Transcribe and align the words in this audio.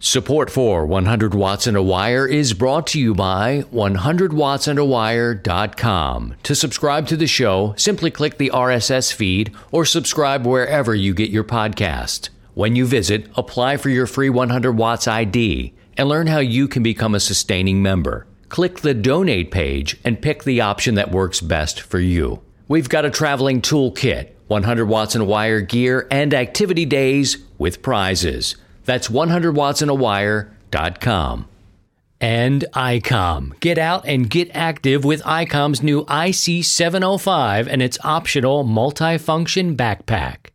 Support 0.00 0.48
for 0.48 0.86
100 0.86 1.34
Watts 1.34 1.66
and 1.66 1.76
a 1.76 1.82
Wire 1.82 2.24
is 2.24 2.54
brought 2.54 2.86
to 2.88 3.00
you 3.00 3.16
by 3.16 3.64
100wattsandawire.com. 3.72 6.34
To 6.44 6.54
subscribe 6.54 7.08
to 7.08 7.16
the 7.16 7.26
show, 7.26 7.74
simply 7.76 8.12
click 8.12 8.38
the 8.38 8.52
RSS 8.54 9.12
feed 9.12 9.52
or 9.72 9.84
subscribe 9.84 10.46
wherever 10.46 10.94
you 10.94 11.14
get 11.14 11.30
your 11.30 11.42
podcast. 11.42 12.28
When 12.54 12.76
you 12.76 12.86
visit, 12.86 13.28
apply 13.34 13.78
for 13.78 13.88
your 13.88 14.06
free 14.06 14.30
100 14.30 14.70
Watts 14.70 15.08
ID 15.08 15.74
and 15.96 16.08
learn 16.08 16.28
how 16.28 16.38
you 16.38 16.68
can 16.68 16.84
become 16.84 17.16
a 17.16 17.20
sustaining 17.20 17.82
member. 17.82 18.28
Click 18.50 18.82
the 18.82 18.94
donate 18.94 19.50
page 19.50 19.96
and 20.04 20.22
pick 20.22 20.44
the 20.44 20.60
option 20.60 20.94
that 20.94 21.10
works 21.10 21.40
best 21.40 21.80
for 21.80 21.98
you. 21.98 22.40
We've 22.68 22.88
got 22.88 23.04
a 23.04 23.10
traveling 23.10 23.62
toolkit, 23.62 24.28
100 24.46 24.86
Watts 24.86 25.16
and 25.16 25.26
Wire 25.26 25.60
gear, 25.60 26.06
and 26.08 26.32
activity 26.32 26.86
days 26.86 27.38
with 27.58 27.82
prizes. 27.82 28.54
That's 28.88 29.08
100wattsandawire.com. 29.08 31.48
And 32.22 32.64
ICOM. 32.72 33.60
Get 33.60 33.76
out 33.76 34.06
and 34.06 34.30
get 34.30 34.50
active 34.54 35.04
with 35.04 35.22
ICOM's 35.24 35.82
new 35.82 36.06
IC705 36.06 37.68
and 37.70 37.82
its 37.82 37.98
optional 38.02 38.64
multifunction 38.64 39.76
backpack. 39.76 40.46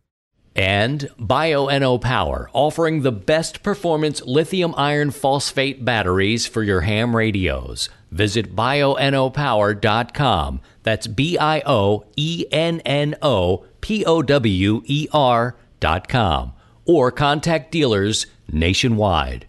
And 0.55 1.11
Bioenno 1.19 2.01
Power, 2.01 2.49
offering 2.53 3.03
the 3.03 3.11
best 3.11 3.61
performance 3.61 4.23
lithium 4.23 4.73
iron 4.77 5.11
phosphate 5.11 5.85
batteries 5.85 6.47
for 6.47 6.63
your 6.63 6.81
ham 6.81 7.15
radios. 7.15 7.87
Visit 8.09 8.55
bioennopower.com. 8.55 10.61
That's 10.81 11.05
B 11.05 11.37
I 11.37 11.61
O 11.67 12.05
E 12.15 12.45
N 12.51 12.79
N 12.79 13.13
O 13.21 13.63
P 13.79 14.03
O 14.05 14.23
W 14.23 14.81
E 14.85 15.07
R.com 15.13 16.53
or 16.85 17.11
contact 17.11 17.71
dealers 17.71 18.25
nationwide. 18.51 19.47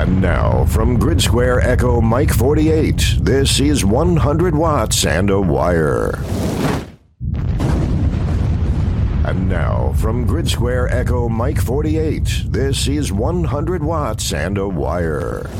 And 0.00 0.22
now, 0.22 0.64
from 0.64 0.98
Grid 0.98 1.20
Square 1.20 1.60
Echo 1.60 2.00
Mike 2.00 2.32
48, 2.32 3.18
this 3.20 3.60
is 3.60 3.84
100 3.84 4.54
Watts 4.54 5.04
and 5.04 5.28
a 5.28 5.40
Wire. 5.40 6.14
And 9.26 9.48
now, 9.48 9.92
from 9.98 10.26
Grid 10.26 10.48
Square 10.48 10.88
Echo 10.88 11.28
Mike 11.28 11.60
48, 11.60 12.44
this 12.46 12.88
is 12.88 13.12
100 13.12 13.82
Watts 13.84 14.32
and 14.32 14.56
a 14.56 14.66
Wire. 14.66 15.50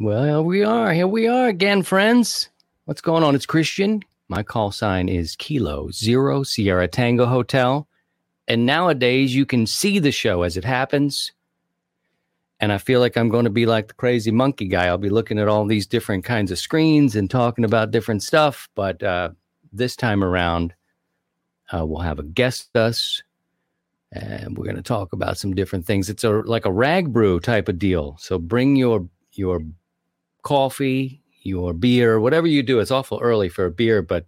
Well, 0.00 0.24
here 0.24 0.42
we 0.42 0.64
are. 0.64 0.92
Here 0.92 1.06
we 1.06 1.28
are 1.28 1.46
again, 1.46 1.84
friends. 1.84 2.48
What's 2.86 3.00
going 3.00 3.22
on? 3.22 3.36
It's 3.36 3.46
Christian. 3.46 4.02
My 4.32 4.42
call 4.42 4.72
sign 4.72 5.10
is 5.10 5.36
Kilo 5.36 5.90
Zero 5.90 6.42
Sierra 6.42 6.88
Tango 6.88 7.26
Hotel. 7.26 7.86
And 8.48 8.64
nowadays 8.64 9.34
you 9.34 9.44
can 9.44 9.66
see 9.66 9.98
the 9.98 10.10
show 10.10 10.40
as 10.42 10.56
it 10.56 10.64
happens. 10.64 11.32
And 12.58 12.72
I 12.72 12.78
feel 12.78 13.00
like 13.00 13.18
I'm 13.18 13.28
going 13.28 13.44
to 13.44 13.50
be 13.50 13.66
like 13.66 13.88
the 13.88 13.94
crazy 13.94 14.30
monkey 14.30 14.68
guy. 14.68 14.86
I'll 14.86 14.96
be 14.96 15.10
looking 15.10 15.38
at 15.38 15.48
all 15.48 15.66
these 15.66 15.86
different 15.86 16.24
kinds 16.24 16.50
of 16.50 16.58
screens 16.58 17.14
and 17.14 17.30
talking 17.30 17.66
about 17.66 17.90
different 17.90 18.22
stuff. 18.22 18.70
But 18.74 19.02
uh, 19.02 19.32
this 19.70 19.96
time 19.96 20.24
around, 20.24 20.72
uh, 21.70 21.84
we'll 21.84 22.00
have 22.00 22.18
a 22.18 22.22
guest 22.22 22.74
us 22.74 23.22
and 24.12 24.56
we're 24.56 24.64
going 24.64 24.76
to 24.76 24.82
talk 24.82 25.12
about 25.12 25.36
some 25.36 25.52
different 25.54 25.84
things. 25.84 26.08
It's 26.08 26.24
a 26.24 26.30
like 26.30 26.64
a 26.64 26.72
rag 26.72 27.12
brew 27.12 27.38
type 27.38 27.68
of 27.68 27.78
deal. 27.78 28.16
So 28.18 28.38
bring 28.38 28.76
your 28.76 29.06
your 29.32 29.60
coffee, 30.40 31.21
your 31.42 31.72
beer, 31.72 32.20
whatever 32.20 32.46
you 32.46 32.62
do. 32.62 32.80
It's 32.80 32.90
awful 32.90 33.20
early 33.22 33.48
for 33.48 33.64
a 33.66 33.70
beer, 33.70 34.02
but 34.02 34.26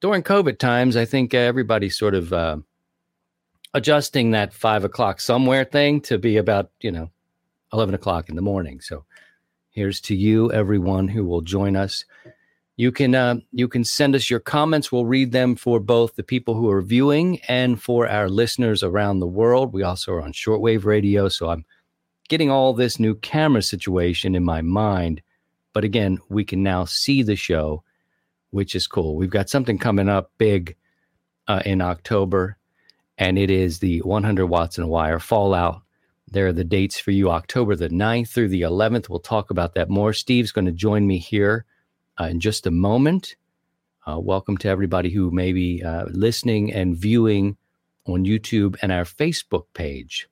during 0.00 0.22
COVID 0.22 0.58
times, 0.58 0.96
I 0.96 1.04
think 1.04 1.32
everybody's 1.32 1.96
sort 1.96 2.14
of 2.14 2.32
uh, 2.32 2.56
adjusting 3.72 4.32
that 4.32 4.52
five 4.52 4.84
o'clock 4.84 5.20
somewhere 5.20 5.64
thing 5.64 6.00
to 6.02 6.18
be 6.18 6.36
about, 6.36 6.70
you 6.80 6.90
know, 6.90 7.10
11 7.72 7.94
o'clock 7.94 8.28
in 8.28 8.36
the 8.36 8.42
morning. 8.42 8.80
So 8.80 9.04
here's 9.70 10.00
to 10.02 10.14
you, 10.14 10.52
everyone 10.52 11.08
who 11.08 11.24
will 11.24 11.40
join 11.40 11.76
us. 11.76 12.04
You 12.76 12.90
can 12.90 13.14
uh, 13.14 13.36
you 13.52 13.68
can 13.68 13.84
send 13.84 14.14
us 14.14 14.30
your 14.30 14.40
comments. 14.40 14.90
We'll 14.90 15.04
read 15.04 15.30
them 15.30 15.56
for 15.56 15.78
both 15.78 16.16
the 16.16 16.22
people 16.22 16.54
who 16.54 16.70
are 16.70 16.82
viewing 16.82 17.38
and 17.46 17.80
for 17.80 18.08
our 18.08 18.28
listeners 18.28 18.82
around 18.82 19.20
the 19.20 19.26
world. 19.26 19.72
We 19.72 19.82
also 19.82 20.12
are 20.12 20.22
on 20.22 20.32
shortwave 20.32 20.84
radio, 20.84 21.28
so 21.28 21.50
I'm 21.50 21.64
getting 22.28 22.50
all 22.50 22.72
this 22.72 22.98
new 22.98 23.14
camera 23.16 23.62
situation 23.62 24.34
in 24.34 24.42
my 24.42 24.62
mind 24.62 25.22
but 25.72 25.84
again, 25.84 26.18
we 26.28 26.44
can 26.44 26.62
now 26.62 26.84
see 26.84 27.22
the 27.22 27.36
show, 27.36 27.82
which 28.50 28.74
is 28.74 28.86
cool. 28.86 29.16
We've 29.16 29.30
got 29.30 29.48
something 29.48 29.78
coming 29.78 30.08
up 30.08 30.30
big 30.38 30.76
uh, 31.48 31.62
in 31.64 31.80
October, 31.80 32.56
and 33.18 33.38
it 33.38 33.50
is 33.50 33.78
the 33.78 34.00
100 34.00 34.46
watts 34.46 34.78
and 34.78 34.84
a 34.84 34.88
wire 34.88 35.18
fallout. 35.18 35.82
There 36.30 36.46
are 36.46 36.52
the 36.52 36.64
dates 36.64 36.98
for 36.98 37.10
you 37.10 37.30
October 37.30 37.76
the 37.76 37.88
9th 37.88 38.28
through 38.28 38.48
the 38.48 38.62
11th. 38.62 39.08
We'll 39.08 39.18
talk 39.18 39.50
about 39.50 39.74
that 39.74 39.90
more. 39.90 40.12
Steve's 40.12 40.52
going 40.52 40.64
to 40.64 40.72
join 40.72 41.06
me 41.06 41.18
here 41.18 41.64
uh, 42.18 42.24
in 42.24 42.40
just 42.40 42.66
a 42.66 42.70
moment. 42.70 43.36
Uh, 44.06 44.18
welcome 44.18 44.56
to 44.58 44.68
everybody 44.68 45.10
who 45.10 45.30
may 45.30 45.52
be 45.52 45.82
uh, 45.82 46.06
listening 46.10 46.72
and 46.72 46.96
viewing 46.96 47.56
on 48.06 48.24
YouTube 48.24 48.76
and 48.82 48.90
our 48.90 49.04
Facebook 49.04 49.66
page. 49.74 50.28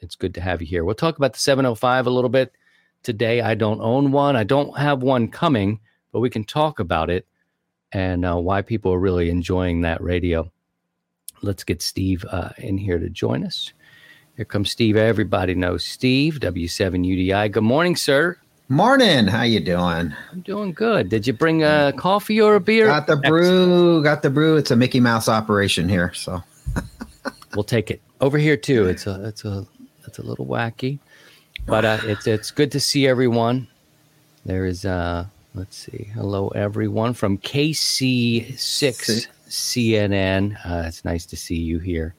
It's 0.00 0.16
good 0.16 0.34
to 0.34 0.40
have 0.40 0.60
you 0.60 0.66
here. 0.66 0.84
We'll 0.84 0.94
talk 0.94 1.16
about 1.16 1.32
the 1.32 1.38
705 1.38 2.06
a 2.06 2.10
little 2.10 2.28
bit 2.28 2.52
today. 3.06 3.40
I 3.40 3.54
don't 3.54 3.80
own 3.80 4.10
one. 4.12 4.36
I 4.36 4.44
don't 4.44 4.76
have 4.76 5.00
one 5.00 5.28
coming, 5.28 5.78
but 6.12 6.20
we 6.20 6.28
can 6.28 6.44
talk 6.44 6.80
about 6.80 7.08
it 7.08 7.24
and 7.92 8.26
uh, 8.26 8.36
why 8.36 8.60
people 8.60 8.92
are 8.92 8.98
really 8.98 9.30
enjoying 9.30 9.82
that 9.82 10.02
radio. 10.02 10.50
Let's 11.40 11.62
get 11.64 11.80
Steve 11.80 12.26
uh, 12.30 12.50
in 12.58 12.76
here 12.76 12.98
to 12.98 13.08
join 13.08 13.44
us. 13.44 13.72
Here 14.34 14.44
comes 14.44 14.72
Steve. 14.72 14.96
Everybody 14.96 15.54
knows 15.54 15.84
Steve, 15.84 16.40
W7UDI. 16.40 17.52
Good 17.52 17.62
morning, 17.62 17.94
sir. 17.94 18.36
Morning. 18.68 19.28
How 19.28 19.42
you 19.42 19.60
doing? 19.60 20.12
I'm 20.32 20.40
doing 20.44 20.72
good. 20.72 21.08
Did 21.08 21.28
you 21.28 21.32
bring 21.32 21.62
a 21.62 21.92
coffee 21.96 22.40
or 22.40 22.56
a 22.56 22.60
beer? 22.60 22.86
Got 22.86 23.06
the 23.06 23.16
brew. 23.16 24.02
Got 24.02 24.22
the 24.22 24.30
brew. 24.30 24.56
It's 24.56 24.72
a 24.72 24.76
Mickey 24.76 24.98
Mouse 24.98 25.28
operation 25.28 25.88
here, 25.88 26.12
so 26.12 26.42
we'll 27.54 27.62
take 27.62 27.92
it. 27.92 28.02
Over 28.20 28.38
here 28.38 28.56
too. 28.56 28.86
It's 28.86 29.06
a 29.06 29.28
it's 29.28 29.44
a 29.44 29.64
it's 30.06 30.18
a 30.18 30.22
little 30.22 30.46
wacky. 30.46 30.98
But 31.66 31.84
uh, 31.84 31.98
it's 32.04 32.26
it's 32.28 32.50
good 32.52 32.70
to 32.72 32.80
see 32.80 33.08
everyone. 33.08 33.66
There 34.44 34.66
is 34.66 34.84
uh 34.84 35.26
let's 35.54 35.76
see. 35.76 36.08
Hello 36.14 36.48
everyone 36.48 37.12
from 37.12 37.38
KC6 37.38 39.26
CNN. 39.48 40.56
Uh, 40.64 40.84
it's 40.86 41.04
nice 41.04 41.26
to 41.26 41.36
see 41.36 41.56
you 41.56 41.80
here. 41.80 42.14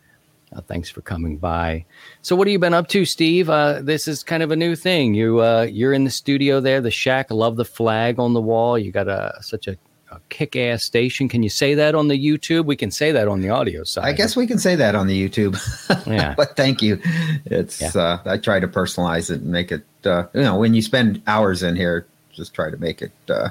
Uh, 0.53 0.61
thanks 0.61 0.89
for 0.89 1.01
coming 1.01 1.37
by. 1.37 1.85
So, 2.21 2.35
what 2.35 2.47
have 2.47 2.51
you 2.51 2.59
been 2.59 2.73
up 2.73 2.89
to, 2.89 3.05
Steve? 3.05 3.49
Uh, 3.49 3.81
this 3.81 4.07
is 4.07 4.21
kind 4.21 4.43
of 4.43 4.51
a 4.51 4.55
new 4.55 4.75
thing. 4.75 5.13
You 5.13 5.41
uh, 5.41 5.67
you're 5.69 5.93
in 5.93 6.03
the 6.03 6.09
studio 6.09 6.59
there, 6.59 6.81
the 6.81 6.91
shack. 6.91 7.31
Love 7.31 7.55
the 7.55 7.65
flag 7.65 8.19
on 8.19 8.33
the 8.33 8.41
wall. 8.41 8.77
You 8.77 8.91
got 8.91 9.07
a 9.07 9.37
such 9.41 9.67
a 9.67 9.77
a 10.11 10.19
kick-ass 10.29 10.83
station. 10.83 11.27
Can 11.27 11.43
you 11.43 11.49
say 11.49 11.73
that 11.73 11.95
on 11.95 12.07
the 12.07 12.17
YouTube? 12.17 12.65
We 12.65 12.75
can 12.75 12.91
say 12.91 13.11
that 13.11 13.27
on 13.27 13.41
the 13.41 13.49
audio 13.49 13.83
side. 13.83 14.05
I 14.05 14.13
guess 14.13 14.35
we 14.35 14.47
can 14.47 14.59
say 14.59 14.75
that 14.75 14.95
on 14.95 15.07
the 15.07 15.29
YouTube. 15.29 15.57
yeah. 16.07 16.33
but 16.35 16.55
thank 16.55 16.81
you. 16.81 16.99
It's 17.45 17.81
yeah. 17.81 18.01
uh, 18.01 18.19
I 18.25 18.37
try 18.37 18.59
to 18.59 18.67
personalize 18.67 19.29
it 19.29 19.41
and 19.41 19.51
make 19.51 19.71
it. 19.71 19.83
Uh, 20.05 20.25
you 20.33 20.41
know, 20.41 20.57
when 20.57 20.73
you 20.73 20.81
spend 20.81 21.21
hours 21.27 21.63
in 21.63 21.75
here, 21.75 22.05
just 22.31 22.53
try 22.53 22.69
to 22.69 22.77
make 22.77 23.01
it 23.01 23.11
uh, 23.29 23.49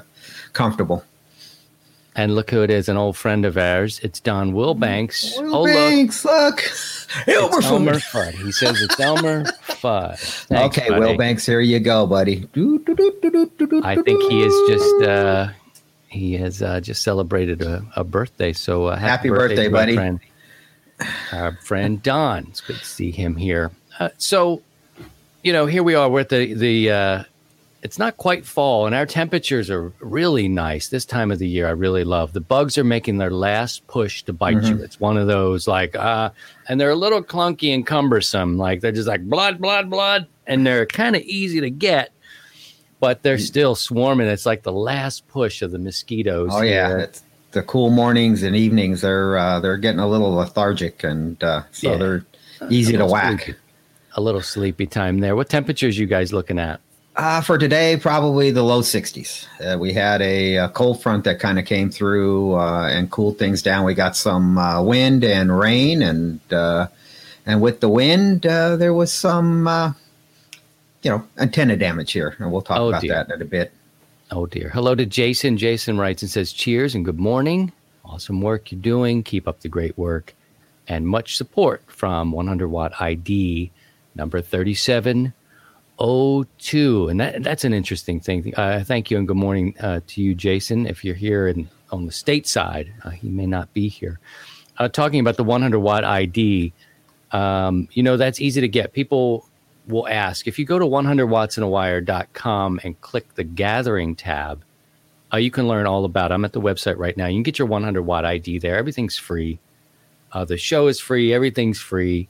comfortable. 0.53 1.03
And 2.15 2.33
look 2.33 2.49
who 2.49 2.63
it 2.63 2.71
is, 2.71 2.89
an 2.89 2.97
old 2.97 3.15
friend 3.15 3.45
of 3.45 3.57
ours. 3.57 3.99
It's 4.01 4.19
Don 4.19 4.53
Wilbanks. 4.53 5.37
Wilbanks, 5.37 6.25
oh, 6.25 6.47
look. 6.47 6.55
look. 6.55 7.27
Elmer, 7.27 7.61
Elmer 7.63 7.99
Fudd. 7.99 8.33
He 8.33 8.51
says 8.51 8.81
it's 8.81 8.99
Elmer 8.99 9.43
Fudd. 9.67 10.17
Thanks, 10.17 10.79
okay, 10.79 10.89
buddy. 10.89 11.15
Wilbanks, 11.15 11.45
here 11.45 11.61
you 11.61 11.79
go, 11.79 12.07
buddy. 12.07 12.49
I 13.83 14.01
think 14.01 14.23
he 14.31 14.41
is 14.41 14.53
just 14.67 15.03
uh, 15.03 15.49
he 16.07 16.33
has 16.33 16.61
uh, 16.61 16.79
just 16.79 17.03
celebrated 17.03 17.61
a, 17.61 17.85
a 17.95 18.03
birthday. 18.03 18.53
So 18.53 18.85
uh, 18.85 18.95
happy, 18.95 19.07
happy, 19.09 19.29
birthday, 19.29 19.55
birthday 19.55 19.69
buddy. 19.69 19.95
Friend, 19.95 20.19
our 21.31 21.51
friend 21.57 22.01
Don. 22.01 22.47
It's 22.49 22.61
good 22.61 22.77
to 22.77 22.85
see 22.85 23.11
him 23.11 23.35
here. 23.35 23.71
Uh, 23.99 24.09
so, 24.17 24.61
you 25.43 25.53
know, 25.53 25.65
here 25.65 25.83
we 25.83 25.95
are. 25.95 26.19
At 26.19 26.29
the 26.29 26.53
the. 26.53 26.91
Uh, 26.91 27.23
it's 27.83 27.99
not 27.99 28.17
quite 28.17 28.45
fall, 28.45 28.85
and 28.85 28.95
our 28.95 29.05
temperatures 29.05 29.69
are 29.69 29.93
really 29.99 30.47
nice 30.47 30.89
this 30.89 31.05
time 31.05 31.31
of 31.31 31.37
the 31.39 31.47
year. 31.47 31.67
I 31.67 31.71
really 31.71 32.03
love. 32.03 32.33
The 32.33 32.41
bugs 32.41 32.77
are 32.77 32.83
making 32.83 33.17
their 33.17 33.29
last 33.29 33.85
push 33.87 34.23
to 34.23 34.33
bite 34.33 34.57
mm-hmm. 34.57 34.79
you. 34.79 34.83
It's 34.83 34.99
one 34.99 35.15
of 35.15 35.27
those 35.27 35.67
like, 35.67 35.95
uh, 35.95 36.31
and 36.67 36.81
they're 36.81 36.89
a 36.89 36.95
little 36.95 37.23
clunky 37.23 37.73
and 37.73 37.85
cumbersome. 37.85 38.57
Like 38.57 38.81
they're 38.81 38.91
just 38.91 39.07
like 39.07 39.23
blood, 39.29 39.59
blood, 39.59 39.89
blood, 39.89 40.27
and 40.47 40.65
they're 40.65 40.87
kind 40.87 41.15
of 41.15 41.21
easy 41.21 41.61
to 41.61 41.69
get 41.69 42.11
but 42.99 43.23
they're 43.23 43.37
still 43.37 43.75
swarming. 43.75 44.27
It's 44.27 44.45
like 44.45 44.63
the 44.63 44.71
last 44.71 45.27
push 45.27 45.61
of 45.61 45.71
the 45.71 45.79
mosquitoes. 45.79 46.49
Oh 46.51 46.61
yeah, 46.61 46.97
it's 46.97 47.23
the 47.51 47.63
cool 47.63 47.89
mornings 47.89 48.43
and 48.43 48.55
evenings. 48.55 49.01
They're 49.01 49.37
uh, 49.37 49.59
they're 49.59 49.77
getting 49.77 49.99
a 49.99 50.07
little 50.07 50.33
lethargic, 50.33 51.03
and 51.03 51.41
uh, 51.43 51.63
so 51.71 51.91
yeah. 51.91 51.97
they're 51.97 52.25
easy 52.69 52.97
to 52.97 53.05
whack. 53.05 53.41
Sleepy. 53.41 53.59
A 54.15 54.21
little 54.21 54.41
sleepy 54.41 54.87
time 54.87 55.19
there. 55.19 55.35
What 55.35 55.49
temperatures 55.49 55.97
you 55.97 56.07
guys 56.07 56.33
looking 56.33 56.57
at? 56.57 56.81
Uh, 57.15 57.41
for 57.41 57.57
today, 57.57 57.97
probably 57.97 58.51
the 58.51 58.61
low 58.61 58.81
60s. 58.81 59.47
Uh, 59.59 59.75
we 59.79 59.91
had 59.91 60.21
a, 60.21 60.55
a, 60.57 60.69
cold 60.69 61.01
front 61.01 61.23
that 61.23 61.39
kind 61.39 61.57
of 61.57 61.65
came 61.65 61.89
through 61.89 62.53
uh, 62.53 62.87
and 62.89 63.09
cooled 63.09 63.39
things 63.39 63.63
down. 63.63 63.85
We 63.85 63.95
got 63.95 64.15
some 64.15 64.55
uh, 64.55 64.83
wind 64.83 65.23
and 65.23 65.57
rain, 65.57 66.03
and 66.03 66.39
uh, 66.53 66.87
and 67.47 67.59
with 67.59 67.79
the 67.79 67.89
wind, 67.89 68.45
uh, 68.45 68.75
there 68.75 68.93
was 68.93 69.11
some, 69.11 69.67
uh, 69.67 69.93
you 71.07 71.13
know, 71.13 71.25
antenna 71.37 71.77
damage 71.77 72.11
here, 72.11 72.35
and 72.37 72.51
we'll 72.51 72.61
talk 72.61 72.77
Oh, 72.77 72.89
about 72.89 73.01
dear. 73.01 73.13
that 73.13 73.31
in 73.33 73.41
a 73.41 73.45
bit. 73.45 73.71
Oh 74.29 74.45
dear. 74.45 74.69
Hello 74.73 74.93
to 74.93 75.05
Jason. 75.05 75.55
Jason 75.55 75.97
writes 75.97 76.21
and 76.21 76.29
says, 76.29 76.51
Cheers 76.51 76.95
and 76.95 77.05
good 77.05 77.17
morning. 77.17 77.71
Awesome 78.03 78.41
work 78.41 78.73
you're 78.73 78.81
doing. 78.81 79.23
Keep 79.23 79.47
up 79.47 79.61
the 79.61 79.69
great 79.69 79.97
work. 79.97 80.35
And 80.85 81.07
much 81.07 81.37
support 81.37 81.81
from 81.87 82.33
100 82.33 82.67
Watt 82.67 82.91
ID 83.01 83.71
number 84.15 84.41
3702. 84.41 87.07
And 87.07 87.19
that, 87.21 87.41
that's 87.41 87.63
an 87.63 87.73
interesting 87.73 88.19
thing. 88.19 88.53
Uh, 88.57 88.83
thank 88.83 89.09
you 89.09 89.17
and 89.17 89.29
good 89.29 89.37
morning 89.37 89.75
uh, 89.79 90.01
to 90.07 90.21
you, 90.21 90.35
Jason. 90.35 90.85
If 90.87 91.05
you're 91.05 91.15
here 91.15 91.47
in, 91.47 91.69
on 91.89 92.05
the 92.05 92.11
state 92.11 92.47
side, 92.47 92.91
uh, 93.05 93.11
he 93.11 93.29
may 93.29 93.45
not 93.45 93.73
be 93.73 93.87
here. 93.87 94.19
Uh, 94.77 94.89
talking 94.89 95.21
about 95.21 95.37
the 95.37 95.45
100 95.45 95.79
Watt 95.79 96.03
ID, 96.03 96.73
um, 97.31 97.87
you 97.93 98.03
know, 98.03 98.17
that's 98.17 98.41
easy 98.41 98.59
to 98.59 98.67
get. 98.67 98.91
People 98.91 99.46
will 99.87 100.07
ask 100.07 100.47
if 100.47 100.59
you 100.59 100.65
go 100.65 100.79
to 100.79 100.85
100wattsandawire.com 100.85 102.79
and 102.83 103.01
click 103.01 103.35
the 103.35 103.43
gathering 103.43 104.15
tab, 104.15 104.63
uh, 105.33 105.37
you 105.37 105.51
can 105.51 105.67
learn 105.67 105.85
all 105.85 106.05
about. 106.05 106.31
it. 106.31 106.33
I'm 106.33 106.45
at 106.45 106.53
the 106.53 106.61
website 106.61 106.97
right 106.97 107.15
now. 107.17 107.27
You 107.27 107.35
can 107.35 107.43
get 107.43 107.59
your 107.59 107.67
100 107.67 108.01
watt 108.03 108.25
ID 108.25 108.59
there. 108.59 108.77
Everything's 108.77 109.17
free. 109.17 109.59
Uh, 110.31 110.45
the 110.45 110.57
show 110.57 110.87
is 110.87 110.99
free. 110.99 111.33
Everything's 111.33 111.79
free. 111.79 112.27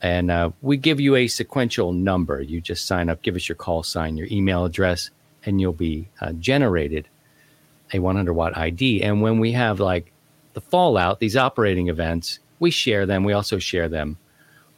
And 0.00 0.30
uh, 0.30 0.50
we 0.62 0.76
give 0.76 0.98
you 0.98 1.14
a 1.14 1.28
sequential 1.28 1.92
number. 1.92 2.40
You 2.40 2.60
just 2.60 2.86
sign 2.86 3.08
up, 3.08 3.22
give 3.22 3.36
us 3.36 3.48
your 3.48 3.56
call 3.56 3.84
sign, 3.84 4.16
your 4.16 4.26
email 4.30 4.64
address, 4.64 5.10
and 5.44 5.60
you'll 5.60 5.72
be 5.72 6.08
uh, 6.20 6.32
generated 6.32 7.08
a 7.92 8.00
100 8.00 8.32
watt 8.32 8.56
ID. 8.56 9.02
And 9.02 9.22
when 9.22 9.38
we 9.38 9.52
have 9.52 9.78
like 9.78 10.12
the 10.54 10.60
fallout, 10.60 11.20
these 11.20 11.36
operating 11.36 11.88
events, 11.88 12.40
we 12.58 12.70
share 12.70 13.06
them. 13.06 13.22
We 13.22 13.32
also 13.32 13.58
share 13.58 13.88
them 13.88 14.18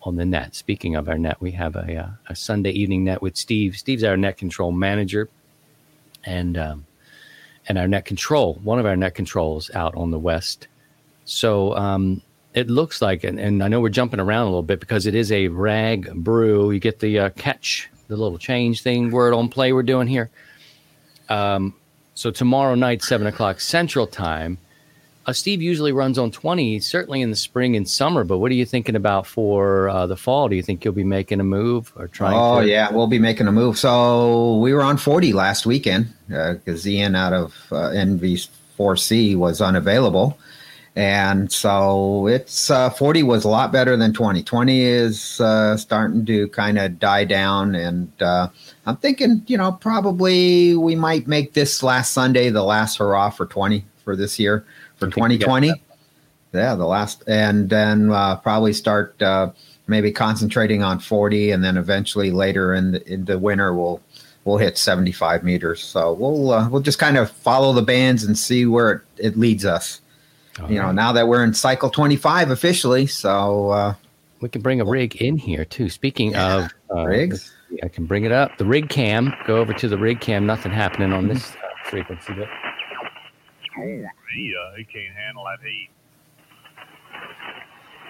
on 0.04 0.16
the 0.16 0.24
net. 0.24 0.54
Speaking 0.54 0.94
of 0.94 1.08
our 1.08 1.18
net, 1.18 1.40
we 1.40 1.52
have 1.52 1.74
a, 1.76 1.96
uh, 1.96 2.08
a 2.28 2.36
Sunday 2.36 2.70
evening 2.70 3.04
net 3.04 3.22
with 3.22 3.36
Steve. 3.36 3.76
Steve's 3.76 4.04
our 4.04 4.16
net 4.16 4.36
control 4.36 4.70
manager, 4.70 5.28
and 6.24 6.56
um, 6.56 6.86
and 7.66 7.78
our 7.78 7.88
net 7.88 8.04
control, 8.04 8.54
one 8.62 8.78
of 8.78 8.86
our 8.86 8.96
net 8.96 9.14
controls 9.14 9.70
out 9.74 9.94
on 9.96 10.10
the 10.10 10.18
west. 10.18 10.68
So 11.24 11.74
um, 11.76 12.20
it 12.52 12.68
looks 12.68 13.00
like, 13.00 13.24
and, 13.24 13.40
and 13.40 13.62
I 13.62 13.68
know 13.68 13.80
we're 13.80 13.88
jumping 13.88 14.20
around 14.20 14.42
a 14.42 14.50
little 14.50 14.62
bit 14.62 14.80
because 14.80 15.06
it 15.06 15.14
is 15.14 15.32
a 15.32 15.48
rag 15.48 16.12
brew. 16.14 16.70
You 16.70 16.80
get 16.80 17.00
the 17.00 17.18
uh, 17.18 17.30
catch, 17.30 17.90
the 18.08 18.16
little 18.16 18.38
change 18.38 18.82
thing, 18.82 19.10
word 19.10 19.32
on 19.32 19.48
play 19.48 19.72
we're 19.72 19.82
doing 19.82 20.06
here. 20.06 20.30
Um, 21.30 21.74
so 22.14 22.30
tomorrow 22.30 22.74
night, 22.74 23.02
seven 23.02 23.26
o'clock 23.26 23.60
Central 23.60 24.06
Time. 24.06 24.58
Uh, 25.26 25.32
Steve 25.32 25.62
usually 25.62 25.92
runs 25.92 26.18
on 26.18 26.30
20, 26.30 26.80
certainly 26.80 27.22
in 27.22 27.30
the 27.30 27.36
spring 27.36 27.76
and 27.76 27.88
summer. 27.88 28.24
But 28.24 28.38
what 28.38 28.50
are 28.50 28.54
you 28.54 28.66
thinking 28.66 28.94
about 28.94 29.26
for 29.26 29.88
uh, 29.88 30.06
the 30.06 30.16
fall? 30.16 30.48
Do 30.48 30.56
you 30.56 30.62
think 30.62 30.84
you'll 30.84 30.92
be 30.92 31.04
making 31.04 31.40
a 31.40 31.44
move 31.44 31.92
or 31.96 32.08
trying? 32.08 32.36
Oh 32.36 32.60
to? 32.60 32.68
yeah, 32.68 32.90
we'll 32.90 33.06
be 33.06 33.18
making 33.18 33.48
a 33.48 33.52
move. 33.52 33.78
So 33.78 34.58
we 34.58 34.74
were 34.74 34.82
on 34.82 34.98
40 34.98 35.32
last 35.32 35.64
weekend 35.64 36.12
because 36.28 36.86
Ian 36.86 37.14
out 37.14 37.32
of 37.32 37.54
uh, 37.72 37.90
NV4C 37.94 39.36
was 39.36 39.62
unavailable, 39.62 40.38
and 40.94 41.50
so 41.50 42.26
it's 42.26 42.70
uh, 42.70 42.90
40 42.90 43.22
was 43.22 43.44
a 43.44 43.48
lot 43.48 43.72
better 43.72 43.96
than 43.96 44.12
20. 44.12 44.42
20 44.42 44.80
is 44.82 45.40
uh, 45.40 45.78
starting 45.78 46.26
to 46.26 46.48
kind 46.48 46.78
of 46.78 46.98
die 46.98 47.24
down, 47.24 47.74
and 47.74 48.12
uh, 48.20 48.48
I'm 48.84 48.98
thinking, 48.98 49.42
you 49.46 49.56
know, 49.56 49.72
probably 49.72 50.76
we 50.76 50.94
might 50.94 51.26
make 51.26 51.54
this 51.54 51.82
last 51.82 52.12
Sunday 52.12 52.50
the 52.50 52.62
last 52.62 52.98
hurrah 52.98 53.30
for 53.30 53.46
20 53.46 53.86
for 54.04 54.16
this 54.16 54.38
year 54.38 54.66
for 54.96 55.06
I 55.06 55.10
think 55.10 55.28
we 55.28 55.38
got 55.38 55.46
2020. 55.46 55.82
Yeah, 56.52 56.74
the 56.76 56.86
last, 56.86 57.24
and 57.26 57.68
then 57.68 58.12
uh, 58.12 58.36
probably 58.36 58.72
start 58.72 59.20
uh, 59.20 59.50
maybe 59.88 60.12
concentrating 60.12 60.84
on 60.84 61.00
40, 61.00 61.50
and 61.50 61.64
then 61.64 61.76
eventually 61.76 62.30
later 62.30 62.74
in 62.74 62.92
the, 62.92 63.12
in 63.12 63.24
the 63.24 63.38
winter 63.38 63.74
we'll 63.74 64.00
we'll 64.44 64.58
hit 64.58 64.78
75 64.78 65.42
meters. 65.42 65.82
So 65.82 66.12
we'll 66.12 66.52
uh, 66.52 66.68
we'll 66.68 66.82
just 66.82 66.98
kind 66.98 67.16
of 67.16 67.30
follow 67.30 67.72
the 67.72 67.82
bands 67.82 68.22
and 68.24 68.38
see 68.38 68.66
where 68.66 68.92
it, 68.92 69.02
it 69.18 69.36
leads 69.36 69.64
us. 69.64 70.00
All 70.60 70.70
you 70.70 70.78
know, 70.80 70.92
now 70.92 71.12
that 71.12 71.26
we're 71.26 71.42
in 71.42 71.52
cycle 71.54 71.90
25 71.90 72.50
officially, 72.50 73.06
so 73.06 73.70
uh, 73.70 73.94
we 74.40 74.48
can 74.48 74.62
bring 74.62 74.80
a 74.80 74.84
rig 74.84 75.16
in 75.16 75.36
here 75.36 75.64
too. 75.64 75.88
Speaking 75.88 76.32
Yeah, 76.32 76.64
of 76.64 76.74
uh, 76.96 77.04
rigs. 77.06 77.52
I 77.82 77.88
can 77.88 78.06
bring 78.06 78.24
it 78.24 78.30
up. 78.30 78.56
The 78.58 78.64
rig 78.64 78.88
cam. 78.88 79.34
Go 79.46 79.56
over 79.56 79.72
to 79.72 79.88
the 79.88 79.98
rig 79.98 80.20
cam. 80.20 80.46
Nothing 80.46 80.70
happening 80.70 81.12
on 81.12 81.26
this 81.26 81.50
uh, 81.56 81.88
frequency. 81.90 82.34
But 82.34 82.48
He, 83.76 84.54
uh, 84.54 84.76
he 84.76 84.84
can't 84.84 85.14
handle 85.14 85.44
that 85.44 85.66
heat. 85.66 85.88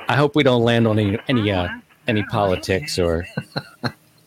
I 0.08 0.16
hope 0.16 0.36
we 0.36 0.42
don't 0.42 0.62
land 0.62 0.86
on 0.86 0.98
any 0.98 1.18
any 1.28 1.50
uh, 1.50 1.68
any 2.06 2.22
politics 2.24 2.98
or. 2.98 3.26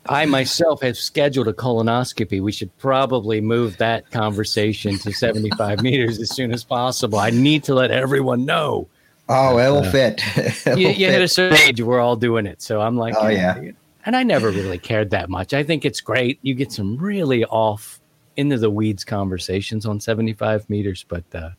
I 0.10 0.26
myself 0.26 0.82
have 0.84 0.96
scheduled 0.96 1.50
a 1.50 1.54
colonoscopy. 1.54 2.42
We 2.42 2.54
should 2.54 2.76
probably 2.78 3.42
move 3.42 3.76
that 3.80 4.10
conversation 4.10 4.98
to 5.00 5.12
75 5.12 5.82
meters 5.82 6.20
as 6.22 6.34
soon 6.34 6.54
as 6.54 6.64
possible. 6.64 7.20
I 7.20 7.30
need 7.30 7.66
to 7.66 7.74
let 7.76 7.92
everyone 7.92 8.46
know. 8.46 8.88
oh, 9.28 9.60
it'll 9.60 9.80
Uh, 9.80 9.92
fit. 9.92 10.24
It'll 10.66 10.80
You, 10.80 10.88
you 10.92 11.08
hit 11.12 11.22
a 11.22 11.28
certain 11.28 11.58
age, 11.58 11.82
we're 11.82 12.00
all 12.00 12.16
doing 12.16 12.46
it. 12.46 12.62
So 12.62 12.80
I'm 12.80 12.96
like, 12.96 13.16
Oh, 13.20 13.28
yeah. 13.28 13.60
And 14.06 14.16
I 14.16 14.24
never 14.24 14.50
really 14.50 14.78
cared 14.78 15.10
that 15.10 15.30
much. 15.30 15.54
I 15.54 15.62
think 15.64 15.84
it's 15.84 16.00
great. 16.00 16.40
You 16.42 16.54
get 16.54 16.72
some 16.72 16.96
really 16.96 17.44
off 17.44 18.00
into 18.38 18.58
the 18.58 18.70
weeds 18.70 19.04
conversations 19.04 19.86
on 19.86 20.00
75 20.00 20.70
meters, 20.70 21.06
but 21.08 21.24
uh, 21.36 21.50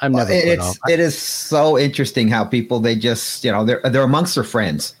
I'm 0.00 0.12
Well, 0.12 0.26
never 0.26 0.38
it- 0.38 0.58
put 0.58 0.66
it's 0.66 0.78
it 0.90 1.00
is 1.00 1.18
so 1.18 1.78
interesting 1.78 2.28
how 2.28 2.44
people 2.44 2.80
they 2.80 2.94
just 2.96 3.44
you 3.44 3.50
know 3.50 3.64
they're 3.64 3.80
they're 3.84 4.02
amongst 4.02 4.34
their 4.34 4.44
friends 4.44 4.94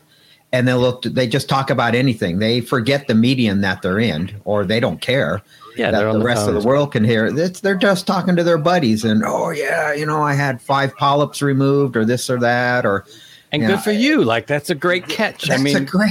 and 0.52 0.66
they'll 0.66 0.78
look 0.80 1.02
they 1.02 1.26
just 1.26 1.48
talk 1.48 1.68
about 1.70 1.94
anything 1.94 2.38
they 2.38 2.60
forget 2.62 3.06
the 3.08 3.14
medium 3.14 3.60
that 3.60 3.82
they're 3.82 3.98
in 3.98 4.30
or 4.44 4.64
they 4.64 4.80
don't 4.80 5.00
care 5.02 5.42
Yeah, 5.76 5.90
that 5.90 6.04
the 6.12 6.18
the 6.18 6.24
rest 6.24 6.48
of 6.48 6.54
the 6.54 6.66
world 6.66 6.92
can 6.92 7.04
hear 7.04 7.26
it's, 7.26 7.60
they're 7.60 7.74
just 7.76 8.06
talking 8.06 8.36
to 8.36 8.44
their 8.44 8.56
buddies 8.56 9.04
and 9.04 9.22
oh 9.26 9.50
yeah 9.50 9.92
you 9.92 10.06
know 10.06 10.22
I 10.22 10.32
had 10.34 10.62
five 10.62 10.96
polyps 10.96 11.42
removed 11.42 11.96
or 11.96 12.04
this 12.06 12.30
or 12.30 12.38
that 12.40 12.86
or 12.86 13.04
and 13.52 13.62
good 13.66 13.80
for 13.80 13.92
you. 13.92 14.24
Like, 14.24 14.48
that's 14.48 14.70
a 14.70 14.74
great 14.74 15.06
catch. 15.08 15.48
I 15.48 15.56
that's 15.56 15.60
a 15.60 15.64
mean, 15.64 15.84
great 15.84 16.10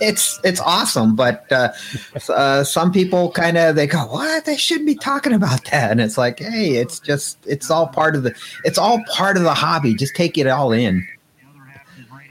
it's 0.00 0.40
it's 0.44 0.60
awesome 0.60 1.14
but 1.16 1.50
uh, 1.52 1.72
uh, 2.28 2.64
some 2.64 2.92
people 2.92 3.30
kind 3.32 3.56
of 3.56 3.74
they 3.76 3.86
go 3.86 3.98
what 4.06 4.44
they 4.44 4.56
shouldn't 4.56 4.86
be 4.86 4.94
talking 4.94 5.32
about 5.32 5.64
that 5.70 5.90
and 5.90 6.00
it's 6.00 6.18
like 6.18 6.38
hey 6.38 6.72
it's 6.76 6.98
just 7.00 7.38
it's 7.46 7.70
all 7.70 7.86
part 7.86 8.14
of 8.16 8.22
the 8.22 8.34
it's 8.64 8.78
all 8.78 9.02
part 9.12 9.36
of 9.36 9.42
the 9.42 9.54
hobby 9.54 9.94
just 9.94 10.14
take 10.16 10.36
it 10.38 10.46
all 10.46 10.72
in 10.72 11.06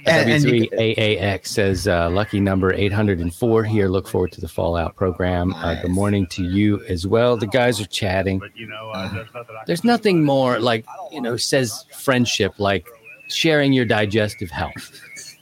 And- 0.05 0.31
and 0.31 0.43
W3AAX 0.43 1.45
says 1.45 1.88
uh, 1.88 2.09
lucky 2.09 2.39
number 2.39 2.73
804 2.73 3.63
here. 3.65 3.87
Look 3.87 4.07
forward 4.07 4.31
to 4.31 4.42
the 4.42 4.47
Fallout 4.47 4.95
program. 4.95 5.54
Uh, 5.54 5.80
good 5.80 5.92
morning 5.92 6.25
to 6.31 6.44
you 6.44 6.83
as 6.89 7.06
well. 7.06 7.37
The 7.37 7.45
guys 7.45 7.80
are 7.80 7.85
chatting. 7.85 8.39
But 8.39 8.49
you 8.57 8.66
know, 8.68 8.89
uh, 8.89 9.13
there's 9.13 9.27
nothing. 9.31 9.56
I 9.56 9.63
There's 9.68 9.81
can 9.81 9.87
do 9.87 9.92
nothing 9.94 10.16
about 10.18 10.23
it. 10.23 10.25
more 10.25 10.59
like, 10.59 10.85
you 11.11 11.21
know, 11.21 11.37
says 11.37 11.85
friendship, 11.95 12.56
like 12.57 12.87
sharing 13.27 13.73
your 13.73 13.85
digestive 13.85 14.49
health. 14.49 14.92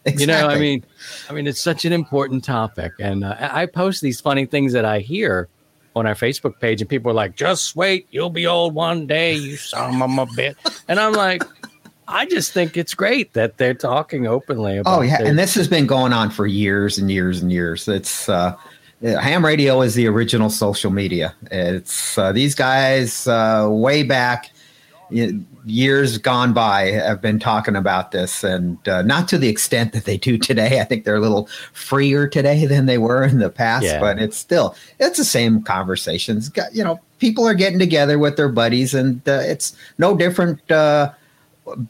You 0.18 0.26
know, 0.28 0.48
I 0.48 0.58
mean, 0.58 0.84
I 1.30 1.34
mean, 1.34 1.46
it's 1.48 1.62
such 1.62 1.86
an 1.86 1.94
important 1.94 2.44
topic, 2.44 2.94
and 3.00 3.24
uh, 3.24 3.36
I 3.40 3.66
post 3.66 4.02
these 4.02 4.20
funny 4.22 4.46
things 4.46 4.74
that 4.74 4.86
I 4.86 5.00
hear 5.00 5.48
on 5.96 6.06
our 6.08 6.16
Facebook 6.16 6.60
page, 6.60 6.82
and 6.82 6.90
people 6.90 7.12
are 7.12 7.16
like, 7.16 7.36
"Just 7.36 7.76
wait, 7.76 8.08
you'll 8.12 8.30
be 8.30 8.48
old 8.48 8.74
one 8.74 9.08
day, 9.08 9.36
you 9.36 9.58
son 9.58 10.02
of 10.02 10.18
a 10.18 10.26
bit," 10.36 10.56
and 10.88 11.00
I'm 11.00 11.14
like, 11.14 11.44
I 12.08 12.26
just 12.26 12.54
think 12.54 12.76
it's 12.78 12.94
great 12.94 13.34
that 13.34 13.58
they're 13.58 13.74
talking 13.76 14.26
openly 14.26 14.78
about. 14.78 15.00
Oh 15.00 15.02
yeah, 15.02 15.18
their- 15.20 15.28
and 15.28 15.38
this 15.38 15.54
has 15.56 15.68
been 15.68 15.86
going 15.86 16.14
on 16.14 16.32
for 16.32 16.48
years 16.48 16.98
and 16.98 17.12
years 17.12 17.42
and 17.42 17.52
years. 17.52 17.88
It's 17.88 18.28
uh, 18.30 18.56
ham 19.02 19.46
radio 19.46 19.82
is 19.82 19.96
the 19.96 20.08
original 20.08 20.50
social 20.50 20.92
media. 20.92 21.36
It's 21.52 22.18
uh, 22.18 22.32
these 22.32 22.56
guys 22.56 23.28
uh, 23.28 23.68
way 23.70 24.04
back, 24.04 24.50
years 25.66 26.18
gone 26.18 26.54
by, 26.54 26.92
have 26.92 27.22
been 27.22 27.40
talking 27.40 27.76
about 27.76 28.12
this, 28.12 28.44
and 28.44 28.86
uh, 28.88 29.02
not 29.02 29.28
to 29.30 29.38
the 29.38 29.48
extent 29.50 29.94
that 29.94 30.06
they 30.06 30.18
do 30.18 30.38
today. 30.38 30.80
I 30.80 30.84
think 30.84 31.04
they're 31.06 31.16
a 31.16 31.20
little 31.22 31.48
freer 31.74 32.28
today 32.28 32.66
than 32.66 32.86
they 32.86 32.98
were 32.98 33.24
in 33.24 33.40
the 33.40 33.50
past, 33.50 33.86
Yeah. 33.86 34.00
but 34.00 34.20
it's 34.20 34.38
still 34.38 34.76
it's 35.00 35.18
the 35.18 35.26
same 35.26 35.62
conversations. 35.64 36.50
Got- 36.50 36.74
You 36.76 36.84
know, 36.84 37.00
people 37.20 37.48
are 37.48 37.54
getting 37.54 37.80
together 37.80 38.18
with 38.20 38.36
their 38.38 38.50
buddies, 38.50 38.94
and 38.94 39.22
uh, 39.28 39.42
it's 39.44 39.76
no 39.98 40.16
different. 40.16 40.70
Uh, 40.72 41.12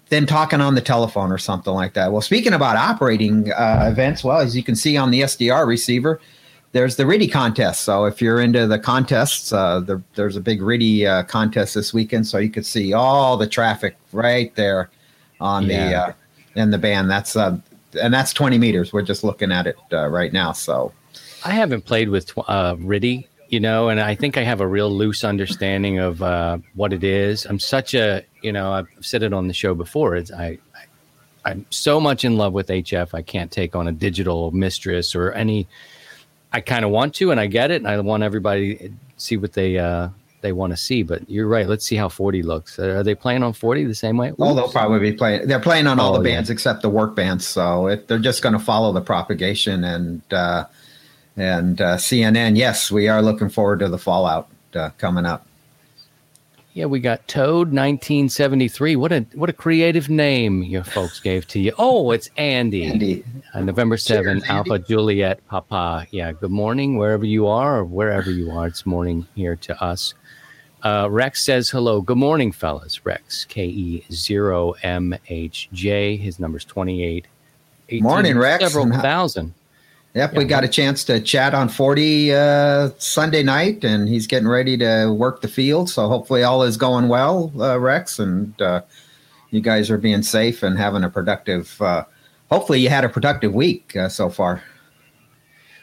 than 0.10 0.26
talking 0.26 0.60
on 0.60 0.76
the 0.76 0.82
telephone 0.82 1.32
or 1.32 1.38
something 1.38 1.72
like 1.74 1.94
that. 1.94 2.12
Well, 2.12 2.20
speaking 2.22 2.52
about 2.52 2.76
operating 2.76 3.50
uh, 3.54 3.88
events, 3.90 4.26
well, 4.26 4.40
as 4.40 4.54
you 4.54 4.62
can 4.62 4.76
see 4.76 4.98
on 4.98 5.10
the 5.10 5.22
SDR 5.22 5.66
receiver, 5.66 6.20
there's 6.72 6.96
the 6.96 7.04
RTTY 7.04 7.32
contest. 7.32 7.82
So 7.84 8.06
if 8.06 8.22
you're 8.22 8.40
into 8.42 8.68
the 8.68 8.78
contests, 8.80 9.52
uh, 9.52 9.80
there, 9.80 10.02
there's 10.16 10.36
a 10.36 10.42
big 10.42 10.62
RTTY 10.62 11.06
uh, 11.08 11.24
contest 11.24 11.74
this 11.76 11.94
weekend. 11.94 12.28
So 12.28 12.38
you 12.38 12.50
could 12.50 12.66
see 12.66 12.94
all 12.94 13.38
the 13.38 13.48
traffic 13.48 13.96
right 14.12 14.54
there 14.56 14.90
on 15.40 15.68
the 15.68 15.74
Yeah. 15.74 16.02
uh, 16.02 16.14
in 16.56 16.72
the 16.72 16.78
band. 16.78 17.10
That's 17.10 17.36
uh, 17.36 17.58
and 18.00 18.14
that's 18.14 18.34
20 18.34 18.58
meters. 18.60 18.94
We're 18.94 19.02
just 19.02 19.24
looking 19.24 19.52
at 19.52 19.66
it 19.66 19.78
uh, 19.92 20.08
right 20.08 20.32
now. 20.32 20.52
So 20.52 20.94
I 21.44 21.52
haven't 21.52 21.86
played 21.86 22.10
with 22.10 22.32
uh, 22.38 22.76
RTTY, 22.76 23.26
you 23.48 23.60
know, 23.60 23.90
and 23.90 24.00
I 24.00 24.14
think 24.14 24.38
I 24.38 24.44
have 24.44 24.62
a 24.62 24.68
real 24.68 24.92
loose 24.92 25.24
understanding 25.24 25.98
of 25.98 26.22
uh, 26.22 26.60
what 26.76 26.94
it 26.94 27.04
is. 27.04 27.46
I'm 27.46 27.58
such 27.60 27.96
a, 27.96 28.24
you 28.44 28.52
know, 28.52 28.74
I've 28.74 28.88
said 29.02 29.24
it 29.24 29.34
on 29.34 29.48
the 29.48 29.54
show 29.56 29.74
before. 29.74 30.16
It's 30.16 30.32
I 30.32 30.60
I'm 31.46 31.66
so 31.72 32.00
much 32.00 32.26
in 32.26 32.38
love 32.38 32.54
with 32.54 32.68
HF. 32.68 33.14
I 33.14 33.22
can't 33.24 33.50
take 33.52 33.76
on 33.76 33.88
a 33.88 33.92
digital 33.92 34.52
mistress 34.52 35.16
or 35.16 35.32
any. 35.32 35.68
I 36.52 36.62
kind 36.62 36.84
of 36.86 36.92
want 36.92 37.16
to, 37.16 37.32
and 37.32 37.40
I 37.40 37.48
get 37.48 37.72
it, 37.72 37.76
and 37.78 37.88
I 37.88 38.00
want 38.00 38.24
everybody 38.24 38.76
to 38.76 38.92
see 39.18 39.38
what 39.38 39.54
they 39.54 39.78
uh, 39.78 40.10
they 40.42 40.52
want 40.52 40.72
to 40.72 40.78
see. 40.78 41.04
But 41.04 41.30
you're 41.30 41.48
right. 41.48 41.68
Let's 41.68 41.86
see 41.86 41.96
how 41.96 42.10
40 42.10 42.42
looks. 42.44 42.80
Are 42.80 43.04
they 43.04 43.14
playing 43.16 43.44
on 43.44 43.54
40 43.54 43.84
the 43.86 43.94
same 43.96 44.18
way? 44.18 44.32
Oh, 44.40 44.56
they'll 44.56 44.72
probably 44.72 45.00
be 45.00 45.14
playing. 45.16 45.48
They're 45.48 45.60
playing 45.60 45.86
on 45.88 46.00
all 46.00 46.16
Oh, 46.16 46.22
the 46.24 46.28
yeah. 46.30 46.36
bands 46.38 46.50
except 46.50 46.82
the 46.82 46.90
work 46.90 47.16
bands. 47.16 47.46
So 47.46 47.88
it, 47.88 48.08
they're 48.08 48.18
just 48.20 48.42
going 48.42 48.54
to 48.54 48.60
follow 48.60 48.92
the 48.94 49.02
propagation 49.02 49.84
and 49.84 50.22
uh, 50.34 50.66
and 51.38 51.80
uh, 51.82 51.98
CNN. 51.98 52.58
Yes, 52.58 52.90
we 52.92 53.08
are 53.10 53.22
looking 53.22 53.50
forward 53.50 53.80
to 53.80 53.90
the 53.90 53.98
fallout 54.00 54.50
uh, 54.76 54.90
coming 54.98 55.26
up. 55.26 55.46
Yeah, 56.80 56.86
we 56.86 57.02
got 57.02 57.28
Toad 57.28 57.74
1973. 57.74 58.96
What 58.96 59.12
a 59.12 59.26
what 59.34 59.50
a 59.50 59.54
creative 59.54 60.08
name 60.08 60.64
your 60.64 60.86
folks 60.86 61.20
gave 61.20 61.46
to 61.50 61.60
you. 61.60 61.74
Oh, 61.78 62.12
it's 62.12 62.30
Andy. 62.38 62.86
Andy, 62.86 63.26
Uh, 63.54 63.60
November 63.60 63.98
7, 63.98 64.24
Cheers, 64.24 64.44
Andy. 64.50 64.72
Alpha 64.72 64.80
Juliet 64.88 65.46
Papa. 65.50 66.08
Yeah, 66.12 66.32
good 66.32 66.52
morning 66.52 66.98
wherever 66.98 67.26
you 67.26 67.48
are 67.48 67.80
or 67.80 67.84
wherever 67.84 68.32
you 68.32 68.50
are. 68.52 68.68
It's 68.68 68.86
morning 68.86 69.28
here 69.36 69.58
to 69.58 69.84
us. 69.84 70.14
Uh, 70.82 71.10
Rex 71.12 71.44
says 71.44 71.70
hello. 71.70 72.00
Good 72.00 72.16
morning, 72.18 72.54
fellas. 72.54 73.06
Rex, 73.06 73.44
K 73.44 73.66
E 73.66 74.06
0 74.10 74.74
M 74.82 75.14
H 75.28 75.68
J. 75.74 76.16
His 76.16 76.40
number's 76.40 76.64
28. 76.64 77.28
18, 77.90 78.04
Morning, 78.04 78.38
Rex. 78.38 78.64
Several 78.64 78.90
thousand. 79.02 79.54
Yep, 80.16 80.34
we 80.34 80.46
got 80.46 80.64
a 80.64 80.68
chance 80.68 81.04
to 81.04 81.20
chat 81.20 81.54
on 81.54 81.70
40 81.70 82.34
uh, 82.34 82.90
Sunday 82.98 83.44
night, 83.44 83.84
and 83.84 84.10
he's 84.10 84.26
getting 84.26 84.48
ready 84.48 84.76
to 84.78 85.14
work 85.14 85.42
the 85.42 85.48
field. 85.48 85.88
So 85.88 86.08
hopefully, 86.08 86.42
all 86.42 86.64
is 86.64 86.78
going 86.78 87.10
well, 87.10 87.52
uh, 87.60 87.80
Rex, 87.80 88.18
and 88.18 88.60
uh, 88.60 88.82
you 89.52 89.62
guys 89.62 89.92
are 89.92 90.00
being 90.00 90.24
safe 90.24 90.64
and 90.64 90.80
having 90.80 91.04
a 91.04 91.10
productive. 91.10 91.80
Uh, 91.80 92.06
hopefully, 92.50 92.80
you 92.80 92.90
had 92.90 93.06
a 93.06 93.10
productive 93.10 93.54
week 93.54 93.96
uh, 93.96 94.10
so 94.10 94.30
far. 94.30 94.64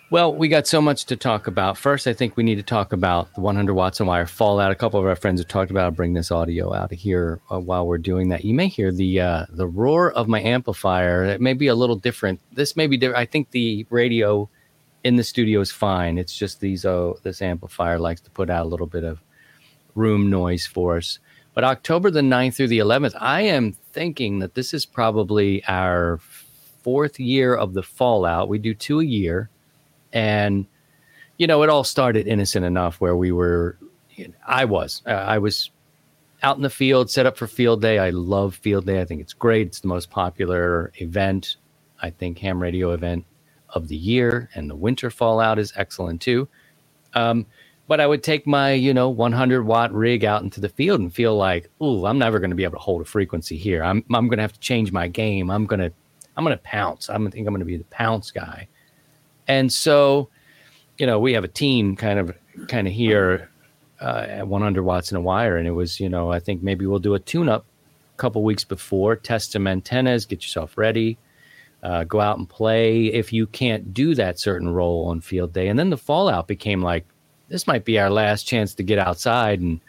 Well, 0.08 0.32
we 0.32 0.46
got 0.46 0.68
so 0.68 0.80
much 0.80 1.06
to 1.06 1.16
talk 1.16 1.48
about. 1.48 1.76
First, 1.76 2.06
I 2.06 2.12
think 2.12 2.36
we 2.36 2.44
need 2.44 2.54
to 2.56 2.62
talk 2.62 2.92
about 2.92 3.34
the 3.34 3.40
100 3.40 3.74
watts 3.74 3.98
and 3.98 4.06
wire 4.06 4.24
fallout. 4.24 4.70
A 4.70 4.76
couple 4.76 5.00
of 5.00 5.06
our 5.06 5.16
friends 5.16 5.40
have 5.40 5.48
talked 5.48 5.72
about. 5.72 5.84
I'll 5.84 5.90
bring 5.90 6.14
this 6.14 6.30
audio 6.30 6.72
out 6.72 6.92
of 6.92 6.98
here 6.98 7.40
uh, 7.50 7.58
while 7.58 7.88
we're 7.88 7.98
doing 7.98 8.28
that. 8.28 8.44
You 8.44 8.54
may 8.54 8.68
hear 8.68 8.92
the 8.92 9.20
uh, 9.20 9.46
the 9.50 9.66
roar 9.66 10.12
of 10.12 10.28
my 10.28 10.40
amplifier. 10.40 11.24
It 11.24 11.40
may 11.40 11.54
be 11.54 11.66
a 11.66 11.74
little 11.74 11.96
different. 11.96 12.40
This 12.52 12.76
may 12.76 12.86
be 12.86 12.96
different. 12.96 13.18
I 13.18 13.26
think 13.26 13.50
the 13.50 13.84
radio 13.90 14.48
in 15.02 15.16
the 15.16 15.24
studio 15.24 15.60
is 15.60 15.72
fine. 15.72 16.18
It's 16.18 16.38
just 16.38 16.60
these 16.60 16.84
uh, 16.84 17.14
this 17.24 17.42
amplifier 17.42 17.98
likes 17.98 18.20
to 18.20 18.30
put 18.30 18.48
out 18.48 18.64
a 18.64 18.68
little 18.68 18.86
bit 18.86 19.02
of 19.02 19.20
room 19.96 20.30
noise 20.30 20.66
for 20.66 20.98
us. 20.98 21.18
But 21.52 21.64
October 21.64 22.12
the 22.12 22.20
9th 22.20 22.54
through 22.54 22.68
the 22.68 22.78
11th, 22.78 23.16
I 23.18 23.40
am 23.40 23.72
thinking 23.72 24.38
that 24.38 24.54
this 24.54 24.72
is 24.72 24.86
probably 24.86 25.64
our 25.66 26.20
fourth 26.84 27.18
year 27.18 27.56
of 27.56 27.74
the 27.74 27.82
fallout. 27.82 28.48
We 28.48 28.58
do 28.58 28.72
two 28.72 29.00
a 29.00 29.04
year 29.04 29.50
and 30.12 30.66
you 31.38 31.46
know 31.46 31.62
it 31.62 31.68
all 31.68 31.84
started 31.84 32.26
innocent 32.26 32.64
enough 32.64 33.00
where 33.00 33.16
we 33.16 33.32
were 33.32 33.78
i 34.46 34.64
was 34.64 35.02
uh, 35.06 35.10
i 35.10 35.38
was 35.38 35.70
out 36.42 36.56
in 36.56 36.62
the 36.62 36.70
field 36.70 37.10
set 37.10 37.26
up 37.26 37.36
for 37.36 37.46
field 37.46 37.80
day. 37.80 37.98
I 37.98 38.10
love 38.10 38.54
field 38.54 38.86
day. 38.86 39.00
I 39.00 39.04
think 39.04 39.20
it's 39.20 39.32
great. 39.32 39.66
It's 39.66 39.80
the 39.80 39.88
most 39.88 40.10
popular 40.10 40.92
event 40.96 41.56
i 42.02 42.10
think 42.10 42.38
ham 42.38 42.60
radio 42.60 42.90
event 42.92 43.24
of 43.70 43.88
the 43.88 43.96
year. 43.96 44.50
And 44.54 44.68
the 44.68 44.76
winter 44.76 45.10
fallout 45.10 45.58
is 45.58 45.72
excellent 45.76 46.20
too. 46.20 46.48
Um, 47.14 47.46
but 47.88 48.00
i 48.00 48.06
would 48.06 48.22
take 48.22 48.46
my 48.46 48.72
you 48.72 48.92
know 48.92 49.08
100 49.08 49.64
watt 49.64 49.92
rig 49.92 50.24
out 50.24 50.42
into 50.42 50.60
the 50.60 50.68
field 50.68 51.00
and 51.00 51.14
feel 51.14 51.36
like 51.36 51.70
ooh 51.80 52.04
i'm 52.04 52.18
never 52.18 52.40
going 52.40 52.50
to 52.50 52.56
be 52.56 52.64
able 52.64 52.74
to 52.74 52.80
hold 52.80 53.00
a 53.00 53.04
frequency 53.04 53.56
here. 53.56 53.82
I'm, 53.82 54.04
I'm 54.12 54.28
going 54.28 54.38
to 54.38 54.42
have 54.42 54.52
to 54.52 54.60
change 54.60 54.92
my 54.92 55.08
game. 55.08 55.50
I'm 55.50 55.66
going 55.66 55.80
to 55.80 55.92
i'm 56.36 56.44
going 56.44 56.56
to 56.56 56.62
pounce. 56.62 57.08
I'm 57.08 57.22
going 57.22 57.30
to 57.30 57.34
think 57.34 57.46
i'm 57.46 57.54
going 57.54 57.60
to 57.60 57.66
be 57.66 57.76
the 57.76 57.84
pounce 57.84 58.30
guy 58.30 58.68
and 59.48 59.72
so, 59.72 60.28
you 60.98 61.06
know, 61.06 61.18
we 61.18 61.32
have 61.34 61.44
a 61.44 61.48
team 61.48 61.96
kind 61.96 62.18
of 62.18 62.34
kind 62.68 62.86
of 62.86 62.92
here 62.92 63.50
uh, 64.00 64.26
at 64.28 64.48
100 64.48 64.82
watts 64.82 65.10
in 65.10 65.16
a 65.16 65.20
wire, 65.20 65.56
and 65.56 65.66
it 65.66 65.72
was, 65.72 66.00
you 66.00 66.08
know, 66.08 66.30
I 66.30 66.40
think 66.40 66.62
maybe 66.62 66.86
we'll 66.86 66.98
do 66.98 67.14
a 67.14 67.18
tune-up 67.18 67.64
a 68.14 68.16
couple 68.18 68.42
weeks 68.42 68.64
before, 68.64 69.16
test 69.16 69.52
some 69.52 69.66
antennas, 69.66 70.26
get 70.26 70.42
yourself 70.42 70.76
ready, 70.76 71.18
uh, 71.82 72.04
go 72.04 72.20
out 72.20 72.38
and 72.38 72.48
play. 72.48 73.06
If 73.06 73.32
you 73.32 73.46
can't 73.46 73.94
do 73.94 74.14
that 74.14 74.38
certain 74.38 74.68
role 74.68 75.06
on 75.06 75.20
field 75.20 75.52
day, 75.52 75.68
and 75.68 75.78
then 75.78 75.90
the 75.90 75.96
fallout 75.96 76.46
became 76.46 76.82
like, 76.82 77.06
this 77.48 77.66
might 77.66 77.84
be 77.84 77.98
our 77.98 78.10
last 78.10 78.42
chance 78.42 78.74
to 78.74 78.82
get 78.82 78.98
outside 78.98 79.60
and, 79.60 79.80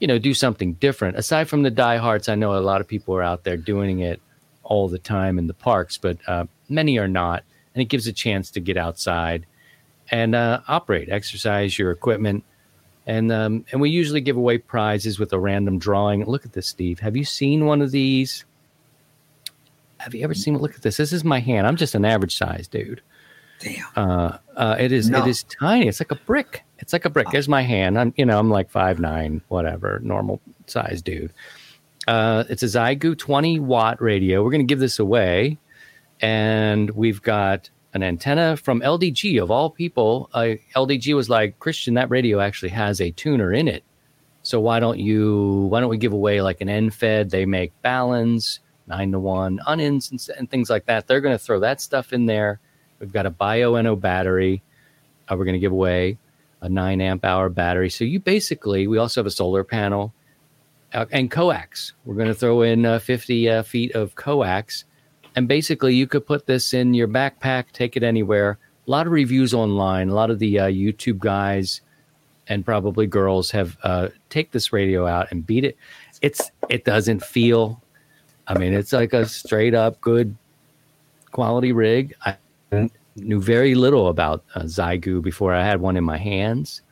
you 0.00 0.06
know, 0.06 0.18
do 0.18 0.34
something 0.34 0.74
different. 0.74 1.16
Aside 1.16 1.48
from 1.48 1.62
the 1.62 1.70
diehards, 1.70 2.28
I 2.28 2.34
know 2.34 2.56
a 2.56 2.60
lot 2.60 2.80
of 2.80 2.88
people 2.88 3.14
are 3.14 3.22
out 3.22 3.44
there 3.44 3.56
doing 3.56 4.00
it 4.00 4.20
all 4.64 4.88
the 4.88 4.98
time 4.98 5.38
in 5.38 5.46
the 5.46 5.54
parks, 5.54 5.96
but 5.96 6.18
uh, 6.26 6.46
many 6.68 6.98
are 6.98 7.08
not 7.08 7.44
and 7.76 7.82
it 7.82 7.90
gives 7.90 8.06
a 8.06 8.12
chance 8.12 8.50
to 8.52 8.58
get 8.58 8.78
outside 8.78 9.44
and 10.10 10.34
uh, 10.34 10.60
operate, 10.66 11.10
exercise 11.10 11.78
your 11.78 11.90
equipment, 11.90 12.42
and 13.06 13.30
um, 13.30 13.66
and 13.70 13.82
we 13.82 13.90
usually 13.90 14.22
give 14.22 14.38
away 14.38 14.56
prizes 14.56 15.18
with 15.18 15.32
a 15.34 15.38
random 15.38 15.78
drawing. 15.78 16.24
Look 16.24 16.46
at 16.46 16.54
this, 16.54 16.66
Steve. 16.66 16.98
Have 17.00 17.16
you 17.16 17.24
seen 17.24 17.66
one 17.66 17.82
of 17.82 17.90
these? 17.90 18.46
Have 19.98 20.14
you 20.14 20.24
ever 20.24 20.32
seen? 20.32 20.56
Look 20.56 20.74
at 20.74 20.80
this. 20.80 20.96
This 20.96 21.12
is 21.12 21.22
my 21.22 21.38
hand. 21.38 21.66
I'm 21.66 21.76
just 21.76 21.94
an 21.94 22.06
average 22.06 22.34
size 22.34 22.66
dude. 22.66 23.02
Damn. 23.60 23.84
Uh, 23.94 24.38
uh, 24.56 24.76
it 24.78 24.90
is. 24.90 25.10
No. 25.10 25.22
It 25.22 25.28
is 25.28 25.42
tiny. 25.44 25.86
It's 25.86 26.00
like 26.00 26.10
a 26.10 26.16
brick. 26.26 26.64
It's 26.78 26.94
like 26.94 27.04
a 27.04 27.10
brick. 27.10 27.28
There's 27.30 27.48
my 27.48 27.62
hand. 27.62 27.98
I'm. 27.98 28.14
You 28.16 28.24
know. 28.24 28.38
I'm 28.38 28.48
like 28.48 28.70
five 28.70 29.00
nine, 29.00 29.42
whatever, 29.48 30.00
normal 30.02 30.40
size 30.66 31.02
dude. 31.02 31.32
Uh, 32.08 32.44
it's 32.48 32.62
a 32.62 32.66
Xiegu 32.66 33.18
20 33.18 33.60
watt 33.60 34.00
radio. 34.00 34.42
We're 34.42 34.50
going 34.50 34.66
to 34.66 34.66
give 34.66 34.78
this 34.78 34.98
away, 34.98 35.58
and 36.20 36.90
we've 36.90 37.22
got 37.22 37.70
an 37.94 38.02
antenna 38.02 38.56
from 38.56 38.80
LDG 38.80 39.42
of 39.42 39.50
all 39.50 39.70
people. 39.70 40.28
Uh, 40.32 40.54
LDG 40.74 41.14
was 41.14 41.28
like 41.28 41.58
Christian. 41.58 41.94
That 41.94 42.10
radio 42.10 42.40
actually 42.40 42.70
has 42.70 43.00
a 43.00 43.10
tuner 43.10 43.52
in 43.52 43.68
it. 43.68 43.84
So 44.42 44.60
why 44.60 44.80
don't 44.80 44.98
you? 44.98 45.66
Why 45.70 45.80
don't 45.80 45.90
we 45.90 45.98
give 45.98 46.12
away 46.12 46.40
like 46.40 46.60
an 46.60 46.68
end 46.68 46.94
fed? 46.94 47.30
They 47.30 47.46
make 47.46 47.72
balance 47.82 48.60
nine 48.86 49.12
to 49.12 49.18
one 49.18 49.58
ununs 49.66 50.10
and, 50.10 50.38
and 50.38 50.50
things 50.50 50.70
like 50.70 50.86
that. 50.86 51.06
They're 51.06 51.20
going 51.20 51.36
to 51.36 51.44
throw 51.44 51.60
that 51.60 51.80
stuff 51.80 52.12
in 52.12 52.26
there. 52.26 52.60
We've 52.98 53.12
got 53.12 53.26
a 53.26 53.30
Bioenno 53.30 54.00
battery. 54.00 54.62
Uh, 55.28 55.36
we're 55.36 55.44
going 55.44 55.54
to 55.54 55.60
give 55.60 55.72
away 55.72 56.18
a 56.60 56.68
nine 56.68 57.00
amp 57.00 57.24
hour 57.24 57.48
battery. 57.48 57.90
So 57.90 58.04
you 58.04 58.20
basically, 58.20 58.86
we 58.86 58.98
also 58.98 59.20
have 59.20 59.26
a 59.26 59.30
solar 59.30 59.64
panel 59.64 60.14
uh, 60.92 61.06
and 61.12 61.30
coax. 61.30 61.92
We're 62.04 62.14
going 62.14 62.28
to 62.28 62.34
throw 62.34 62.62
in 62.62 62.86
uh, 62.86 62.98
50 62.98 63.50
uh, 63.50 63.62
feet 63.62 63.94
of 63.94 64.14
coax. 64.14 64.84
And 65.36 65.46
basically, 65.46 65.94
you 65.94 66.06
could 66.06 66.26
put 66.26 66.46
this 66.46 66.72
in 66.72 66.94
your 66.94 67.08
backpack, 67.08 67.66
take 67.72 67.96
it 67.96 68.02
anywhere. 68.02 68.58
A 68.86 68.90
lot 68.90 69.06
of 69.06 69.12
reviews 69.12 69.52
online. 69.52 70.08
A 70.08 70.14
lot 70.14 70.30
of 70.30 70.38
the 70.38 70.58
uh, 70.58 70.66
YouTube 70.66 71.18
guys 71.18 71.82
and 72.48 72.64
probably 72.64 73.06
girls 73.06 73.50
have 73.50 73.76
uh, 73.82 74.08
take 74.30 74.52
this 74.52 74.72
radio 74.72 75.06
out 75.06 75.28
and 75.30 75.46
beat 75.46 75.64
it. 75.64 75.76
It's 76.22 76.50
it 76.68 76.84
doesn't 76.84 77.22
feel. 77.22 77.82
I 78.48 78.56
mean, 78.58 78.72
it's 78.72 78.92
like 78.92 79.12
a 79.12 79.26
straight 79.26 79.74
up 79.74 80.00
good 80.00 80.36
quality 81.32 81.72
rig. 81.72 82.14
I 82.24 82.36
knew 83.16 83.40
very 83.40 83.74
little 83.74 84.08
about 84.08 84.44
uh, 84.54 84.60
Xiegu 84.60 85.20
before 85.22 85.54
I 85.54 85.64
had 85.64 85.80
one 85.80 85.96
in 85.96 86.04
my 86.04 86.16
hands, 86.16 86.82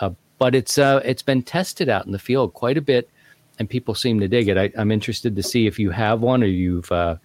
uh, 0.00 0.10
but 0.38 0.54
it's 0.54 0.78
uh, 0.78 1.00
it's 1.04 1.22
been 1.22 1.42
tested 1.42 1.88
out 1.88 2.06
in 2.06 2.12
the 2.12 2.18
field 2.18 2.54
quite 2.54 2.78
a 2.78 2.82
bit, 2.82 3.10
and 3.58 3.68
people 3.68 3.94
seem 3.94 4.20
to 4.20 4.28
dig 4.28 4.48
it. 4.48 4.56
I, 4.56 4.72
I'm 4.76 4.90
interested 4.90 5.36
to 5.36 5.42
see 5.42 5.66
if 5.66 5.78
you 5.78 5.90
have 5.90 6.20
one 6.20 6.42
or 6.42 6.46
you've 6.46 6.90
uh, 6.90 7.16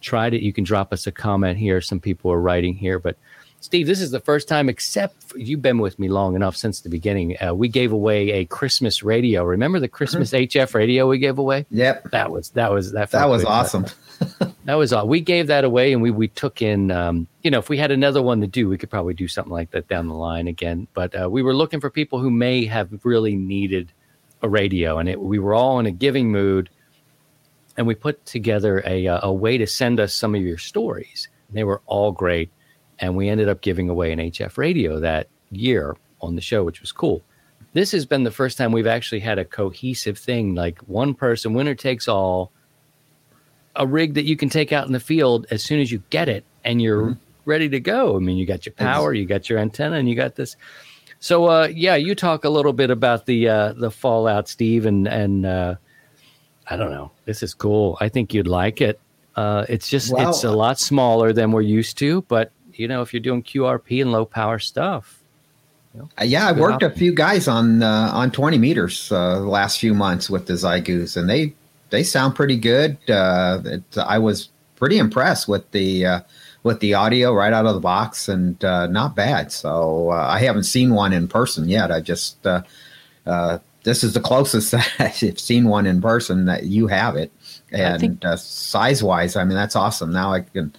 tried 0.00 0.34
it. 0.34 0.42
You 0.42 0.52
can 0.52 0.64
drop 0.64 0.92
us 0.92 1.06
a 1.06 1.12
comment 1.12 1.58
here. 1.58 1.80
Some 1.80 2.00
people 2.00 2.32
are 2.32 2.40
writing 2.40 2.74
here, 2.74 2.98
but 2.98 3.16
Steve, 3.62 3.86
this 3.86 4.00
is 4.00 4.10
the 4.10 4.20
first 4.20 4.48
time, 4.48 4.70
except 4.70 5.22
for, 5.22 5.38
you've 5.38 5.60
been 5.60 5.78
with 5.78 5.98
me 5.98 6.08
long 6.08 6.34
enough 6.34 6.56
since 6.56 6.80
the 6.80 6.88
beginning. 6.88 7.36
Uh, 7.42 7.54
we 7.54 7.68
gave 7.68 7.92
away 7.92 8.30
a 8.30 8.46
Christmas 8.46 9.02
radio. 9.02 9.44
Remember 9.44 9.78
the 9.78 9.88
Christmas 9.88 10.32
HF 10.32 10.74
radio 10.74 11.06
we 11.06 11.18
gave 11.18 11.38
away? 11.38 11.66
Yep. 11.70 12.10
That 12.10 12.30
was 12.30 12.48
that 12.50 12.72
was 12.72 12.92
that. 12.92 13.10
That 13.10 13.28
was 13.28 13.42
good. 13.42 13.50
awesome. 13.50 13.86
That 14.66 14.74
was 14.74 14.92
all. 14.92 15.08
We 15.08 15.22
gave 15.22 15.46
that 15.46 15.64
away, 15.64 15.94
and 15.94 16.02
we 16.02 16.10
we 16.10 16.28
took 16.28 16.60
in. 16.60 16.90
Um, 16.90 17.26
you 17.42 17.50
know, 17.50 17.58
if 17.58 17.70
we 17.70 17.78
had 17.78 17.90
another 17.90 18.20
one 18.20 18.42
to 18.42 18.46
do, 18.46 18.68
we 18.68 18.76
could 18.76 18.90
probably 18.90 19.14
do 19.14 19.26
something 19.26 19.52
like 19.52 19.70
that 19.70 19.88
down 19.88 20.08
the 20.08 20.14
line 20.14 20.46
again. 20.46 20.86
But 20.92 21.18
uh, 21.20 21.30
we 21.30 21.42
were 21.42 21.54
looking 21.54 21.80
for 21.80 21.88
people 21.88 22.18
who 22.18 22.30
may 22.30 22.66
have 22.66 22.90
really 23.02 23.34
needed 23.34 23.90
a 24.42 24.48
radio, 24.48 24.98
and 24.98 25.08
it, 25.08 25.18
we 25.18 25.38
were 25.38 25.54
all 25.54 25.80
in 25.80 25.86
a 25.86 25.90
giving 25.90 26.30
mood. 26.30 26.68
And 27.80 27.86
we 27.86 27.94
put 27.94 28.26
together 28.26 28.82
a 28.84 29.06
uh, 29.06 29.20
a 29.22 29.32
way 29.32 29.56
to 29.56 29.66
send 29.66 30.00
us 30.00 30.12
some 30.12 30.34
of 30.34 30.42
your 30.42 30.58
stories. 30.58 31.28
They 31.48 31.64
were 31.64 31.80
all 31.86 32.12
great, 32.12 32.50
and 32.98 33.16
we 33.16 33.30
ended 33.30 33.48
up 33.48 33.62
giving 33.62 33.88
away 33.88 34.12
an 34.12 34.18
HF 34.18 34.58
radio 34.58 35.00
that 35.00 35.28
year 35.50 35.96
on 36.20 36.34
the 36.34 36.42
show, 36.42 36.62
which 36.62 36.82
was 36.82 36.92
cool. 36.92 37.22
This 37.72 37.90
has 37.92 38.04
been 38.04 38.24
the 38.24 38.30
first 38.30 38.58
time 38.58 38.70
we've 38.70 38.86
actually 38.86 39.20
had 39.20 39.38
a 39.38 39.46
cohesive 39.46 40.18
thing, 40.18 40.54
like 40.54 40.78
one 40.80 41.14
person, 41.14 41.54
winner 41.54 41.74
takes 41.74 42.06
all 42.06 42.52
a 43.74 43.86
rig 43.86 44.12
that 44.12 44.24
you 44.24 44.36
can 44.36 44.50
take 44.50 44.74
out 44.74 44.86
in 44.86 44.92
the 44.92 45.00
field 45.00 45.46
as 45.50 45.62
soon 45.62 45.80
as 45.80 45.90
you 45.90 46.02
get 46.10 46.28
it 46.28 46.44
and 46.64 46.82
you're 46.82 47.16
ready 47.46 47.70
to 47.70 47.80
go. 47.80 48.14
I 48.14 48.18
mean, 48.18 48.36
you 48.36 48.44
got 48.44 48.66
your 48.66 48.74
power, 48.74 49.14
you 49.14 49.24
got 49.24 49.48
your 49.48 49.58
antenna, 49.58 49.96
and 49.96 50.06
you 50.06 50.16
got 50.16 50.34
this. 50.34 50.54
So, 51.18 51.46
uh, 51.46 51.68
yeah, 51.74 51.94
you 51.94 52.14
talk 52.14 52.44
a 52.44 52.50
little 52.50 52.74
bit 52.74 52.90
about 52.90 53.24
the 53.24 53.48
uh, 53.48 53.72
the 53.72 53.90
fallout, 53.90 54.48
Steve, 54.48 54.84
and 54.84 55.08
and 55.08 55.46
uh, 55.46 55.76
I 56.70 56.76
don't 56.76 56.90
know. 56.90 57.10
This 57.24 57.42
is 57.42 57.52
cool. 57.52 57.98
I 58.00 58.08
think 58.08 58.32
you'd 58.32 58.46
like 58.46 58.80
it. 58.80 59.00
Uh, 59.36 59.64
it's 59.68 59.88
just 59.88 60.12
Well, 60.12 60.30
it's 60.30 60.44
a 60.44 60.50
lot 60.52 60.78
smaller 60.78 61.32
than 61.32 61.52
we're 61.52 61.60
used 61.62 61.98
to, 61.98 62.22
but 62.22 62.52
you 62.74 62.88
know, 62.88 63.02
if 63.02 63.12
you're 63.12 63.20
doing 63.20 63.42
QRP 63.42 64.00
and 64.00 64.12
low 64.12 64.24
power 64.24 64.58
stuff, 64.58 65.16
Uh, 66.16 66.24
yeah, 66.24 66.46
I 66.46 66.52
worked 66.52 66.82
a 66.84 66.90
few 66.90 67.12
guys 67.12 67.48
on 67.48 67.82
uh, 67.82 68.10
on 68.14 68.30
20 68.30 68.58
meters 68.58 69.10
uh, 69.10 69.40
the 69.40 69.46
last 69.46 69.80
few 69.80 69.92
months 69.92 70.30
with 70.30 70.46
the 70.46 70.52
Xiegus, 70.54 71.16
and 71.16 71.28
they 71.28 71.52
they 71.90 72.04
sound 72.04 72.36
pretty 72.36 72.56
good. 72.56 72.96
Uh, 73.10 73.60
it, 73.64 73.82
I 73.98 74.18
was 74.18 74.50
pretty 74.76 74.98
impressed 74.98 75.48
with 75.48 75.68
the 75.72 76.06
uh, 76.06 76.20
with 76.62 76.78
the 76.80 76.94
audio 76.94 77.34
right 77.34 77.52
out 77.52 77.66
of 77.66 77.74
the 77.74 77.80
box, 77.80 78.28
and 78.28 78.62
uh, 78.64 78.86
not 78.86 79.16
bad. 79.16 79.50
So 79.50 80.10
uh, 80.10 80.28
I 80.30 80.38
haven't 80.38 80.64
seen 80.64 80.94
one 80.94 81.12
in 81.12 81.26
person 81.26 81.68
yet. 81.68 81.90
I 81.90 82.00
just 82.00 82.46
uh, 82.46 82.62
uh, 83.26 83.58
this 83.82 84.04
is 84.04 84.14
the 84.14 84.20
closest 84.20 84.70
that 84.72 84.90
I've 84.98 85.38
seen 85.38 85.64
one 85.68 85.86
in 85.86 86.00
person 86.00 86.46
that 86.46 86.64
you 86.64 86.86
have 86.86 87.16
it, 87.16 87.32
and 87.72 88.00
think- 88.00 88.24
uh, 88.24 88.36
size 88.36 89.02
wise, 89.02 89.36
I 89.36 89.44
mean 89.44 89.56
that's 89.56 89.76
awesome. 89.76 90.12
Now 90.12 90.32
I 90.32 90.40
can 90.40 90.72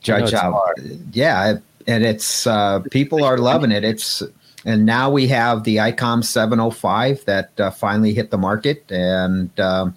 judge 0.00 0.32
how. 0.32 0.64
Yeah, 1.12 1.58
and 1.86 2.04
it's 2.04 2.46
uh, 2.46 2.80
people 2.90 3.24
are 3.24 3.38
loving 3.38 3.72
it. 3.72 3.84
It's 3.84 4.22
and 4.64 4.86
now 4.86 5.10
we 5.10 5.26
have 5.28 5.64
the 5.64 5.76
ICOM 5.76 6.24
705 6.24 7.24
that 7.24 7.50
uh, 7.58 7.70
finally 7.70 8.14
hit 8.14 8.30
the 8.30 8.38
market, 8.38 8.90
and 8.90 9.58
um, 9.58 9.96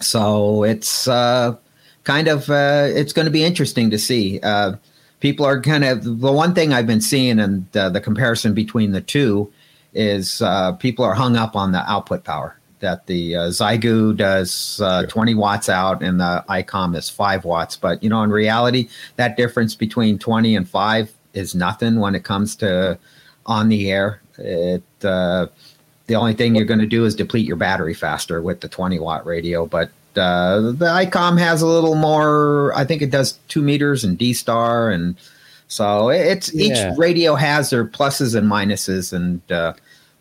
so 0.00 0.64
it's 0.64 1.08
uh, 1.08 1.56
kind 2.04 2.28
of 2.28 2.50
uh, 2.50 2.88
it's 2.90 3.12
going 3.12 3.26
to 3.26 3.32
be 3.32 3.44
interesting 3.44 3.90
to 3.90 3.98
see. 3.98 4.40
Uh, 4.42 4.76
people 5.20 5.46
are 5.46 5.60
kind 5.60 5.84
of 5.84 6.20
the 6.20 6.32
one 6.32 6.54
thing 6.54 6.72
I've 6.72 6.86
been 6.86 7.00
seeing, 7.00 7.38
and 7.38 7.74
uh, 7.76 7.88
the 7.88 8.00
comparison 8.00 8.54
between 8.54 8.92
the 8.92 9.00
two 9.00 9.50
is 9.94 10.42
uh, 10.42 10.72
people 10.72 11.04
are 11.04 11.14
hung 11.14 11.36
up 11.36 11.56
on 11.56 11.72
the 11.72 11.90
output 11.90 12.24
power. 12.24 12.58
That 12.80 13.06
the 13.06 13.36
uh, 13.36 13.40
Xiegu 13.48 14.14
does 14.14 14.80
uh, 14.82 15.06
20 15.06 15.34
watts 15.34 15.68
out, 15.68 16.02
and 16.02 16.20
the 16.20 16.44
ICOM 16.48 16.94
is 16.96 17.08
five 17.08 17.44
watts. 17.44 17.76
But 17.76 18.02
you 18.02 18.10
know, 18.10 18.22
in 18.22 18.30
reality, 18.30 18.88
that 19.16 19.36
difference 19.36 19.74
between 19.74 20.18
20 20.18 20.54
and 20.54 20.68
five 20.68 21.10
is 21.32 21.54
nothing 21.54 21.98
when 21.98 22.14
it 22.14 22.24
comes 22.24 22.56
to 22.56 22.98
on 23.46 23.68
the 23.68 23.90
air. 23.90 24.20
It 24.36 24.82
uh, 25.02 25.46
the 26.06 26.16
only 26.16 26.34
thing 26.34 26.54
you're 26.54 26.66
going 26.66 26.80
to 26.80 26.86
do 26.86 27.04
is 27.04 27.14
deplete 27.14 27.46
your 27.46 27.56
battery 27.56 27.94
faster 27.94 28.42
with 28.42 28.60
the 28.60 28.68
20 28.68 28.98
watt 28.98 29.24
radio. 29.24 29.64
But 29.66 29.90
uh, 30.16 30.60
the 30.60 30.86
ICOM 30.86 31.38
has 31.38 31.62
a 31.62 31.66
little 31.66 31.94
more. 31.94 32.76
I 32.76 32.84
think 32.84 33.02
it 33.02 33.10
does 33.10 33.38
two 33.48 33.62
meters 33.62 34.04
and 34.04 34.18
D 34.18 34.32
star, 34.32 34.90
and 34.90 35.16
so 35.68 36.10
it's 36.10 36.52
Yeah. 36.54 36.92
each 36.92 36.98
radio 36.98 37.34
has 37.34 37.70
their 37.70 37.84
pluses 37.86 38.34
and 38.34 38.50
minuses, 38.50 39.12
and 39.12 39.40
uh, 39.50 39.72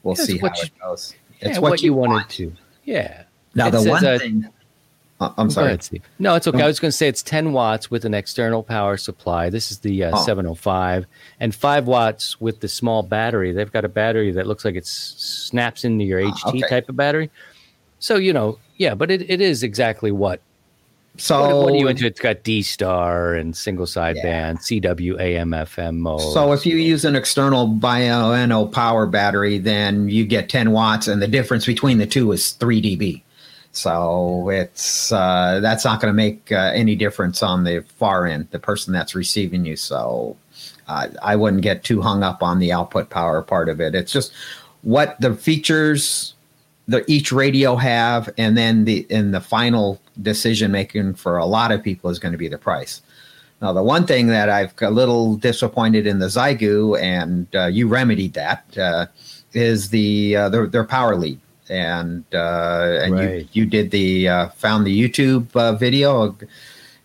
we'll 0.03 0.13
It's 0.13 0.25
see 0.25 0.38
how 0.38 0.47
what 0.47 0.63
it 0.63 0.71
goes. 0.81 1.15
yeah, 1.41 1.50
It's 1.50 1.59
what, 1.59 1.81
you 1.81 1.93
wanted 1.93 2.13
want. 2.13 2.29
to. 2.31 2.53
Yeah. 2.85 3.23
Now 3.55 3.67
It 3.67 3.71
the 3.71 3.89
one 3.89 4.05
uh, 4.05 4.17
thing. 4.19 4.47
Uh, 5.21 5.29
I'm 5.38 5.50
sorry. 5.51 5.67
ahead. 5.67 5.88
No, 6.19 6.33
it's 6.35 6.47
okay. 6.47 6.62
I 6.63 6.67
was 6.67 6.79
going 6.79 6.89
to 6.89 6.97
say 6.97 7.07
it's 7.07 7.21
10 7.21 7.53
watts 7.53 7.89
with 7.91 8.03
an 8.03 8.13
external 8.13 8.63
power 8.63 8.97
supply. 8.97 9.50
This 9.50 9.71
is 9.71 9.79
the 9.79 10.05
uh, 10.05 10.12
Oh. 10.17 10.25
705, 10.25 11.05
and 11.39 11.53
5 11.53 11.88
watts 11.88 12.41
with 12.41 12.59
the 12.62 12.67
small 12.67 13.03
battery. 13.03 13.51
They've 13.53 13.71
got 13.71 13.85
a 13.85 13.89
battery 13.89 14.31
that 14.31 14.47
looks 14.47 14.65
like 14.65 14.75
it 14.75 14.85
snaps 14.88 15.85
into 15.85 16.03
your 16.03 16.19
HT 16.19 16.33
Ah, 16.45 16.50
okay. 16.50 16.62
type 16.67 16.89
of 16.89 16.95
battery. 16.97 17.29
So, 18.00 18.15
you 18.17 18.33
know, 18.33 18.57
yeah, 18.77 18.95
but 18.95 19.12
it, 19.12 19.29
it 19.29 19.39
is 19.39 19.63
exactly 19.63 20.12
what. 20.12 20.41
So 21.17 21.58
what, 21.58 21.72
what 21.72 21.79
you 21.79 21.88
into? 21.88 22.05
It's 22.08 22.20
got 22.20 22.43
D 22.43 22.63
star 22.63 23.36
and 23.36 23.55
single 23.55 23.86
side 23.86 24.15
Yeah. 24.17 24.24
band, 24.24 24.60
CW, 24.60 25.20
AM, 25.20 25.51
FM 25.51 25.98
mode. 25.98 26.22
So 26.34 26.53
if 26.53 26.65
you 26.65 26.77
use 26.77 27.05
an 27.05 27.15
external 27.15 27.67
Bioenno 27.67 28.72
power 28.72 29.05
battery, 29.05 29.60
then 29.60 30.10
you 30.10 30.25
get 30.25 30.50
10 30.50 30.72
watts, 30.72 31.08
and 31.08 31.22
the 31.22 31.27
difference 31.27 31.65
between 31.65 32.00
the 32.00 32.08
two 32.08 32.32
is 32.32 32.51
3 32.53 32.82
dB. 32.82 33.22
So 33.74 34.50
it's 34.50 35.12
uh, 35.12 35.60
that's 35.62 35.84
not 35.86 36.00
going 36.00 36.12
to 36.12 36.15
make 36.15 36.51
uh, 36.51 36.72
any 36.75 36.96
difference 36.96 37.41
on 37.41 37.63
the 37.63 37.84
far 37.98 38.25
end, 38.27 38.48
the 38.51 38.60
person 38.60 38.93
that's 38.93 39.15
receiving 39.15 39.65
you. 39.65 39.75
So 39.75 40.38
uh, 40.88 41.08
I 41.22 41.36
wouldn't 41.36 41.63
get 41.63 41.84
too 41.84 42.01
hung 42.01 42.24
up 42.24 42.43
on 42.43 42.60
the 42.60 42.72
output 42.72 43.10
power 43.10 43.41
part 43.41 43.70
of 43.70 43.82
it. 43.82 43.96
It's 43.96 44.12
just 44.12 44.32
what 44.84 45.19
the 45.19 45.34
features 45.34 46.33
the 46.88 47.04
each 47.08 47.32
radio 47.32 47.76
have, 47.76 48.30
and 48.38 48.58
then 48.58 48.86
the 48.86 49.06
in 49.10 49.32
the 49.32 49.41
final 49.41 50.00
decision 50.22 50.72
making 50.72 51.13
for 51.15 51.38
a 51.38 51.46
lot 51.46 51.72
of 51.72 51.82
people 51.82 52.10
is 52.10 52.19
going 52.19 52.34
to 52.34 52.38
be 52.38 52.50
the 52.50 52.58
price. 52.58 53.02
Now, 53.62 53.72
the 53.72 53.84
one 53.84 54.06
thing 54.06 54.28
that 54.28 54.50
I've 54.50 54.74
a 54.82 54.91
little 54.91 55.36
disappointed 55.38 56.06
in 56.06 56.19
the 56.19 56.28
Xiegu, 56.28 57.00
and 57.02 57.48
uh, 57.56 57.67
you 57.67 57.88
remedied 57.88 58.34
that, 58.34 58.78
uh, 58.78 59.06
is 59.54 59.89
the 59.89 60.36
uh, 60.36 60.50
their, 60.50 60.67
their 60.67 60.84
power 60.84 61.15
lead, 61.15 61.39
and 61.69 62.26
uh, 62.34 63.00
and 63.02 63.13
Right. 63.13 63.48
you 63.54 63.63
you 63.63 63.65
did 63.65 63.91
the 63.91 64.28
uh, 64.28 64.50
found 64.50 64.86
the 64.86 64.91
YouTube 65.02 65.56
uh, 65.56 65.74
video, 65.74 66.36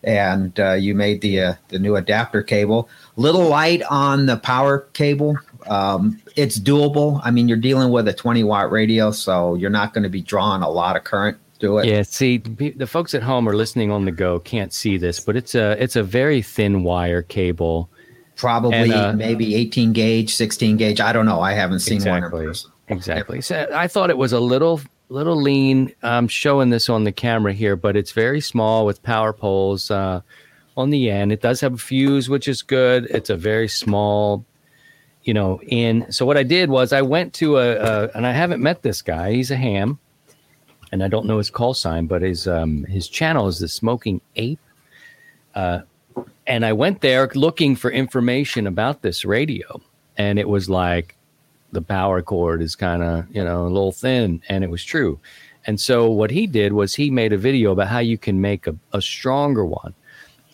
and 0.03 0.59
uh, 0.59 0.73
you 0.73 0.95
made 0.95 1.21
the 1.21 1.39
uh, 1.41 1.53
the 1.69 1.79
new 1.79 1.95
adapter 1.95 2.43
cable. 2.43 2.89
Little 3.15 3.47
light 3.47 3.81
on 3.89 4.25
the 4.25 4.37
power 4.37 4.79
cable. 4.91 5.37
Um, 5.67 6.21
it's 6.35 6.59
doable. 6.59 7.19
I 7.23 7.31
mean, 7.31 7.47
you're 7.47 7.57
dealing 7.57 7.91
with 7.91 8.07
a 8.07 8.13
20 8.13 8.43
watt 8.43 8.71
radio, 8.71 9.11
so 9.11 9.55
you're 9.55 9.69
not 9.69 9.93
going 9.93 10.03
to 10.03 10.09
be 10.09 10.21
drawing 10.21 10.61
a 10.61 10.69
lot 10.69 10.95
of 10.95 11.03
current 11.03 11.37
through 11.59 11.79
it. 11.79 11.87
Yeah, 11.87 12.03
see, 12.03 12.37
the 12.37 12.87
folks 12.87 13.13
at 13.13 13.23
home 13.23 13.47
are 13.47 13.55
listening 13.55 13.91
on 13.91 14.05
the 14.05 14.11
go 14.11 14.39
can't 14.39 14.73
see 14.73 14.97
this, 14.97 15.19
but 15.19 15.35
it's 15.35 15.55
a 15.55 15.81
it's 15.81 15.95
a 15.95 16.03
very 16.03 16.41
thin 16.41 16.83
wire 16.83 17.21
cable. 17.21 17.89
Probably 18.37 18.77
And, 18.77 18.93
uh, 18.93 19.13
maybe 19.13 19.53
18 19.55 19.91
gauge, 19.91 20.33
16 20.33 20.77
gauge. 20.77 21.01
I 21.01 21.11
don't 21.11 21.25
know. 21.25 21.41
I 21.41 21.51
haven't 21.51 21.79
seen 21.81 21.99
one 21.99 22.07
in 22.07 22.23
Exactly. 22.23 22.45
person. 22.45 22.71
Exactly. 22.87 23.41
So 23.41 23.67
I 23.73 23.87
thought 23.89 24.09
it 24.09 24.17
was 24.17 24.31
a 24.31 24.39
little 24.39 24.79
little 25.09 25.35
lean. 25.35 25.91
I'm 26.03 26.27
showing 26.29 26.69
this 26.69 26.87
on 26.87 27.03
the 27.03 27.11
camera 27.11 27.51
here, 27.51 27.75
but 27.75 27.97
it's 27.97 28.11
very 28.13 28.39
small 28.39 28.85
with 28.85 29.03
power 29.03 29.33
poles 29.33 29.91
uh, 29.91 30.21
on 30.77 30.89
the 30.89 31.09
end. 31.11 31.33
It 31.33 31.41
does 31.41 31.59
have 31.61 31.73
a 31.73 31.77
fuse, 31.77 32.29
which 32.29 32.47
is 32.47 32.61
good. 32.61 33.05
It's 33.09 33.29
a 33.29 33.35
very 33.35 33.67
small, 33.67 34.45
you 35.23 35.33
know, 35.33 35.61
in. 35.67 36.11
So 36.11 36.25
what 36.25 36.37
I 36.37 36.43
did 36.43 36.69
was 36.69 36.93
I 36.93 37.01
went 37.01 37.33
to 37.35 37.57
a, 37.57 37.75
a 37.75 38.09
and 38.15 38.25
I 38.25 38.31
haven't 38.31 38.61
met 38.61 38.81
this 38.81 39.01
guy. 39.01 39.33
He's 39.33 39.51
a 39.51 39.57
ham, 39.57 39.99
and 40.91 41.03
I 41.03 41.07
don't 41.07 41.25
know 41.25 41.37
his 41.37 41.49
call 41.49 41.73
sign, 41.73 42.07
but 42.07 42.21
his 42.21 42.47
um, 42.47 42.83
his 42.85 43.07
channel 43.07 43.47
is 43.47 43.59
the 43.59 43.67
Smoking 43.67 44.21
Ape. 44.35 44.59
Uh, 45.55 45.81
and 46.47 46.65
I 46.65 46.73
went 46.73 47.01
there 47.01 47.29
looking 47.35 47.75
for 47.75 47.91
information 47.91 48.67
about 48.67 49.01
this 49.01 49.25
radio, 49.25 49.81
and 50.17 50.39
it 50.39 50.47
was 50.47 50.69
like 50.69 51.15
the 51.71 51.81
power 51.81 52.21
cord 52.21 52.61
is 52.61 52.75
kind 52.75 53.03
of 53.03 53.25
you 53.35 53.43
know 53.43 53.63
a 53.63 53.69
little 53.69 53.91
thin 53.91 54.41
and 54.49 54.63
it 54.63 54.69
was 54.69 54.83
true 54.83 55.19
and 55.67 55.79
so 55.79 56.09
what 56.09 56.31
he 56.31 56.47
did 56.47 56.73
was 56.73 56.95
he 56.95 57.11
made 57.11 57.33
a 57.33 57.37
video 57.37 57.71
about 57.71 57.87
how 57.87 57.99
you 57.99 58.17
can 58.17 58.41
make 58.41 58.67
a, 58.67 58.75
a 58.93 59.01
stronger 59.01 59.65
one 59.65 59.93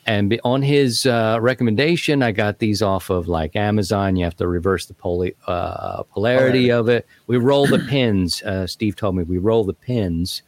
and 0.06 0.30
be, 0.30 0.39
on 0.41 0.62
his 0.62 1.06
uh, 1.06 1.38
recommendation 1.41 2.22
i 2.22 2.32
got 2.32 2.60
these 2.60 2.82
off 2.82 3.10
of 3.10 3.28
like 3.28 3.56
amazon. 3.56 4.15
You 4.15 4.26
have 4.26 4.38
to 4.38 4.48
reverse 4.48 4.86
the 4.86 4.94
poly, 4.94 5.36
uh, 5.48 6.04
polarity 6.04 6.72
of 6.72 6.89
it. 6.89 7.08
We 7.28 7.38
roll 7.38 7.65
the 7.68 7.80
pins 7.89 8.41
uh, 8.44 8.68
steve 8.68 8.96
told 8.96 9.15
me 9.15 9.24
we 9.24 9.38
roll 9.38 9.63
the 9.63 9.74
pins 9.74 10.41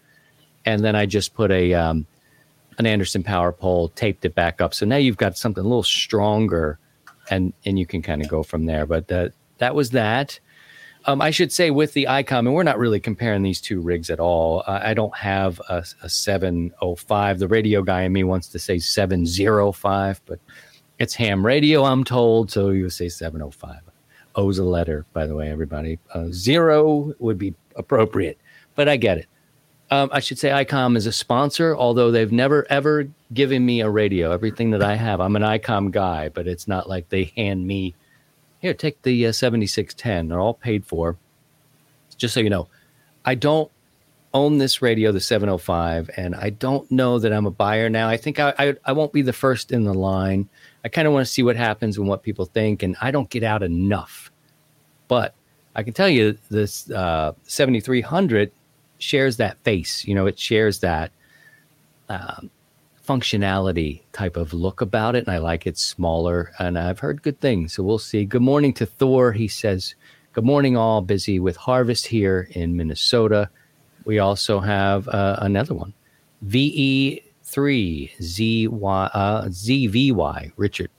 and 0.66 0.84
then 0.84 0.96
i 0.96 1.06
just 1.06 1.34
put 1.34 1.52
a 1.52 1.74
um, 1.74 2.06
an 2.78 2.86
anderson 2.86 3.24
power 3.24 3.52
pole 3.52 3.90
taped 3.90 4.24
it 4.26 4.36
back 4.36 4.62
up. 4.62 4.74
So 4.74 4.86
now 4.86 4.98
you've 4.98 5.18
got 5.18 5.38
something 5.38 5.64
a 5.64 5.68
little 5.68 5.84
stronger 5.84 6.80
and 7.30 7.54
and 7.66 7.78
you 7.78 7.86
can 7.86 8.02
kind 8.02 8.22
of 8.22 8.28
go 8.30 8.44
from 8.44 8.66
there. 8.66 8.86
But 8.86 9.12
uh, 9.12 9.30
that 9.58 9.76
was 9.76 9.92
that 9.92 10.40
um, 11.08 11.22
I 11.22 11.32
should 11.32 11.54
say 11.54 11.72
with 11.72 11.94
the 11.94 12.06
ICOM, 12.10 12.40
and 12.40 12.54
we're 12.54 12.64
not 12.64 12.78
really 12.78 13.00
comparing 13.00 13.42
these 13.42 13.62
two 13.62 13.80
rigs 13.80 14.10
at 14.10 14.20
all. 14.20 14.64
Uh, 14.68 14.82
I 14.84 14.94
don't 14.94 15.16
have 15.16 15.60
a, 15.70 15.84
a 16.04 16.10
705. 16.10 17.40
The 17.40 17.48
radio 17.48 17.82
guy 17.82 18.02
in 18.02 18.12
me 18.12 18.26
wants 18.26 18.50
to 18.50 18.60
say 18.60 18.78
705, 18.78 20.22
but 20.26 20.40
it's 21.00 21.16
ham 21.16 21.46
radio, 21.46 21.86
I'm 21.86 22.04
told. 22.04 22.52
So 22.52 22.72
you 22.72 22.84
would 22.84 22.94
say 22.94 23.08
705. 23.08 23.80
O's 24.36 24.60
a 24.60 24.64
letter, 24.64 25.06
by 25.14 25.26
the 25.26 25.34
way, 25.34 25.50
everybody. 25.50 25.98
Uh, 26.14 26.28
zero 26.32 27.14
would 27.20 27.38
be 27.38 27.56
appropriate, 27.78 28.38
but 28.76 28.90
I 28.90 28.98
get 28.98 29.18
it. 29.18 29.28
Um, 29.90 30.10
I 30.12 30.20
should 30.20 30.38
say 30.38 30.50
ICOM 30.50 30.98
is 30.98 31.06
a 31.08 31.14
sponsor, 31.14 31.74
although 31.76 32.12
they've 32.12 32.32
never 32.32 32.68
ever 32.70 33.08
given 33.34 33.66
me 33.66 33.80
a 33.80 33.90
radio. 33.90 34.32
Everything 34.32 34.72
that 34.72 34.84
I 34.84 34.96
have, 34.96 35.22
I'm 35.22 35.38
an 35.38 35.44
ICOM 35.44 35.92
guy, 35.92 36.28
but 36.28 36.46
it's 36.46 36.68
not 36.68 36.90
like 36.90 37.08
they 37.08 37.32
hand 37.38 37.66
me 37.66 37.96
here, 38.60 38.74
take 38.74 39.02
the 39.04 39.28
uh, 39.28 39.32
7610. 39.32 40.28
They're 40.28 40.40
all 40.40 40.54
paid 40.54 40.86
for. 40.86 41.18
Just 42.18 42.34
so 42.34 42.40
you 42.40 42.50
know, 42.50 42.68
I 43.26 43.36
don't 43.36 43.72
own 44.34 44.58
this 44.58 44.82
radio, 44.82 45.12
the 45.12 45.20
705, 45.20 46.10
and 46.18 46.36
I 46.36 46.50
don't 46.50 46.90
know 46.92 47.20
that 47.20 47.32
I'm 47.32 47.46
a 47.46 47.52
buyer 47.52 47.90
now. 47.90 48.10
I 48.10 48.18
think 48.18 48.40
I, 48.40 48.54
I, 48.58 48.76
I 48.86 48.92
won't 48.92 49.14
be 49.14 49.22
the 49.22 49.34
first 49.34 49.72
in 49.72 49.84
the 49.84 49.94
line. 49.94 50.50
I 50.84 50.90
kind 50.90 51.08
of 51.08 51.14
want 51.14 51.26
to 51.26 51.32
see 51.32 51.44
what 51.44 51.56
happens 51.56 51.98
and 51.98 52.08
what 52.08 52.24
people 52.24 52.46
think, 52.46 52.84
and 52.84 52.96
I 53.02 53.12
don't 53.12 53.30
get 53.30 53.44
out 53.44 53.64
enough. 53.64 54.32
But 55.08 55.34
I 55.76 55.84
can 55.84 55.94
tell 55.94 56.10
you 56.10 56.38
this 56.50 56.90
uh, 56.92 57.34
7300 57.44 58.52
shares 59.00 59.38
that 59.38 59.58
face. 59.64 60.06
You 60.06 60.16
know, 60.16 60.26
it 60.26 60.40
shares 60.40 60.80
that 60.80 61.12
um, 62.10 62.50
functionality 63.08 64.02
type 64.12 64.36
of 64.38 64.54
look 64.54 64.82
about 64.82 65.16
it, 65.16 65.26
and 65.26 65.34
I 65.34 65.38
like 65.40 65.66
it 65.66 65.78
smaller. 65.78 66.52
And 66.60 66.78
I've 66.78 67.00
heard 67.00 67.22
good 67.22 67.40
things, 67.40 67.72
so 67.74 67.84
we'll 67.84 68.00
see. 68.00 68.26
Good 68.26 68.42
morning 68.42 68.74
to 68.74 68.86
Thor. 68.86 69.32
He 69.32 69.48
says, 69.48 69.96
"Good 70.34 70.44
morning, 70.44 70.76
all. 70.76 71.02
Busy 71.02 71.40
with 71.40 71.56
harvest 71.56 72.08
here 72.08 72.50
in 72.52 72.76
Minnesota. 72.76 73.50
We 74.06 74.20
also 74.20 74.60
have 74.60 75.08
uh, 75.08 75.38
another 75.40 75.74
one, 75.74 75.94
VE 76.42 77.24
three 77.44 78.12
ZY, 78.22 78.68
uh, 79.14 79.44
ZVY. 79.46 80.52
Richard 80.58 80.90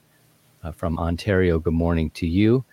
uh, 0.63 0.71
from 0.71 0.97
Ontario, 0.99 1.59
good 1.59 1.73
morning 1.73 2.09
to 2.11 2.27
you. 2.27 2.63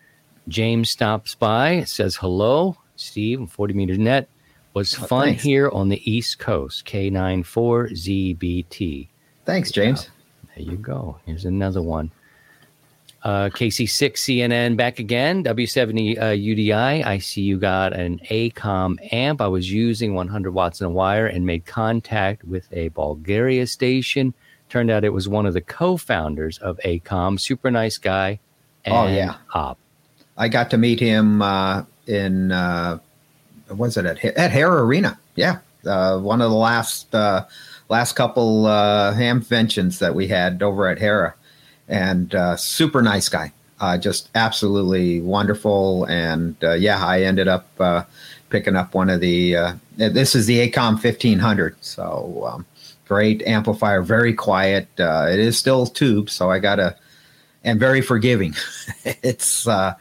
James 0.48 0.90
stops 0.90 1.34
by, 1.34 1.82
says 1.84 2.16
hello. 2.16 2.76
Steve, 2.96 3.50
40 3.50 3.74
meter 3.74 3.96
net. 3.96 4.28
Was 4.74 4.94
Oh, 4.98 5.06
fun 5.06 5.32
here 5.34 5.70
on 5.70 5.88
the 5.88 6.10
East 6.10 6.38
Coast, 6.38 6.84
K94ZBT. 6.86 9.08
Thanks, 9.46 9.70
James. 9.70 10.10
There 10.54 10.64
you 10.64 10.76
go. 10.76 11.18
Here's 11.24 11.44
another 11.44 11.80
one. 11.80 12.10
Uh, 13.22 13.48
KC6 13.48 14.12
CNN 14.12 14.76
back 14.76 14.98
again. 14.98 15.42
W70 15.42 16.18
uh, 16.18 16.22
UDI. 16.24 17.04
I 17.04 17.18
see 17.18 17.40
you 17.42 17.58
got 17.58 17.92
an 17.92 18.20
ACOM 18.30 18.96
amp. 19.12 19.40
I 19.40 19.48
was 19.48 19.72
using 19.72 20.14
100 20.14 20.52
watts 20.52 20.80
in 20.80 20.86
a 20.86 20.90
wire 20.90 21.26
and 21.26 21.46
made 21.46 21.64
contact 21.64 22.44
with 22.44 22.68
a 22.72 22.88
Bulgaria 22.88 23.66
station. 23.66 24.34
Turned 24.68 24.90
out 24.90 25.04
it 25.04 25.12
was 25.12 25.28
one 25.28 25.46
of 25.46 25.54
the 25.54 25.60
co-founders 25.60 26.58
of 26.58 26.78
ACOM. 26.84 27.40
Super 27.40 27.70
nice 27.70 27.98
guy. 27.98 28.38
Oh, 28.86 29.08
yeah. 29.08 29.36
Op. 29.54 29.78
I 30.36 30.48
got 30.48 30.70
to 30.70 30.78
meet 30.78 31.00
him 31.00 31.40
uh, 31.40 31.84
in 32.06 32.52
uh, 32.52 32.98
was 33.70 33.96
it 33.96 34.06
at 34.06 34.22
at 34.24 34.50
Hara 34.50 34.84
Arena? 34.84 35.18
Yeah, 35.34 35.58
uh, 35.86 36.18
one 36.18 36.40
of 36.40 36.50
the 36.50 36.56
last 36.56 37.14
uh, 37.14 37.44
last 37.88 38.14
couple 38.14 38.66
uh, 38.66 39.12
ham 39.12 39.40
conventions 39.40 39.98
that 39.98 40.14
we 40.14 40.26
had 40.28 40.62
over 40.62 40.88
at 40.88 40.98
Hara, 40.98 41.34
and 41.88 42.34
uh, 42.34 42.56
super 42.56 43.02
nice 43.02 43.28
guy, 43.28 43.52
uh, 43.80 43.98
just 43.98 44.30
absolutely 44.34 45.20
wonderful. 45.20 46.04
And 46.04 46.56
uh, 46.62 46.72
yeah, 46.72 47.04
I 47.04 47.22
ended 47.22 47.48
up 47.48 47.68
uh, 47.78 48.04
picking 48.50 48.76
up 48.76 48.94
one 48.94 49.10
of 49.10 49.20
the. 49.20 49.56
Uh, 49.56 49.74
this 49.96 50.34
is 50.34 50.46
the 50.46 50.68
ACOM 50.68 51.00
fifteen 51.00 51.38
hundred, 51.38 51.76
so 51.82 52.48
um, 52.52 52.66
great 53.06 53.42
amplifier, 53.42 54.02
very 54.02 54.34
quiet. 54.34 54.88
Uh, 54.98 55.28
it 55.30 55.38
is 55.38 55.58
still 55.58 55.86
tube, 55.86 56.30
so 56.30 56.50
I 56.50 56.58
got 56.58 56.76
to 56.76 56.96
and 57.64 57.80
very 57.80 58.00
forgiving. 58.00 58.54
it's 59.04 59.66
uh, 59.66 59.94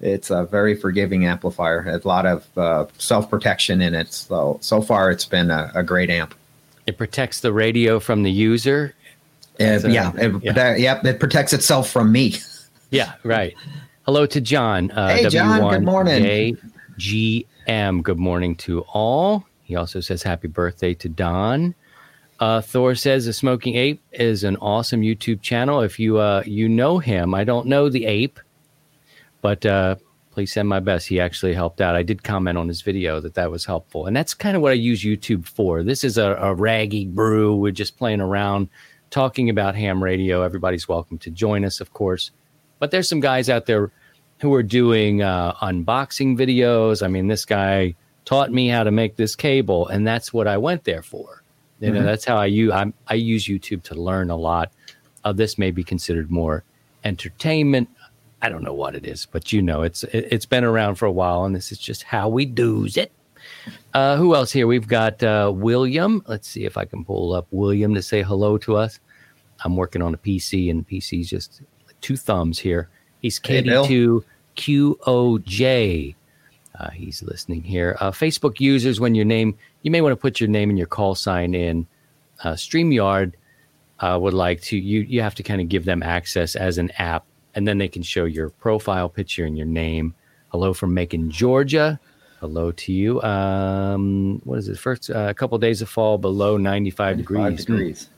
it's 0.00 0.30
a 0.30 0.44
very 0.44 0.76
forgiving 0.76 1.26
amplifier. 1.26 1.88
A 1.88 2.06
lot 2.06 2.26
of 2.26 2.90
self 2.98 3.28
protection 3.28 3.80
in 3.80 3.94
it. 3.94 4.12
So 4.12 4.58
so 4.60 4.80
far, 4.80 5.10
it's 5.10 5.24
been 5.24 5.50
a, 5.50 5.70
a 5.74 5.82
great 5.82 6.10
amp. 6.10 6.34
It 6.88 6.96
protects 6.96 7.40
the 7.40 7.52
radio 7.52 8.00
from 8.00 8.22
the 8.22 8.30
user. 8.32 8.94
Uh, 9.60 9.78
So, 9.78 9.88
yeah, 9.88 10.10
it, 10.16 10.32
yeah. 10.42 10.52
protect- 10.52 10.80
yep, 10.80 11.04
it 11.04 11.20
protects 11.20 11.52
itself 11.52 11.90
from 11.90 12.10
me. 12.10 12.34
Yeah, 12.90 13.12
right. 13.22 13.54
Hello 14.06 14.24
to 14.24 14.40
John. 14.40 14.90
Uh, 14.92 15.08
Hey, 15.10 15.28
John, 15.28 15.68
good 15.68 15.84
morning. 15.84 16.56
JGM. 16.98 18.02
Good 18.02 18.18
morning 18.18 18.56
to 18.64 18.80
all. 18.94 19.44
He 19.64 19.76
also 19.76 20.00
says 20.00 20.22
happy 20.22 20.48
birthday 20.48 20.94
to 20.94 21.10
Don. 21.10 21.74
Uh, 22.40 22.62
Thor 22.62 22.94
says 22.94 23.26
the 23.26 23.34
Smoking 23.34 23.74
Ape 23.76 24.00
is 24.12 24.42
an 24.42 24.56
awesome 24.56 25.02
YouTube 25.02 25.42
channel. 25.42 25.82
If 25.82 25.98
you 25.98 26.16
uh, 26.16 26.42
you 26.46 26.66
know 26.66 26.98
him, 26.98 27.34
I 27.34 27.44
don't 27.44 27.66
know 27.66 27.90
the 27.90 28.06
ape, 28.06 28.40
but 29.42 29.66
uh, 29.66 29.96
please 30.38 30.52
send 30.52 30.68
my 30.68 30.78
best. 30.78 31.08
He 31.08 31.18
actually 31.18 31.52
helped 31.52 31.80
out. 31.80 31.96
I 31.96 32.04
did 32.04 32.22
comment 32.22 32.56
on 32.56 32.68
his 32.68 32.80
video 32.80 33.18
that 33.18 33.34
that 33.34 33.50
was 33.50 33.64
helpful, 33.64 34.06
and 34.06 34.16
that's 34.16 34.34
kind 34.34 34.54
of 34.54 34.62
what 34.62 34.70
I 34.70 34.76
use 34.76 35.02
YouTube 35.02 35.44
for. 35.44 35.82
This 35.82 36.04
is 36.04 36.16
a, 36.16 36.36
a 36.36 36.54
raggy 36.54 37.06
brew. 37.06 37.56
We're 37.56 37.72
just 37.72 37.98
playing 37.98 38.20
around, 38.20 38.68
talking 39.10 39.50
about 39.50 39.74
ham 39.74 40.00
radio. 40.00 40.42
Everybody's 40.42 40.86
welcome 40.86 41.18
to 41.18 41.30
join 41.32 41.64
us, 41.64 41.80
of 41.80 41.92
course. 41.92 42.30
But 42.78 42.92
there's 42.92 43.08
some 43.08 43.18
guys 43.18 43.50
out 43.50 43.66
there 43.66 43.90
who 44.40 44.54
are 44.54 44.62
doing 44.62 45.22
uh, 45.22 45.54
unboxing 45.54 46.38
videos. 46.38 47.02
I 47.02 47.08
mean, 47.08 47.26
this 47.26 47.44
guy 47.44 47.96
taught 48.24 48.52
me 48.52 48.68
how 48.68 48.84
to 48.84 48.92
make 48.92 49.16
this 49.16 49.34
cable, 49.34 49.88
and 49.88 50.06
that's 50.06 50.32
what 50.32 50.46
I 50.46 50.56
went 50.56 50.84
there 50.84 51.02
for. 51.02 51.42
You 51.80 51.90
know, 51.90 52.04
that's 52.04 52.24
how 52.24 52.36
I 52.36 52.46
use 52.46 52.70
I'm, 52.70 52.94
I 53.08 53.14
use 53.14 53.46
YouTube 53.46 53.82
to 53.82 53.96
learn 53.96 54.30
a 54.30 54.36
lot. 54.36 54.70
Of 55.24 55.36
this 55.36 55.58
may 55.58 55.72
be 55.72 55.82
considered 55.82 56.30
more 56.30 56.62
entertainment. 57.02 57.88
I 58.40 58.48
don't 58.48 58.62
know 58.62 58.74
what 58.74 58.94
it 58.94 59.06
is, 59.06 59.26
but 59.26 59.52
you 59.52 59.60
know, 59.62 59.82
it's 59.82 60.04
it, 60.04 60.28
it's 60.30 60.46
been 60.46 60.64
around 60.64 60.94
for 60.96 61.06
a 61.06 61.12
while, 61.12 61.44
and 61.44 61.54
this 61.54 61.72
is 61.72 61.78
just 61.78 62.02
how 62.04 62.28
we 62.28 62.44
do's 62.44 62.96
it. 62.96 63.12
Uh, 63.94 64.16
who 64.16 64.34
else 64.34 64.52
here? 64.52 64.66
We've 64.66 64.86
got 64.86 65.22
uh, 65.22 65.52
William. 65.54 66.22
Let's 66.26 66.48
see 66.48 66.64
if 66.64 66.76
I 66.76 66.84
can 66.84 67.04
pull 67.04 67.32
up 67.32 67.46
William 67.50 67.94
to 67.94 68.02
say 68.02 68.22
hello 68.22 68.58
to 68.58 68.76
us. 68.76 69.00
I'm 69.64 69.76
working 69.76 70.02
on 70.02 70.14
a 70.14 70.18
PC, 70.18 70.70
and 70.70 70.86
PC's 70.86 71.28
just 71.28 71.62
two 72.00 72.16
thumbs 72.16 72.58
here. 72.58 72.88
He's 73.20 73.40
Hey, 73.44 73.62
KD2QOJ. 74.56 76.14
Uh, 76.78 76.90
he's 76.90 77.22
listening 77.22 77.62
here. 77.62 77.96
Uh, 78.00 78.10
Facebook 78.12 78.60
users, 78.60 79.00
when 79.00 79.14
your 79.14 79.24
name, 79.24 79.56
you 79.82 79.90
may 79.90 80.00
want 80.00 80.12
to 80.12 80.16
put 80.16 80.38
your 80.38 80.48
name 80.48 80.70
and 80.70 80.78
your 80.78 80.86
call 80.86 81.16
sign 81.16 81.54
in. 81.54 81.86
Uh, 82.44 82.52
StreamYard 82.52 83.32
uh, 83.98 84.16
would 84.20 84.34
like 84.34 84.60
to, 84.62 84.78
you, 84.78 85.00
you 85.00 85.20
have 85.20 85.34
to 85.34 85.42
kind 85.42 85.60
of 85.60 85.68
give 85.68 85.84
them 85.84 86.04
access 86.04 86.54
as 86.54 86.78
an 86.78 86.92
app, 86.92 87.24
and 87.58 87.66
then 87.66 87.76
they 87.76 87.88
can 87.88 88.04
show 88.04 88.24
your 88.24 88.50
profile 88.50 89.08
picture 89.08 89.44
and 89.44 89.58
your 89.58 89.66
name. 89.66 90.14
Hello 90.50 90.72
from 90.72 90.94
Macon, 90.94 91.28
Georgia. 91.28 91.98
Hello 92.38 92.70
to 92.70 92.92
you. 92.92 93.20
Um, 93.22 94.40
what 94.44 94.60
is 94.60 94.68
it? 94.68 94.78
First, 94.78 95.10
uh, 95.10 95.26
a 95.28 95.34
couple 95.34 95.58
days 95.58 95.82
of 95.82 95.88
fall 95.88 96.18
below 96.18 96.56
95 96.56 97.16
degrees. 97.16 97.42
Five 97.42 97.52
Hmm 97.54 97.56
degrees. 97.56 98.08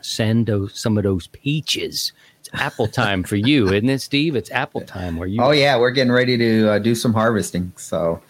send 0.00 0.46
those, 0.46 0.80
some 0.80 0.96
of 0.96 1.04
those 1.04 1.26
peaches. 1.26 2.14
It's 2.40 2.48
apple 2.54 2.86
time 2.88 3.24
for 3.24 3.36
you, 3.36 3.68
isn't 3.74 3.90
it, 3.90 4.00
Steve? 4.00 4.34
It's 4.34 4.50
apple 4.50 4.80
time 4.80 5.18
where 5.18 5.28
you. 5.28 5.42
Oh 5.42 5.50
yeah, 5.50 5.78
we're 5.78 5.90
getting 5.90 6.12
ready 6.12 6.38
to 6.38 6.70
uh, 6.70 6.78
do 6.78 6.94
some 6.94 7.12
harvesting. 7.12 7.70
So 7.76 8.22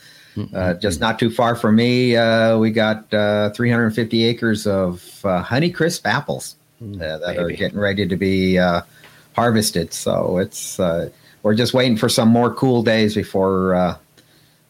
uh, 0.54 0.74
just 0.74 0.98
not 0.98 1.20
too 1.20 1.30
far 1.30 1.54
from 1.54 1.76
me, 1.76 2.16
uh, 2.16 2.58
we 2.58 2.72
got 2.72 3.14
uh, 3.14 3.50
350 3.50 4.24
acres 4.24 4.66
of 4.66 5.24
uh, 5.24 5.44
Honeycrisp 5.44 6.04
apples 6.04 6.56
uh, 6.82 7.18
that 7.18 7.38
are 7.38 7.50
getting 7.50 7.78
ready 7.78 8.08
to 8.08 8.16
be 8.16 8.58
uh, 8.58 8.82
harvested. 9.38 9.92
So 9.92 10.38
it's 10.38 10.80
uh, 10.80 11.10
we're 11.42 11.54
just 11.54 11.74
waiting 11.74 11.96
for 11.96 12.08
some 12.08 12.28
more 12.28 12.52
cool 12.54 12.82
days 12.82 13.14
before 13.14 13.74
uh, 13.74 13.96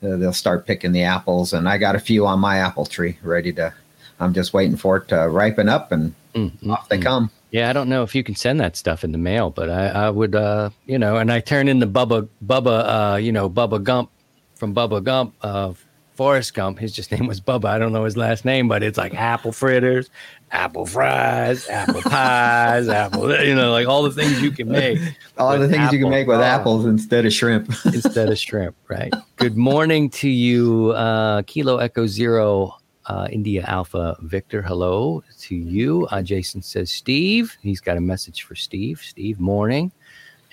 they'll 0.00 0.32
start 0.32 0.66
picking 0.66 0.92
the 0.92 1.02
apples. 1.02 1.52
And 1.52 1.68
I 1.68 1.78
got 1.78 1.96
a 1.96 2.00
few 2.00 2.26
on 2.26 2.38
my 2.40 2.58
apple 2.58 2.86
tree 2.86 3.18
ready 3.22 3.52
to. 3.54 3.72
I'm 4.20 4.34
just 4.34 4.52
waiting 4.52 4.76
for 4.76 4.96
it 4.96 5.08
to 5.08 5.28
ripen 5.28 5.68
up 5.68 5.92
and 5.92 6.12
Mm, 6.34 6.70
off 6.70 6.88
they 6.88 6.98
come. 6.98 7.30
Yeah, 7.50 7.70
I 7.70 7.72
don't 7.72 7.88
know 7.88 8.02
if 8.02 8.14
you 8.14 8.22
can 8.22 8.36
send 8.36 8.60
that 8.60 8.76
stuff 8.76 9.02
in 9.02 9.12
the 9.12 9.18
mail, 9.18 9.50
but 9.50 9.70
I, 9.70 9.86
I 9.88 10.10
would, 10.10 10.34
uh, 10.34 10.70
you 10.86 10.98
know, 10.98 11.16
and 11.16 11.32
I 11.32 11.40
turn 11.40 11.66
in 11.66 11.78
the 11.78 11.86
Bubba, 11.86 12.28
Bubba, 12.44 13.14
uh, 13.14 13.16
you 13.16 13.32
know, 13.32 13.48
Bubba 13.48 13.82
Gump 13.82 14.10
from 14.54 14.74
Bubba 14.74 15.02
Gump, 15.02 15.34
uh, 15.40 15.72
Forrest 16.18 16.52
Gump. 16.52 16.80
His 16.80 16.92
just 16.92 17.12
name 17.16 17.28
was 17.28 17.40
Bubba. 17.40 17.66
I 17.66 17.78
don't 17.78 17.92
know 17.92 18.02
his 18.02 18.16
last 18.16 18.44
name, 18.44 18.66
but 18.66 18.82
it's 18.82 18.98
like 18.98 19.14
apple 19.14 19.52
fritters, 19.52 20.10
apple 20.50 20.84
fries, 20.84 21.68
apple 21.68 22.02
pies, 22.02 22.88
apple, 23.02 23.32
you 23.40 23.54
know, 23.54 23.70
like 23.70 23.86
all 23.86 24.02
the 24.02 24.10
things 24.10 24.42
you 24.42 24.50
can 24.50 24.68
make. 24.68 24.98
All 25.38 25.56
the 25.56 25.68
things 25.68 25.92
you 25.92 26.00
can 26.00 26.10
make 26.10 26.26
with 26.26 26.40
apples 26.40 26.84
instead 26.84 27.24
of 27.24 27.32
shrimp. 27.32 27.68
instead 27.84 28.28
of 28.28 28.36
shrimp, 28.36 28.74
right? 28.88 29.12
Good 29.36 29.56
morning 29.56 30.10
to 30.10 30.28
you, 30.28 30.90
uh, 30.90 31.42
Kilo 31.42 31.76
Echo 31.76 32.08
Zero, 32.08 32.76
uh, 33.06 33.28
India 33.30 33.64
Alpha 33.68 34.16
Victor. 34.22 34.60
Hello 34.60 35.22
to 35.42 35.54
you. 35.54 36.08
Uh, 36.10 36.22
Jason 36.22 36.60
says, 36.60 36.90
Steve. 36.90 37.56
He's 37.62 37.80
got 37.80 37.96
a 37.96 38.00
message 38.00 38.42
for 38.42 38.56
Steve. 38.56 39.00
Steve, 39.00 39.38
morning 39.38 39.92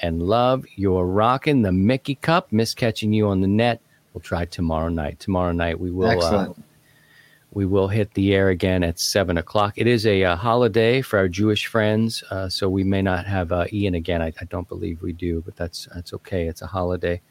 and 0.03 0.21
love. 0.21 0.65
You're 0.75 1.07
rocking 1.07 1.63
the 1.63 1.71
Mickey 1.71 2.13
Cup. 2.13 2.51
Miss 2.51 2.75
catching 2.75 3.11
you 3.11 3.27
on 3.27 3.41
the 3.41 3.47
net. 3.47 3.81
We'll 4.15 4.21
try 4.21 4.45
tomorrow 4.45 4.87
night. 4.87 5.19
Tomorrow 5.19 5.51
night 5.51 5.77
we 5.77 5.91
will. 5.91 6.07
Uh, 6.07 6.13
Excellent. 6.13 6.63
we 7.51 7.65
will 7.65 7.89
hit 7.89 8.13
the 8.13 8.33
air 8.33 8.47
again 8.47 8.81
at 8.81 8.97
seven 8.97 9.37
o'clock. 9.37 9.73
It 9.75 9.87
is 9.87 10.05
a, 10.05 10.23
uh 10.23 10.37
holiday 10.37 11.01
for 11.01 11.19
our 11.19 11.27
Jewish 11.27 11.65
friends, 11.65 12.23
uh, 12.31 12.47
so 12.47 12.69
we 12.69 12.85
may 12.85 13.01
not 13.01 13.25
have 13.25 13.51
uh, 13.51 13.65
Ian 13.73 13.93
again. 13.93 14.21
I, 14.21 14.31
I 14.39 14.45
don't 14.45 14.69
believe 14.69 15.01
we 15.01 15.11
do, 15.11 15.41
but 15.45 15.57
that's 15.57 15.89
that's 15.93 16.13
okay. 16.13 16.47
It's 16.47 16.61
a 16.61 16.65
holiday, 16.67 17.21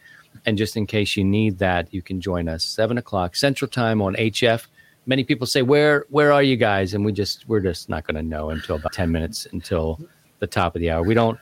and 0.45 0.59
just 0.59 0.77
in 0.77 0.87
case 0.87 1.17
you 1.17 1.25
need 1.25 1.57
that, 1.59 1.93
you 1.95 2.03
can 2.03 2.21
join 2.21 2.51
us 2.51 2.63
seven 2.63 2.99
o'clock 2.99 3.35
Central 3.35 3.71
Time 3.71 4.03
on 4.03 4.15
HF. 4.17 4.67
Many 5.07 5.25
people 5.25 5.47
say, 5.47 5.63
"Where 5.63 6.05
where 6.11 6.33
are 6.33 6.43
you 6.43 6.59
guys?" 6.59 6.93
And 6.93 7.03
we 7.03 7.13
just 7.13 7.49
we're 7.49 7.61
just 7.61 7.89
not 7.89 8.07
going 8.07 8.17
to 8.17 8.23
know 8.23 8.51
until 8.51 8.77
about 8.77 8.93
ten 8.93 9.11
minutes 9.11 9.47
until 9.53 9.99
the 10.39 10.47
top 10.47 10.77
of 10.77 10.81
the 10.81 10.91
hour. 10.91 11.03
We 11.03 11.15
don't. 11.15 11.39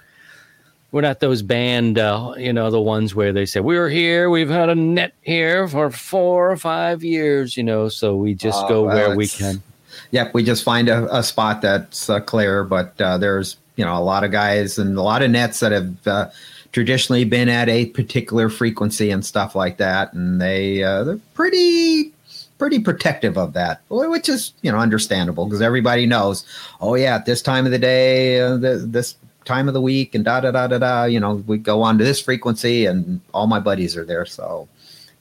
We're 0.93 1.01
not 1.01 1.21
those 1.21 1.41
band, 1.43 1.99
uh, 1.99 2.35
you 2.37 2.53
know, 2.53 2.71
the 2.71 2.81
ones 2.81 3.15
where 3.15 3.33
they 3.33 3.47
say 3.47 3.61
we're 3.61 3.89
here. 3.89 4.29
We've 4.29 4.51
had 4.51 4.69
a 4.69 4.75
net 4.75 5.15
here 5.23 5.67
for 5.67 5.91
four 5.91 6.51
or 6.51 6.57
five 6.59 7.03
years, 7.03 7.57
you 7.57 7.63
know. 7.63 7.89
So 7.89 8.15
we 8.15 8.35
just 8.35 8.65
Oh, 8.65 8.69
go 8.69 8.83
well, 8.85 9.09
where 9.09 9.17
we 9.17 9.27
can. 9.27 9.63
Yep, 10.11 10.35
we 10.35 10.45
just 10.45 10.63
find 10.65 10.91
a, 10.91 11.15
a 11.17 11.23
spot 11.23 11.63
that's 11.63 12.11
uh, 12.11 12.21
clear, 12.21 12.63
but 12.65 13.01
uh, 13.01 13.17
there's 13.17 13.57
you 13.77 13.85
know 13.85 13.97
a 13.97 14.05
lot 14.05 14.23
of 14.23 14.31
guys 14.31 14.79
and 14.79 14.97
a 14.99 15.03
lot 15.03 15.23
of 15.23 15.31
nets 15.31 15.61
that 15.61 15.73
have 15.73 16.07
uh, 16.07 16.29
traditionally 16.73 17.25
been 17.25 17.49
at 17.49 17.71
a 17.71 17.87
particular 17.87 18.51
frequency 18.51 19.11
and 19.11 19.25
stuff 19.25 19.55
like 19.55 19.79
that, 19.79 20.13
and 20.13 20.41
they 20.43 20.83
uh, 20.83 21.05
they're 21.05 21.21
pretty 21.33 22.13
pretty 22.59 22.79
protective 22.79 23.37
of 23.39 23.55
that, 23.55 23.81
which 23.89 24.29
is 24.29 24.53
you 24.61 24.71
know 24.71 24.79
understandable 24.79 25.47
because 25.47 25.63
everybody 25.63 26.05
knows, 26.05 26.45
oh 26.83 26.95
yeah, 26.95 27.15
at 27.15 27.25
this 27.25 27.41
time 27.41 27.65
of 27.65 27.73
the 27.73 27.79
day, 27.79 28.41
uh, 28.41 28.59
th- 28.59 28.83
this 28.85 29.17
time 29.45 29.69
of 29.69 29.75
the 29.75 29.81
week, 29.81 30.15
and 30.15 30.25
da 30.25 30.41
da 30.41 30.51
da 30.51 30.67
da 30.67 30.79
da, 30.79 31.05
you 31.05 31.21
know, 31.21 31.37
we 31.47 31.59
go 31.59 31.83
on 31.83 31.99
to 31.99 32.05
this 32.05 32.21
frequency, 32.21 32.87
and 32.87 33.21
all 33.35 33.47
my 33.47 33.61
buddies 33.61 33.97
are 33.97 34.05
there, 34.05 34.27
so 34.27 34.69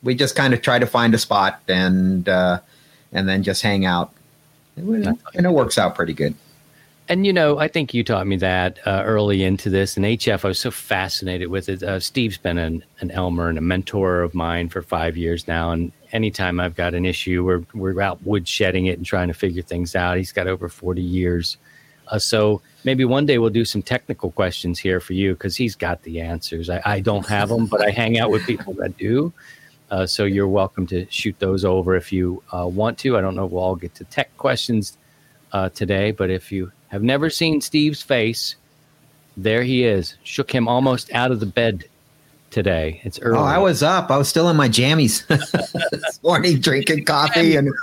we 0.04 0.16
just 0.16 0.36
kind 0.36 0.54
of 0.54 0.62
try 0.62 0.80
to 0.80 0.88
find 0.88 1.14
a 1.14 1.18
spot 1.18 1.62
and 1.68 2.28
uh, 2.28 2.60
and 3.12 3.28
then 3.28 3.44
just 3.44 3.62
hang 3.62 3.86
out 3.86 4.14
and 4.76 5.46
it 5.46 5.52
works 5.52 5.78
out 5.78 5.96
pretty 5.96 6.14
good. 6.14 6.34
And 7.10 7.26
you 7.26 7.34
know, 7.34 7.60
I 7.60 7.68
think 7.68 7.94
you 7.94 8.04
taught 8.04 8.28
me 8.28 8.38
that 8.38 8.80
uh, 8.88 9.04
early 9.06 9.44
into 9.44 9.70
this. 9.70 9.98
And 9.98 10.06
HF, 10.06 10.46
I 10.46 10.48
was 10.48 10.60
so 10.60 10.72
fascinated 10.72 11.50
with 11.50 11.68
it. 11.68 11.84
Uh, 11.84 12.00
Steve's 12.00 12.38
been 12.38 12.58
an, 12.58 12.84
an 13.02 13.12
Elmer 13.12 13.50
and 13.50 13.58
a 13.58 13.62
mentor 13.62 14.22
of 14.22 14.34
mine 14.34 14.70
for 14.70 14.82
five 14.82 15.18
years 15.18 15.48
now. 15.48 15.72
And 15.72 15.92
anytime 16.14 16.60
I've 16.60 16.76
got 16.76 16.94
an 16.94 17.06
issue, 17.06 17.44
we're 17.44 17.64
we're 17.74 18.00
out 18.02 18.24
woodshedding 18.24 18.88
it 18.88 18.98
and 18.98 19.06
trying 19.06 19.28
to 19.28 19.34
figure 19.34 19.62
things 19.62 19.96
out. 19.96 20.18
He's 20.18 20.32
got 20.32 20.48
over 20.48 20.70
forty 20.70 21.02
years. 21.02 21.58
Uh, 22.12 22.20
so 22.20 22.62
maybe 22.84 23.06
one 23.06 23.26
day 23.26 23.38
we'll 23.38 23.50
do 23.50 23.66
some 23.66 23.82
technical 23.82 24.32
questions 24.32 24.78
here 24.78 25.00
for 25.00 25.14
you 25.14 25.34
because 25.34 25.56
he's 25.56 25.76
got 25.76 26.04
the 26.04 26.20
answers. 26.22 26.70
I, 26.70 26.82
I 26.86 27.00
don't 27.00 27.26
have 27.28 27.50
them, 27.50 27.66
but 27.66 27.82
I 27.82 27.90
hang 27.90 28.20
out 28.20 28.30
with 28.30 28.46
people 28.46 28.74
that 28.76 28.98
do. 28.98 29.34
Uh, 29.90 30.06
so 30.06 30.26
you're 30.26 30.48
welcome 30.48 30.86
to 30.88 31.06
shoot 31.10 31.36
those 31.40 31.66
over 31.66 31.96
if 31.96 32.12
you 32.12 32.44
uh, 32.52 32.68
want 32.68 32.98
to. 33.00 33.18
I 33.18 33.22
don't 33.22 33.36
know 33.36 33.46
if 33.46 33.52
we'll 33.52 33.64
all 33.64 33.76
get 33.76 33.96
to 33.96 34.04
tech 34.06 34.36
questions 34.38 34.98
uh, 35.54 35.70
today, 35.70 36.12
but 36.12 36.30
if 36.30 36.52
you 36.52 36.72
have 36.90 37.02
never 37.02 37.30
seen 37.30 37.62
Steve's 37.62 38.02
face, 38.02 38.56
there 39.38 39.64
he 39.64 39.86
is. 39.86 40.16
Shook 40.24 40.52
him 40.54 40.68
almost 40.68 41.14
out 41.14 41.32
of 41.32 41.40
the 41.40 41.46
bed 41.46 41.86
today. 42.52 43.02
It's 43.04 43.20
early. 43.20 43.40
Oh, 43.40 43.44
I 43.44 43.58
was 43.58 43.82
up. 43.82 44.12
I 44.12 44.18
was 44.18 44.28
still 44.28 44.50
in 44.50 44.58
my 44.58 44.70
jammies 44.70 45.26
this 45.92 46.24
morning, 46.24 46.60
drinking 46.60 47.06
coffee, 47.06 47.56
and 47.56 47.74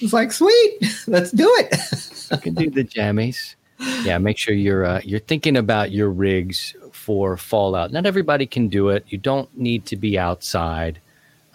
it's 0.00 0.12
like, 0.12 0.32
sweet, 0.32 0.78
let's 1.06 1.32
do 1.32 1.48
it. 1.58 2.32
I 2.32 2.36
can 2.36 2.54
do 2.54 2.70
the 2.70 2.84
jammies. 2.84 3.55
Yeah, 3.78 4.18
make 4.18 4.38
sure 4.38 4.54
you're 4.54 4.84
uh, 4.84 5.00
you're 5.04 5.20
thinking 5.20 5.56
about 5.56 5.92
your 5.92 6.10
rigs 6.10 6.74
for 6.92 7.36
fallout. 7.36 7.92
Not 7.92 8.06
everybody 8.06 8.46
can 8.46 8.68
do 8.68 8.88
it. 8.88 9.04
You 9.08 9.18
don't 9.18 9.54
need 9.56 9.86
to 9.86 9.96
be 9.96 10.18
outside. 10.18 11.00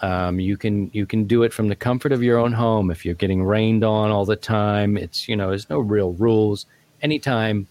Um, 0.02 0.40
you 0.40 0.58
can 0.58 0.90
you 0.94 1.06
can 1.06 1.26
do 1.26 1.44
it 1.44 1.54
from 1.54 1.68
the 1.68 1.76
comfort 1.76 2.12
of 2.12 2.24
your 2.24 2.38
own 2.38 2.54
home. 2.54 2.92
If 2.92 3.06
you're 3.06 3.16
getting 3.16 3.44
rained 3.44 3.84
on 3.84 4.12
all 4.12 4.26
the 4.26 4.36
time, 4.36 4.98
it's 4.98 5.28
you 5.28 5.36
know 5.36 5.50
there's 5.50 5.70
no 5.70 5.80
real 5.80 6.14
rules. 6.14 6.66
Anytime, 7.02 7.68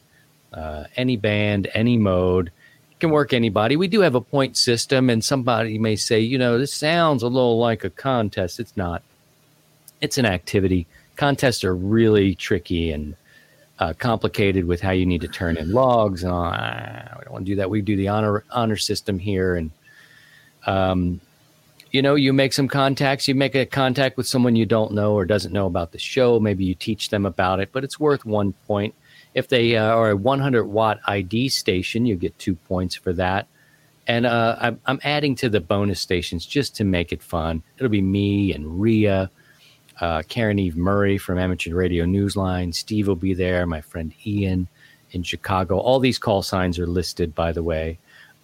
uh, 0.53 0.85
any 0.97 1.17
band, 1.17 1.69
any 1.75 1.97
mode 1.97 2.51
can 3.01 3.11
work 3.11 3.33
anybody. 3.33 3.77
We 3.77 3.89
do 3.89 4.01
have 4.01 4.15
a 4.15 4.21
point 4.21 4.57
system, 4.57 5.11
and 5.11 5.25
somebody 5.25 5.79
may 5.79 5.97
say, 5.97 6.21
you 6.21 6.39
know, 6.39 6.59
this 6.59 6.73
sounds 6.73 7.23
a 7.23 7.29
little 7.29 7.59
like 7.59 7.83
a 7.83 7.91
contest. 7.91 8.61
It's 8.61 8.77
not. 8.77 9.03
It's 10.01 10.19
an 10.19 10.27
activity. 10.27 10.87
Contests 11.17 11.65
are 11.65 11.75
really 11.75 12.35
tricky 12.35 12.93
and 12.93 13.17
uh, 13.81 13.95
complicated 13.95 14.67
with 14.67 14.81
how 14.81 14.91
you 14.91 15.07
need 15.07 15.23
to 15.23 15.29
turn 15.29 15.57
in 15.57 15.73
logs 15.73 16.23
and. 16.23 16.33
Ah, 16.33 17.15
we 17.19 17.25
don't 17.25 17.33
want 17.33 17.47
to 17.47 17.53
do 17.53 17.57
that. 17.57 17.71
We 17.71 17.81
do 17.81 17.97
the 17.97 18.09
honor 18.09 18.45
honor 18.51 18.77
system 18.77 19.19
here, 19.19 19.57
and 19.57 19.71
um, 20.67 21.21
you 21.91 22.03
know, 22.03 22.15
you 22.15 22.33
make 22.33 22.53
some 22.53 22.69
contacts. 22.69 23.27
You 23.27 23.35
make 23.35 23.55
a 23.55 23.67
contact 23.67 24.17
with 24.17 24.29
someone 24.29 24.55
you 24.55 24.67
don't 24.67 24.93
know 24.93 25.15
or 25.15 25.25
doesn't 25.25 25.53
know 25.53 25.67
about 25.67 25.93
the 25.93 25.99
show. 25.99 26.39
Maybe 26.39 26.65
you 26.65 26.75
teach 26.75 27.09
them 27.09 27.27
about 27.27 27.59
it, 27.59 27.71
but 27.73 27.83
it's 27.83 27.99
worth 27.99 28.25
one 28.25 28.53
point. 28.67 28.95
If 29.35 29.49
they 29.49 29.77
uh, 29.77 29.85
are 29.85 30.11
a 30.11 30.17
100 30.17 30.65
watt 30.67 31.01
ID 31.07 31.49
station, 31.49 32.05
you 32.05 32.17
get 32.17 32.39
two 32.39 32.55
points 32.55 32.95
for 32.95 33.13
that. 33.15 33.47
And 34.07 34.27
uh, 34.27 34.57
I'm, 34.61 34.81
I'm, 34.87 35.01
adding 35.05 35.37
to 35.37 35.49
the 35.49 35.61
bonus 35.61 36.01
stations 36.01 36.45
just 36.45 36.75
to 36.77 36.85
make 36.85 37.13
it 37.13 37.23
fun. 37.23 37.63
It'll 37.77 37.89
be 37.89 38.03
me 38.03 38.53
and 38.53 38.81
Ria, 38.81 39.31
uh, 40.01 40.23
Caryn 40.29 40.59
Eve 40.59 40.77
Murray 40.77 41.19
from 41.19 41.39
Amateur 41.39 41.75
Radio 41.75 42.05
Newsline. 42.05 42.75
Steve 42.75 43.09
will 43.09 43.17
be 43.17 43.35
there. 43.35 43.67
My 43.67 43.81
friend 43.81 44.13
Ian 44.27 44.69
in 45.13 45.23
Chicago. 45.23 45.79
All 45.79 45.99
these 45.99 46.19
call 46.19 46.43
signs 46.43 46.79
are 46.79 46.87
listed, 46.87 47.35
by 47.35 47.53
the 47.53 47.63
way 47.63 47.99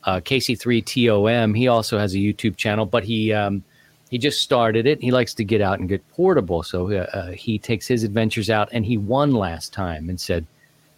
uh, 0.07 0.21
KC3TOM. 0.21 1.57
He 1.57 1.69
also 1.69 1.99
has 1.99 2.15
a 2.15 2.19
YouTube 2.19 2.57
channel, 2.57 2.87
but 2.87 3.05
he 3.05 3.33
um, 3.33 3.63
he 4.09 4.19
just 4.19 4.41
started 4.41 4.87
it. 4.87 5.03
He 5.03 5.11
likes 5.11 5.35
to 5.35 5.45
get 5.45 5.61
out 5.61 5.81
and 5.81 5.89
get 5.89 6.09
portable, 6.13 6.63
so 6.63 6.91
uh, 6.91 7.07
uh, 7.13 7.33
he 7.33 7.59
takes 7.59 7.87
his 7.87 8.05
adventures 8.05 8.49
out. 8.49 8.69
And 8.73 8.87
he 8.87 8.97
won 8.97 9.33
last 9.33 9.73
time 9.73 10.09
and 10.09 10.19
said, 10.19 10.47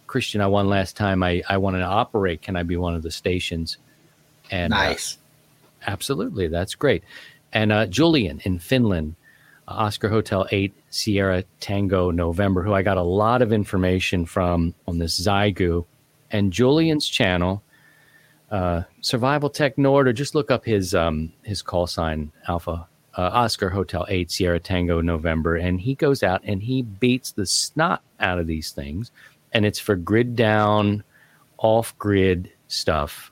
"Christian, 0.07 0.41
I 0.41 0.47
won 0.47 0.69
last 0.69 0.95
time. 0.95 1.23
I 1.23 1.43
I 1.49 1.57
wanted 1.57 1.79
to 1.79 1.85
operate. 1.85 2.43
Can 2.43 2.55
I 2.55 2.63
be 2.63 2.77
one 2.77 2.95
of 2.95 3.01
the 3.01 3.11
stations?" 3.11 3.77
And 4.51 4.73
uh, 4.73 4.77
nice, 4.77 5.17
absolutely, 5.85 6.47
that's 6.47 6.75
great. 6.75 7.03
And 7.51 7.71
uh, 7.71 7.87
Julian 7.87 8.41
in 8.43 8.59
Finland, 8.59 9.15
Oscar 9.69 10.09
Hotel 10.09 10.47
Eight 10.51 10.73
Sierra 10.89 11.43
Tango 11.59 12.11
November, 12.11 12.63
who 12.63 12.73
I 12.73 12.81
got 12.81 12.97
a 12.97 13.03
lot 13.03 13.41
of 13.41 13.53
information 13.53 14.25
from 14.25 14.73
on 14.87 14.97
this 14.97 15.19
Xiegu, 15.19 15.85
and 16.31 16.51
Julian's 16.51 17.07
channel 17.07 17.63
uh, 18.51 18.83
Survival 19.01 19.49
Tech 19.49 19.77
Nord, 19.77 20.07
or 20.07 20.13
just 20.13 20.35
look 20.35 20.51
up 20.51 20.65
his 20.65 20.95
um, 20.95 21.31
his 21.43 21.61
call 21.61 21.87
sign 21.87 22.31
Alpha 22.47 22.87
uh, 23.15 23.29
Oscar 23.33 23.69
Hotel 23.69 24.05
Eight 24.09 24.31
Sierra 24.31 24.59
Tango 24.59 25.01
November, 25.01 25.55
and 25.55 25.79
he 25.79 25.95
goes 25.95 26.23
out 26.23 26.41
and 26.43 26.61
he 26.61 26.81
beats 26.81 27.31
the 27.31 27.45
snot 27.45 28.01
out 28.19 28.39
of 28.39 28.47
these 28.47 28.71
things, 28.71 29.11
and 29.51 29.65
it's 29.65 29.79
for 29.79 29.95
grid 29.95 30.35
down, 30.35 31.03
off 31.57 31.97
grid 31.97 32.51
stuff. 32.67 33.31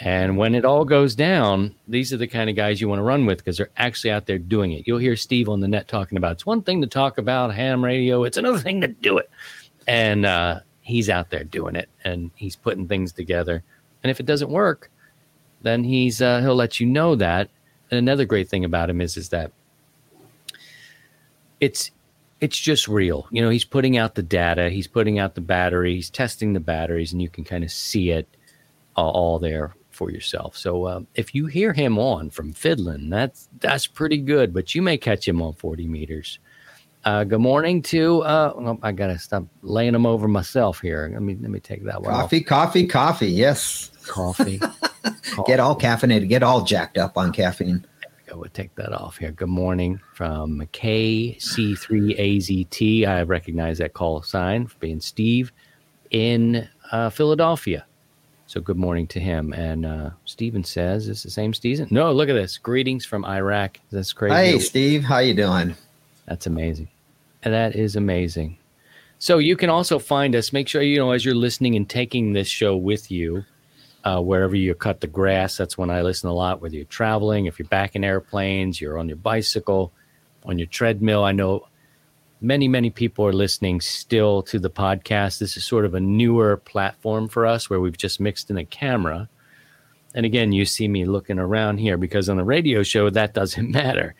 And 0.00 0.38
when 0.38 0.54
it 0.54 0.64
all 0.64 0.86
goes 0.86 1.14
down, 1.14 1.74
these 1.86 2.10
are 2.10 2.16
the 2.16 2.26
kind 2.26 2.48
of 2.48 2.56
guys 2.56 2.80
you 2.80 2.88
want 2.88 3.00
to 3.00 3.04
run 3.04 3.26
with 3.26 3.38
because 3.38 3.58
they're 3.58 3.70
actually 3.76 4.10
out 4.10 4.24
there 4.24 4.38
doing 4.38 4.72
it. 4.72 4.86
You'll 4.86 4.98
hear 4.98 5.14
Steve 5.14 5.50
on 5.50 5.60
the 5.60 5.68
net 5.68 5.88
talking 5.88 6.16
about 6.16 6.32
it's 6.32 6.46
one 6.46 6.62
thing 6.62 6.80
to 6.80 6.86
talk 6.86 7.18
about 7.18 7.54
ham 7.54 7.84
radio, 7.84 8.24
it's 8.24 8.38
another 8.38 8.58
thing 8.58 8.80
to 8.80 8.88
do 8.88 9.18
it. 9.18 9.30
And 9.86 10.24
uh, 10.24 10.60
he's 10.80 11.10
out 11.10 11.28
there 11.28 11.44
doing 11.44 11.76
it 11.76 11.90
and 12.02 12.30
he's 12.34 12.56
putting 12.56 12.88
things 12.88 13.12
together. 13.12 13.62
And 14.02 14.10
if 14.10 14.20
it 14.20 14.26
doesn't 14.26 14.50
work, 14.50 14.90
then 15.60 15.84
he's 15.84 16.22
uh, 16.22 16.40
he'll 16.40 16.54
let 16.54 16.80
you 16.80 16.86
know 16.86 17.14
that. 17.16 17.50
And 17.90 17.98
another 17.98 18.24
great 18.24 18.48
thing 18.48 18.64
about 18.64 18.88
him 18.88 19.02
is 19.02 19.18
is 19.18 19.28
that 19.28 19.52
it's 21.60 21.90
it's 22.40 22.58
just 22.58 22.88
real. 22.88 23.28
You 23.30 23.42
know, 23.42 23.50
he's 23.50 23.66
putting 23.66 23.98
out 23.98 24.14
the 24.14 24.22
data, 24.22 24.70
he's 24.70 24.86
putting 24.86 25.18
out 25.18 25.34
the 25.34 25.42
battery, 25.42 25.96
he's 25.96 26.08
testing 26.08 26.54
the 26.54 26.60
batteries, 26.60 27.12
and 27.12 27.20
you 27.20 27.28
can 27.28 27.44
kind 27.44 27.64
of 27.64 27.70
see 27.70 28.08
it 28.12 28.26
all 28.96 29.38
there 29.38 29.74
for 30.00 30.10
yourself. 30.10 30.56
So 30.56 30.84
uh, 30.84 31.02
if 31.14 31.34
you 31.34 31.44
hear 31.44 31.74
him 31.74 31.98
on 31.98 32.30
from 32.30 32.54
Finland, 32.54 33.12
that's 33.12 33.50
that's 33.58 33.86
pretty 33.86 34.16
good. 34.16 34.54
But 34.54 34.74
you 34.74 34.80
may 34.80 34.96
catch 34.96 35.28
him 35.28 35.42
on 35.42 35.52
40 35.52 35.86
meters. 35.88 36.38
Uh, 37.04 37.24
good 37.24 37.40
morning 37.40 37.82
to. 37.82 38.22
Uh, 38.22 38.54
oh, 38.56 38.78
I 38.82 38.92
gotta 38.92 39.18
stop 39.18 39.44
laying 39.60 39.92
them 39.92 40.06
over 40.06 40.26
myself 40.26 40.80
here. 40.80 41.10
Let 41.12 41.20
me 41.20 41.36
let 41.38 41.50
me 41.50 41.60
take 41.60 41.84
that 41.84 42.00
one. 42.00 42.14
Coffee, 42.14 42.40
off. 42.40 42.46
coffee, 42.46 42.86
coffee. 42.86 43.30
Yes, 43.30 43.90
coffee. 44.06 44.58
coffee. 44.58 45.42
Get 45.46 45.60
all 45.60 45.78
caffeinated. 45.78 46.30
Get 46.30 46.42
all 46.42 46.64
jacked 46.64 46.96
up 46.96 47.18
on 47.18 47.30
caffeine. 47.30 47.84
Go. 48.26 48.38
We'll 48.38 48.48
take 48.48 48.74
that 48.76 48.94
off 48.94 49.18
here. 49.18 49.32
Good 49.32 49.50
morning 49.50 50.00
from 50.14 50.66
KC3AZT. 50.72 53.06
I 53.06 53.22
recognize 53.24 53.76
that 53.78 53.92
call 53.92 54.22
sign 54.22 54.66
for 54.66 54.78
being 54.78 55.00
Steve 55.00 55.52
in 56.10 56.66
uh, 56.90 57.10
Philadelphia. 57.10 57.84
So 58.50 58.60
good 58.60 58.78
morning 58.78 59.06
to 59.06 59.20
him. 59.20 59.52
And 59.52 59.86
uh, 59.86 60.10
Steven 60.24 60.64
says, 60.64 61.08
"It's 61.08 61.22
the 61.22 61.30
same 61.30 61.54
Steven?" 61.54 61.86
No, 61.92 62.10
look 62.10 62.28
at 62.28 62.32
this. 62.32 62.58
Greetings 62.58 63.06
from 63.06 63.24
Iraq. 63.24 63.78
That's 63.92 64.12
crazy. 64.12 64.34
Hey, 64.34 64.58
Steve. 64.58 65.04
How 65.04 65.18
you 65.18 65.34
doing? 65.34 65.76
That's 66.26 66.48
amazing. 66.48 66.88
And 67.44 67.54
that 67.54 67.76
is 67.76 67.94
amazing. 67.94 68.58
So 69.20 69.38
you 69.38 69.56
can 69.56 69.70
also 69.70 70.00
find 70.00 70.34
us. 70.34 70.52
Make 70.52 70.66
sure 70.66 70.82
you 70.82 70.98
know 70.98 71.12
as 71.12 71.24
you're 71.24 71.32
listening 71.32 71.76
and 71.76 71.88
taking 71.88 72.32
this 72.32 72.48
show 72.48 72.76
with 72.76 73.08
you, 73.08 73.44
uh, 74.02 74.20
wherever 74.20 74.56
you 74.56 74.74
cut 74.74 75.00
the 75.00 75.06
grass. 75.06 75.56
That's 75.56 75.78
when 75.78 75.88
I 75.88 76.02
listen 76.02 76.28
a 76.28 76.34
lot. 76.34 76.60
Whether 76.60 76.74
you're 76.74 76.86
traveling, 76.86 77.46
if 77.46 77.60
you're 77.60 77.68
back 77.68 77.94
in 77.94 78.02
airplanes, 78.02 78.80
you're 78.80 78.98
on 78.98 79.06
your 79.06 79.16
bicycle, 79.16 79.92
on 80.44 80.58
your 80.58 80.66
treadmill. 80.66 81.22
I 81.22 81.30
know 81.30 81.68
many 82.40 82.68
many 82.68 82.90
people 82.90 83.26
are 83.26 83.32
listening 83.32 83.80
still 83.80 84.42
to 84.42 84.58
the 84.58 84.70
podcast. 84.70 85.38
This 85.38 85.56
is 85.56 85.64
sort 85.64 85.84
of 85.84 85.94
a 85.94 86.00
newer 86.00 86.56
platform 86.56 87.28
for 87.28 87.46
us 87.46 87.68
where 87.68 87.80
we've 87.80 87.96
just 87.96 88.20
mixed 88.20 88.50
in 88.50 88.58
a 88.58 88.64
camera. 88.64 89.28
And 90.14 90.26
again, 90.26 90.52
you 90.52 90.64
see 90.64 90.88
me 90.88 91.04
looking 91.04 91.38
around 91.38 91.78
here 91.78 91.96
because 91.96 92.28
on 92.28 92.36
the 92.36 92.44
radio 92.44 92.82
show 92.82 93.10
that 93.10 93.34
doesn't 93.34 93.70
matter. 93.82 94.14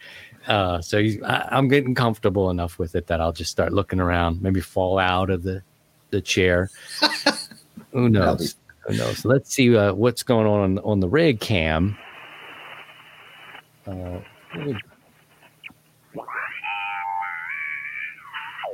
Uh, 0.47 0.81
so 0.81 0.99
I, 0.99 1.49
I'm 1.51 1.69
getting 1.69 1.95
comfortable 1.95 2.51
enough 2.51 2.79
with 2.79 2.95
it 2.95 3.07
that 3.09 3.21
I'll 3.21 3.33
just 3.33 3.51
start 3.51 3.73
looking 3.73 4.01
around, 4.01 4.43
maybe 4.43 4.61
fall 4.61 4.99
out 4.99 5.31
of 5.31 5.43
the 5.43 5.63
the 6.11 6.21
chair. 6.21 6.71
Who 7.93 8.09
knows? 8.09 8.57
Who 8.87 8.97
knows? 8.97 9.25
Let's 9.25 9.53
see 9.53 9.77
uh, 9.77 9.93
what's 9.95 10.23
going 10.23 10.47
on, 10.47 10.61
on 10.61 10.79
on 10.81 11.01
the 11.01 11.09
rig 11.09 11.41
cam. 11.41 11.97
Uh, 13.87 14.21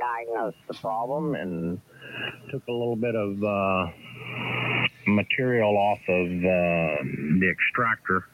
diagnosed 0.07 0.57
the 0.67 0.73
problem 0.75 1.35
and 1.35 1.79
took 2.51 2.65
a 2.67 2.71
little 2.71 2.95
bit 2.95 3.15
of 3.15 3.43
uh, 3.43 3.91
material 5.07 5.77
off 5.77 5.99
of 6.07 6.27
uh, 6.27 7.03
the 7.39 7.49
extractor 7.51 8.25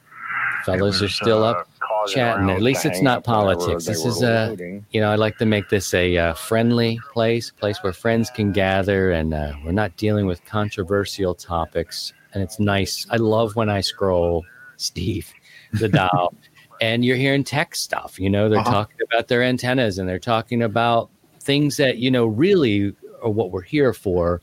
fellas 0.65 1.01
are 1.01 1.09
still 1.09 1.43
up 1.43 1.67
uh, 1.81 2.07
chatting. 2.07 2.49
At 2.49 2.61
least 2.61 2.85
it's 2.85 3.01
not 3.01 3.23
politics. 3.23 3.85
This 3.85 4.05
is 4.05 4.21
a, 4.21 4.55
you 4.91 5.01
know, 5.01 5.09
I 5.09 5.15
like 5.15 5.37
to 5.37 5.45
make 5.45 5.69
this 5.69 5.93
a 5.93 6.17
uh, 6.17 6.33
friendly 6.33 6.99
place, 7.11 7.51
place 7.51 7.81
where 7.83 7.93
friends 7.93 8.29
can 8.29 8.51
gather, 8.51 9.11
and 9.11 9.33
uh, 9.33 9.53
we're 9.63 9.71
not 9.71 9.95
dealing 9.97 10.25
with 10.25 10.43
controversial 10.45 11.35
topics. 11.35 12.13
And 12.33 12.41
it's 12.41 12.59
nice. 12.59 13.05
I 13.09 13.17
love 13.17 13.55
when 13.55 13.69
I 13.69 13.81
scroll, 13.81 14.45
Steve, 14.77 15.31
the 15.73 15.89
dial, 15.89 16.33
and 16.81 17.05
you're 17.05 17.17
hearing 17.17 17.43
tech 17.43 17.75
stuff. 17.75 18.19
You 18.19 18.29
know, 18.29 18.49
they're 18.49 18.59
uh-huh. 18.59 18.71
talking 18.71 18.97
about 19.11 19.27
their 19.27 19.43
antennas, 19.43 19.97
and 19.97 20.07
they're 20.09 20.19
talking 20.19 20.63
about 20.63 21.09
things 21.43 21.77
that 21.77 21.97
you 21.97 22.09
know 22.11 22.25
really 22.25 22.93
are 23.21 23.29
what 23.29 23.51
we're 23.51 23.61
here 23.61 23.93
for. 23.93 24.41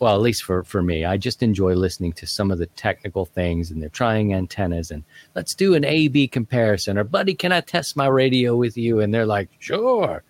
well, 0.00 0.14
at 0.14 0.20
least 0.20 0.42
for, 0.42 0.64
for 0.64 0.82
me, 0.82 1.04
I 1.04 1.16
just 1.16 1.42
enjoy 1.42 1.74
listening 1.74 2.12
to 2.14 2.26
some 2.26 2.50
of 2.50 2.58
the 2.58 2.66
technical 2.66 3.24
things 3.24 3.70
and 3.70 3.80
they're 3.80 3.88
trying 3.88 4.34
antennas 4.34 4.90
and 4.90 5.04
let's 5.34 5.54
do 5.54 5.74
an 5.74 5.84
A 5.84 6.08
B 6.08 6.26
comparison. 6.28 6.98
Or, 6.98 7.04
buddy, 7.04 7.34
can 7.34 7.52
I 7.52 7.60
test 7.60 7.96
my 7.96 8.06
radio 8.08 8.56
with 8.56 8.76
you? 8.76 9.00
And 9.00 9.12
they're 9.14 9.24
like, 9.26 9.48
sure. 9.60 10.22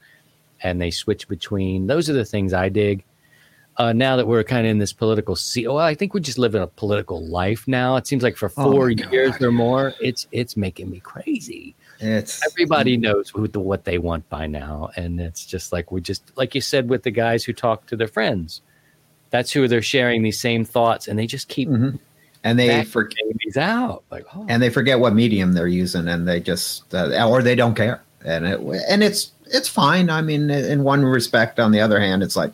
And 0.62 0.80
they 0.80 0.90
switch 0.90 1.26
between. 1.28 1.86
Those 1.86 2.08
are 2.10 2.12
the 2.14 2.24
things 2.24 2.52
I 2.52 2.68
dig. 2.68 3.04
Uh, 3.76 3.92
now 3.92 4.14
that 4.16 4.26
we're 4.28 4.44
kind 4.44 4.66
of 4.66 4.70
in 4.70 4.78
this 4.78 4.92
political 4.92 5.34
sea, 5.34 5.66
well, 5.66 5.78
I 5.78 5.94
think 5.96 6.14
we 6.14 6.20
just 6.20 6.38
live 6.38 6.54
in 6.54 6.62
a 6.62 6.66
political 6.68 7.26
life 7.26 7.66
now. 7.66 7.96
It 7.96 8.06
seems 8.06 8.22
like 8.22 8.36
for 8.36 8.50
Oh, 8.56 8.70
four 8.70 8.92
God. 8.92 9.12
years 9.12 9.34
or 9.42 9.50
more, 9.50 9.94
it's 10.00 10.28
it's 10.30 10.56
making 10.56 10.90
me 10.90 11.00
crazy 11.00 11.74
It's 12.00 12.44
everybody 12.46 12.96
knows 12.96 13.30
who 13.30 13.46
the, 13.48 13.60
what 13.60 13.84
they 13.84 13.98
want 13.98 14.28
by 14.28 14.46
now 14.46 14.90
and 14.96 15.20
it's 15.20 15.46
just 15.46 15.72
like 15.72 15.92
we 15.92 16.00
just 16.00 16.36
like 16.36 16.54
you 16.54 16.60
said 16.60 16.88
with 16.88 17.02
the 17.02 17.10
guys 17.10 17.44
who 17.44 17.52
talk 17.52 17.86
to 17.86 17.96
their 17.96 18.08
friends 18.08 18.60
that's 19.30 19.50
who 19.52 19.66
they're 19.68 19.82
sharing 19.82 20.22
these 20.22 20.38
same 20.38 20.64
thoughts 20.64 21.08
and 21.08 21.18
they 21.18 21.26
just 21.26 21.48
keep 21.48 21.68
Mhm. 21.68 21.98
and 22.42 22.58
they 22.58 22.84
forget 22.84 23.18
these 23.44 23.56
out 23.56 24.02
like 24.10 24.24
oh 24.34 24.44
and 24.48 24.62
they 24.62 24.70
forget 24.70 24.98
what 25.00 25.14
medium 25.14 25.52
they're 25.54 25.66
using, 25.68 26.08
and 26.08 26.26
they 26.28 26.40
just 26.40 26.92
uh, 26.94 27.26
or 27.28 27.42
they 27.42 27.54
don't 27.54 27.74
care, 27.74 28.02
and 28.24 28.44
it 28.46 28.60
and 28.88 29.02
it's 29.02 29.32
it's 29.46 29.68
fine. 29.68 30.08
I 30.10 30.20
mean, 30.22 30.50
in 30.50 30.82
one 30.84 31.04
respect, 31.04 31.60
on 31.60 31.70
the 31.72 31.80
other 31.80 32.00
hand, 32.00 32.22
it's 32.22 32.36
like. 32.36 32.52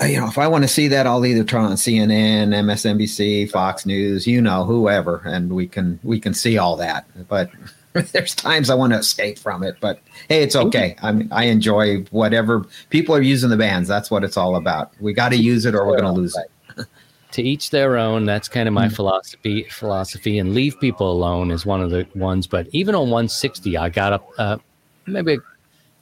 uh, 0.00 0.06
You 0.06 0.20
know, 0.20 0.26
if 0.28 0.38
I 0.38 0.46
want 0.48 0.62
to 0.64 0.68
see 0.68 0.88
that, 0.88 1.06
I'll 1.06 1.24
either 1.26 1.44
turn 1.44 1.64
on 1.64 1.72
CNN, 1.76 2.48
MSNBC, 2.54 3.50
Fox 3.50 3.84
News, 3.84 4.26
you 4.26 4.40
know, 4.40 4.64
whoever, 4.64 5.22
and 5.26 5.52
we 5.52 5.66
can 5.66 5.98
we 6.02 6.18
can 6.20 6.34
see 6.34 6.56
all 6.58 6.76
that. 6.76 7.04
But 7.28 7.50
there's 8.12 8.34
times 8.34 8.70
I 8.70 8.74
want 8.74 8.92
to 8.92 8.98
escape 8.98 9.38
from 9.38 9.62
it. 9.62 9.76
But 9.80 10.00
hey, 10.28 10.42
it's 10.42 10.56
okay. 10.56 10.96
I 11.02 11.26
I 11.30 11.44
enjoy 11.44 12.02
whatever 12.10 12.64
people 12.90 13.14
are 13.14 13.22
using 13.22 13.50
the 13.50 13.56
bands. 13.56 13.88
That's 13.88 14.10
what 14.10 14.24
it's 14.24 14.36
all 14.36 14.56
about. 14.56 14.92
We 15.00 15.12
got 15.12 15.30
to 15.30 15.36
use 15.36 15.66
it, 15.66 15.74
or 15.74 15.86
we're 15.86 16.00
going 16.00 16.14
to 16.14 16.20
lose 16.20 16.36
it. 16.36 16.86
to 17.32 17.42
each 17.42 17.70
their 17.70 17.96
own 17.96 18.24
that's 18.24 18.46
kind 18.48 18.68
of 18.68 18.74
my 18.74 18.88
philosophy 18.88 19.64
philosophy 19.64 20.38
and 20.38 20.54
leave 20.54 20.78
people 20.80 21.10
alone 21.10 21.50
is 21.50 21.66
one 21.66 21.80
of 21.80 21.90
the 21.90 22.06
ones 22.14 22.46
but 22.46 22.68
even 22.72 22.94
on 22.94 23.02
160 23.10 23.76
i 23.76 23.88
got 23.88 24.12
up 24.12 24.30
uh, 24.38 24.58
maybe 25.06 25.32
i 25.32 25.36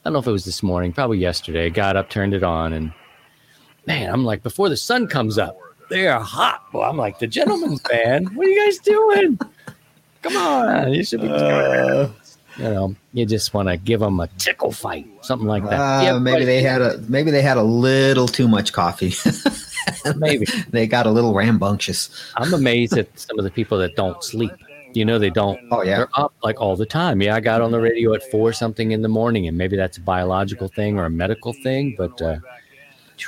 don't 0.05 0.13
know 0.13 0.19
if 0.19 0.27
it 0.27 0.33
was 0.33 0.45
this 0.45 0.63
morning 0.63 0.93
probably 0.93 1.19
yesterday 1.19 1.67
I 1.67 1.69
got 1.69 1.97
up 1.97 2.11
turned 2.11 2.35
it 2.35 2.43
on 2.43 2.73
and 2.73 2.93
man 3.87 4.13
i'm 4.13 4.25
like 4.25 4.43
before 4.43 4.69
the 4.69 4.77
sun 4.77 5.07
comes 5.07 5.39
up 5.39 5.57
they 5.89 6.09
are 6.09 6.21
hot 6.21 6.65
well 6.73 6.91
i'm 6.91 6.97
like 6.97 7.19
the 7.21 7.27
gentleman's 7.27 7.81
band 7.83 8.35
what 8.37 8.47
are 8.47 8.51
you 8.51 8.65
guys 8.67 8.79
doing 8.79 9.39
come 10.23 10.37
on 10.37 10.93
you 10.93 11.03
should 11.05 11.21
be 11.21 11.27
you 11.29 12.65
know 12.65 12.95
you 13.13 13.25
just 13.27 13.55
want 13.55 13.69
to 13.69 13.77
give 13.77 14.01
them 14.01 14.21
a 14.21 14.27
tickle 14.39 14.73
fight 14.73 15.07
something 15.23 15.47
like 15.49 15.63
that 15.65 15.81
Uh, 15.81 16.03
Yeah, 16.03 16.19
maybe 16.19 16.41
but- 16.41 16.47
they 16.47 16.63
had 16.63 16.83
a 16.83 16.99
maybe 17.09 17.31
they 17.31 17.43
had 17.43 17.57
a 17.57 17.63
little 17.63 18.27
too 18.29 18.49
much 18.49 18.73
coffee. 18.73 19.15
maybe 20.17 20.47
they 20.71 20.87
got 20.87 21.07
a 21.07 21.11
little 21.11 21.33
rambunctious. 21.35 22.11
I'm 22.37 22.53
amazed 22.55 22.97
at 22.99 23.07
some 23.19 23.39
of 23.39 23.45
the 23.45 23.51
people 23.51 23.79
that 23.79 23.97
don't 23.97 24.23
sleep. 24.23 24.53
You 24.93 25.05
know, 25.05 25.19
they 25.19 25.31
don't. 25.31 25.59
Oh, 25.71 25.83
yeah. 25.83 25.97
they're 25.99 26.09
up 26.15 26.35
like 26.43 26.61
all 26.61 26.75
the 26.77 26.85
time. 26.87 27.23
Yeah, 27.23 27.37
I 27.37 27.41
got 27.41 27.61
on 27.63 27.71
the 27.71 27.81
radio 27.81 28.13
at 28.15 28.23
four 28.31 28.53
something 28.53 28.91
in 28.91 29.03
the 29.03 29.09
morning, 29.09 29.47
and 29.47 29.57
maybe 29.57 29.77
that's 29.77 29.99
a 29.99 30.01
biological 30.01 30.67
thing 30.69 30.99
or 30.99 31.05
a 31.07 31.11
medical 31.11 31.53
thing. 31.53 31.95
But 31.97 32.21
uh, 32.21 32.39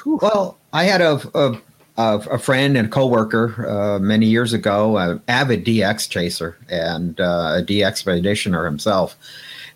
Well, 0.06 0.58
I 0.72 0.84
had 0.84 1.00
a 1.00 1.20
a, 1.34 1.56
a, 1.96 2.18
a 2.30 2.38
friend 2.38 2.76
and 2.76 2.90
coworker 2.90 3.68
uh, 3.68 3.98
many 3.98 4.26
years 4.26 4.52
ago, 4.52 4.96
an 4.96 5.22
avid 5.28 5.64
DX 5.64 6.08
chaser 6.08 6.56
and 6.68 7.20
uh, 7.20 7.56
a 7.58 7.62
DX 7.62 7.82
expeditioner 7.82 8.64
himself. 8.64 9.16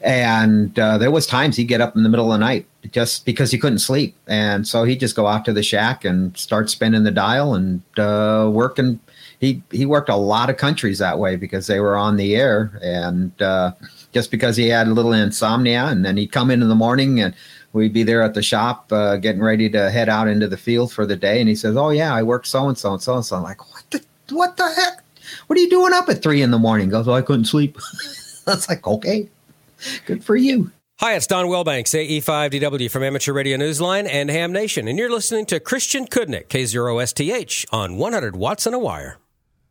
And 0.01 0.79
uh, 0.79 0.99
there 0.99 1.11
was 1.11 1.27
times 1.27 1.57
he'd 1.57 1.65
get 1.65 1.81
up 1.81 1.97
in 1.97 2.03
the 2.03 2.09
middle 2.09 2.33
of 2.33 2.39
the 2.39 2.45
night 2.45 2.67
just 2.93 3.25
because 3.25 3.51
he 3.51 3.59
couldn't 3.59 3.79
sleep, 3.79 4.15
and 4.27 4.69
so 4.69 4.85
he'd 4.85 5.01
just 5.01 5.17
go 5.17 5.27
out 5.27 5.45
to 5.47 5.53
the 5.53 5.63
shack 5.63 6.05
and 6.05 6.37
start 6.37 6.71
spinning 6.71 7.03
the 7.03 7.11
dial 7.11 7.55
and 7.55 7.83
uh, 7.99 8.49
working. 8.53 9.01
He 9.41 9.63
he 9.71 9.87
worked 9.87 10.11
a 10.11 10.17
lot 10.17 10.51
of 10.51 10.59
countries 10.59 10.99
that 10.99 11.19
way 11.19 11.37
because 11.37 11.67
they 11.67 11.81
were 11.81 11.97
on 11.97 12.17
the 12.17 12.37
air, 12.37 12.79
and 12.83 13.41
uh, 13.41 13.73
just 14.13 14.31
because 14.31 14.57
he 14.57 14.69
had 14.69 14.87
a 14.87 14.93
little 14.93 15.15
insomnia, 15.15 15.87
and 15.87 16.05
then 16.05 16.19
he'd 16.19 16.31
come 16.31 16.51
in 16.51 16.63
in 16.63 16.69
the 16.69 16.75
morning 16.75 17.19
and 17.19 17.35
we'd 17.77 17.93
be 17.93 18.03
there 18.03 18.23
at 18.23 18.35
the 18.35 18.43
shop 18.43 18.91
uh, 18.91 19.17
getting 19.17 19.43
ready 19.43 19.69
to 19.71 19.91
head 19.91 20.09
out 20.09 20.27
into 20.27 20.49
the 20.49 20.57
field 20.57 20.93
for 20.93 21.07
the 21.07 21.15
day, 21.15 21.39
and 21.39 21.49
he 21.49 21.55
says, 21.55 21.77
"Oh 21.77 21.91
yeah, 21.91 22.13
I 22.15 22.23
worked 22.23 22.47
so 22.47 22.69
and 22.69 22.77
so 22.77 22.95
and 22.95 23.03
so 23.03 23.15
and 23.15 23.25
so." 23.25 23.37
I'm 23.37 23.43
like, 23.43 23.71
what 23.73 23.85
the 23.91 24.03
what 24.35 24.57
the 24.57 24.69
heck? 24.69 25.05
What 25.47 25.59
are 25.59 25.63
you 25.63 25.71
doing 25.71 25.93
up 25.93 26.09
at 26.09 26.23
three 26.23 26.43
in 26.43 26.51
the 26.51 26.59
morning? 26.59 26.89
He 26.89 26.91
goes, 26.91 27.07
"Well, 27.07 27.17
I 27.17 27.23
couldn't 27.23 27.45
sleep." 27.45 27.79
That's 28.47 28.69
like 28.69 28.87
okay, 28.87 29.29
good 30.07 30.25
for 30.25 30.35
you. 30.35 30.73
Hi, 30.99 31.15
it's 31.15 31.27
Don 31.27 31.47
Wilbanks, 31.47 31.93
AE5DW 31.93 32.91
from 32.91 33.03
Amateur 33.03 33.35
Radio 33.35 33.59
Newsline 33.59 34.09
and 34.11 34.31
Ham 34.31 34.51
Nation, 34.51 34.89
and 34.89 34.99
you're 34.99 35.11
listening 35.11 35.45
to 35.47 35.61
Christian 35.61 36.07
Cudnik, 36.07 36.49
K0STH, 36.49 37.67
on 37.71 37.97
100 37.97 38.35
Watts 38.35 38.67
on 38.67 38.73
a 38.73 38.79
Wire. 38.79 39.19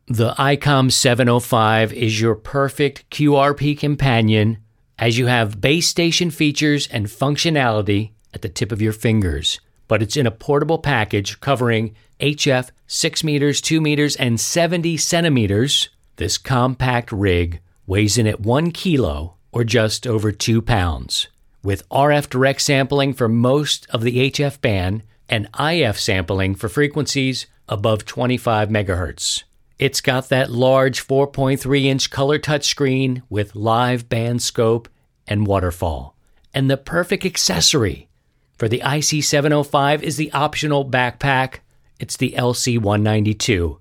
The 0.06 0.34
ICOM 0.34 0.92
705 0.92 1.92
is 1.92 2.20
your 2.20 2.36
perfect 2.36 3.10
QRP 3.10 3.76
companion 3.76 4.58
as 4.98 5.18
you 5.18 5.26
have 5.26 5.60
base 5.60 5.88
station 5.88 6.30
features 6.30 6.88
and 6.88 7.06
functionality 7.06 8.10
at 8.32 8.42
the 8.42 8.48
tip 8.48 8.72
of 8.72 8.82
your 8.82 8.92
fingers. 8.92 9.60
But 9.88 10.02
it's 10.02 10.16
in 10.16 10.26
a 10.26 10.30
portable 10.30 10.78
package 10.78 11.40
covering 11.40 11.94
HF 12.20 12.70
6 12.86 13.24
meters, 13.24 13.60
2 13.60 13.80
meters, 13.80 14.16
and 14.16 14.40
70 14.40 14.96
centimeters. 14.96 15.88
This 16.16 16.38
compact 16.38 17.12
rig 17.12 17.60
weighs 17.86 18.18
in 18.18 18.26
at 18.26 18.40
1 18.40 18.70
kilo 18.72 19.34
or 19.52 19.64
just 19.64 20.06
over 20.06 20.32
2 20.32 20.62
pounds. 20.62 21.28
With 21.62 21.88
RF 21.88 22.28
direct 22.30 22.60
sampling 22.62 23.12
for 23.12 23.28
most 23.28 23.86
of 23.90 24.02
the 24.02 24.30
HF 24.30 24.60
band 24.60 25.02
and 25.28 25.48
IF 25.58 25.98
sampling 25.98 26.54
for 26.54 26.68
frequencies 26.68 27.46
above 27.68 28.04
25 28.04 28.68
megahertz. 28.68 29.42
It's 29.78 30.00
got 30.00 30.30
that 30.30 30.50
large 30.50 31.06
4.3 31.06 31.84
inch 31.84 32.10
color 32.10 32.38
touchscreen 32.38 33.22
with 33.28 33.54
live 33.54 34.08
band 34.08 34.40
scope 34.40 34.88
and 35.26 35.46
waterfall. 35.46 36.16
And 36.54 36.70
the 36.70 36.78
perfect 36.78 37.26
accessory 37.26 38.08
for 38.56 38.68
the 38.68 38.80
IC705 38.80 40.02
is 40.02 40.16
the 40.16 40.32
optional 40.32 40.88
backpack. 40.88 41.58
It's 42.00 42.16
the 42.16 42.32
LC192. 42.32 43.78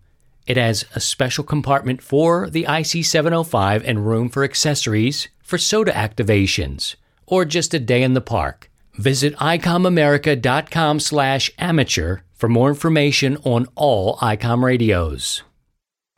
It 0.47 0.57
has 0.57 0.85
a 0.93 0.99
special 0.99 1.43
compartment 1.43 2.01
for 2.01 2.49
the 2.49 2.65
IC705 2.65 3.83
and 3.85 4.05
room 4.05 4.29
for 4.29 4.43
accessories 4.43 5.29
for 5.41 5.57
SOTA 5.57 5.93
activations 5.93 6.95
or 7.25 7.45
just 7.45 7.73
a 7.73 7.79
day 7.79 8.03
in 8.03 8.13
the 8.13 8.21
park. 8.21 8.69
Visit 8.95 9.35
icomamerica.com 9.37 10.99
slash 10.99 11.51
amateur 11.57 12.19
for 12.33 12.49
more 12.49 12.69
information 12.69 13.37
on 13.43 13.67
all 13.75 14.17
ICOM 14.17 14.63
radios. 14.63 15.43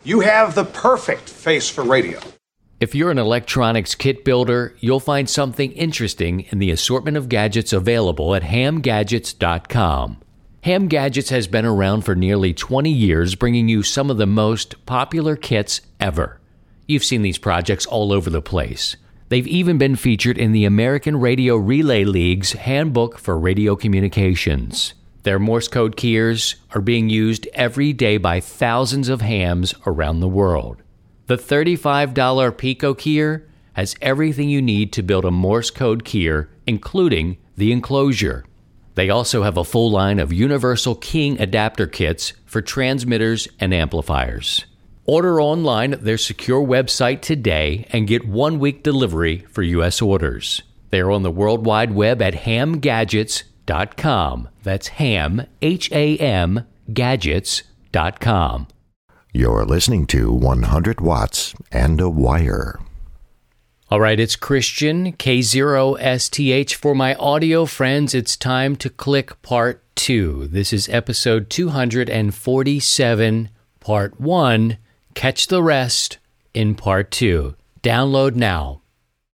You 0.08 0.22
have 0.22 0.56
the 0.56 0.64
perfect 0.64 1.28
face 1.28 1.68
for 1.68 1.84
radio. 1.84 2.22
If 2.80 2.96
you're 2.96 3.12
an 3.12 3.18
electronics 3.18 3.94
kit 3.94 4.24
builder, 4.24 4.74
you'll 4.80 5.02
find 5.02 5.30
something 5.30 5.74
interesting 5.74 6.46
in 6.50 6.60
the 6.60 6.72
assortment 6.72 7.18
of 7.18 7.28
gadgets 7.28 7.74
available 7.74 8.34
at 8.34 8.42
hamgadgets.com. 8.42 10.22
Ham 10.64 10.88
Gadgets 10.88 11.30
has 11.30 11.48
been 11.48 11.66
around 11.66 12.04
for 12.04 12.16
nearly 12.16 12.54
20 12.54 12.90
years, 12.90 13.36
bringing 13.36 13.68
you 13.68 13.84
some 13.84 14.10
of 14.10 14.16
the 14.16 14.26
most 14.26 14.86
popular 14.86 15.36
kits 15.36 15.82
ever. 16.00 16.40
You've 16.88 17.04
seen 17.04 17.22
these 17.22 17.38
projects 17.38 17.86
all 17.86 18.14
over 18.14 18.30
the 18.30 18.42
place. 18.42 18.96
They've 19.28 19.46
even 19.46 19.78
been 19.78 19.98
featured 19.98 20.38
in 20.38 20.54
the 20.54 20.64
American 20.64 21.20
Radio 21.20 21.58
Relay 21.58 22.06
League's 22.06 22.54
Handbook 22.54 23.18
for 23.18 23.38
Radio 23.38 23.76
Communications. 23.76 24.94
Their 25.28 25.40
Morse 25.40 25.68
code 25.68 25.98
keys 25.98 26.56
are 26.74 26.80
being 26.80 27.10
used 27.10 27.50
every 27.54 27.92
day 27.92 28.16
by 28.16 28.40
thousands 28.40 29.10
of 29.10 29.20
hams 29.20 29.76
around 29.86 30.22
the 30.22 30.28
world. 30.30 30.82
The 31.26 31.36
$35 31.36 32.58
Pico 32.58 32.94
keyer 32.94 33.44
has 33.74 33.98
everything 34.02 34.48
you 34.48 34.62
need 34.62 34.94
to 34.94 35.04
build 35.04 35.26
a 35.26 35.30
Morse 35.30 35.70
code 35.70 36.06
keyer, 36.06 36.48
including 36.66 37.36
the 37.58 37.74
enclosure. 37.74 38.46
They 38.96 39.10
also 39.10 39.44
have 39.44 39.58
a 39.58 39.66
full 39.66 39.92
line 39.92 40.20
of 40.20 40.32
universal 40.32 40.96
keying 40.96 41.42
adapter 41.42 41.88
kits 41.88 42.32
for 42.46 42.62
transmitters 42.62 43.50
and 43.60 43.74
amplifiers. 43.74 44.64
Order 45.04 45.42
online 45.42 45.92
at 45.92 46.06
their 46.06 46.18
secure 46.18 46.66
website 46.66 47.20
today 47.20 47.86
and 47.90 48.08
get 48.08 48.26
one 48.26 48.60
week 48.60 48.82
delivery 48.82 49.40
for 49.50 49.62
U.S. 49.62 50.02
orders. 50.02 50.62
They 50.90 51.02
are 51.02 51.12
on 51.12 51.24
the 51.24 51.32
World 51.32 51.66
Wide 51.66 51.94
Web 51.94 52.22
at 52.22 52.34
hamgadgets.com. 52.34 53.57
That's 54.64 54.88
ham, 54.88 55.46
H 55.62 55.92
A 55.92 56.18
M, 56.18 56.66
gadgets.com. 56.92 58.68
You're 59.34 59.66
listening 59.66 60.08
to 60.08 60.32
100 60.32 61.02
Watts 61.02 61.54
and 61.72 62.02
a 62.02 62.10
Wire. 62.10 62.80
All 63.90 64.00
right, 64.00 64.20
it's 64.20 64.36
Christian 64.36 65.14
K0STH. 65.14 66.74
For 66.74 66.96
my 66.96 67.14
audio 67.16 67.66
friends, 67.66 68.16
it's 68.16 68.36
time 68.36 68.76
to 68.78 68.90
click 68.90 69.40
part 69.42 69.84
two. 69.96 70.48
This 70.48 70.74
is 70.74 70.90
episode 70.90 71.50
247, 71.50 73.50
part 73.80 74.20
one. 74.20 74.78
Catch 75.14 75.48
the 75.48 75.62
rest 75.62 76.18
in 76.54 76.76
part 76.76 77.12
two. 77.12 77.56
Download 77.84 78.36
now. 78.36 78.82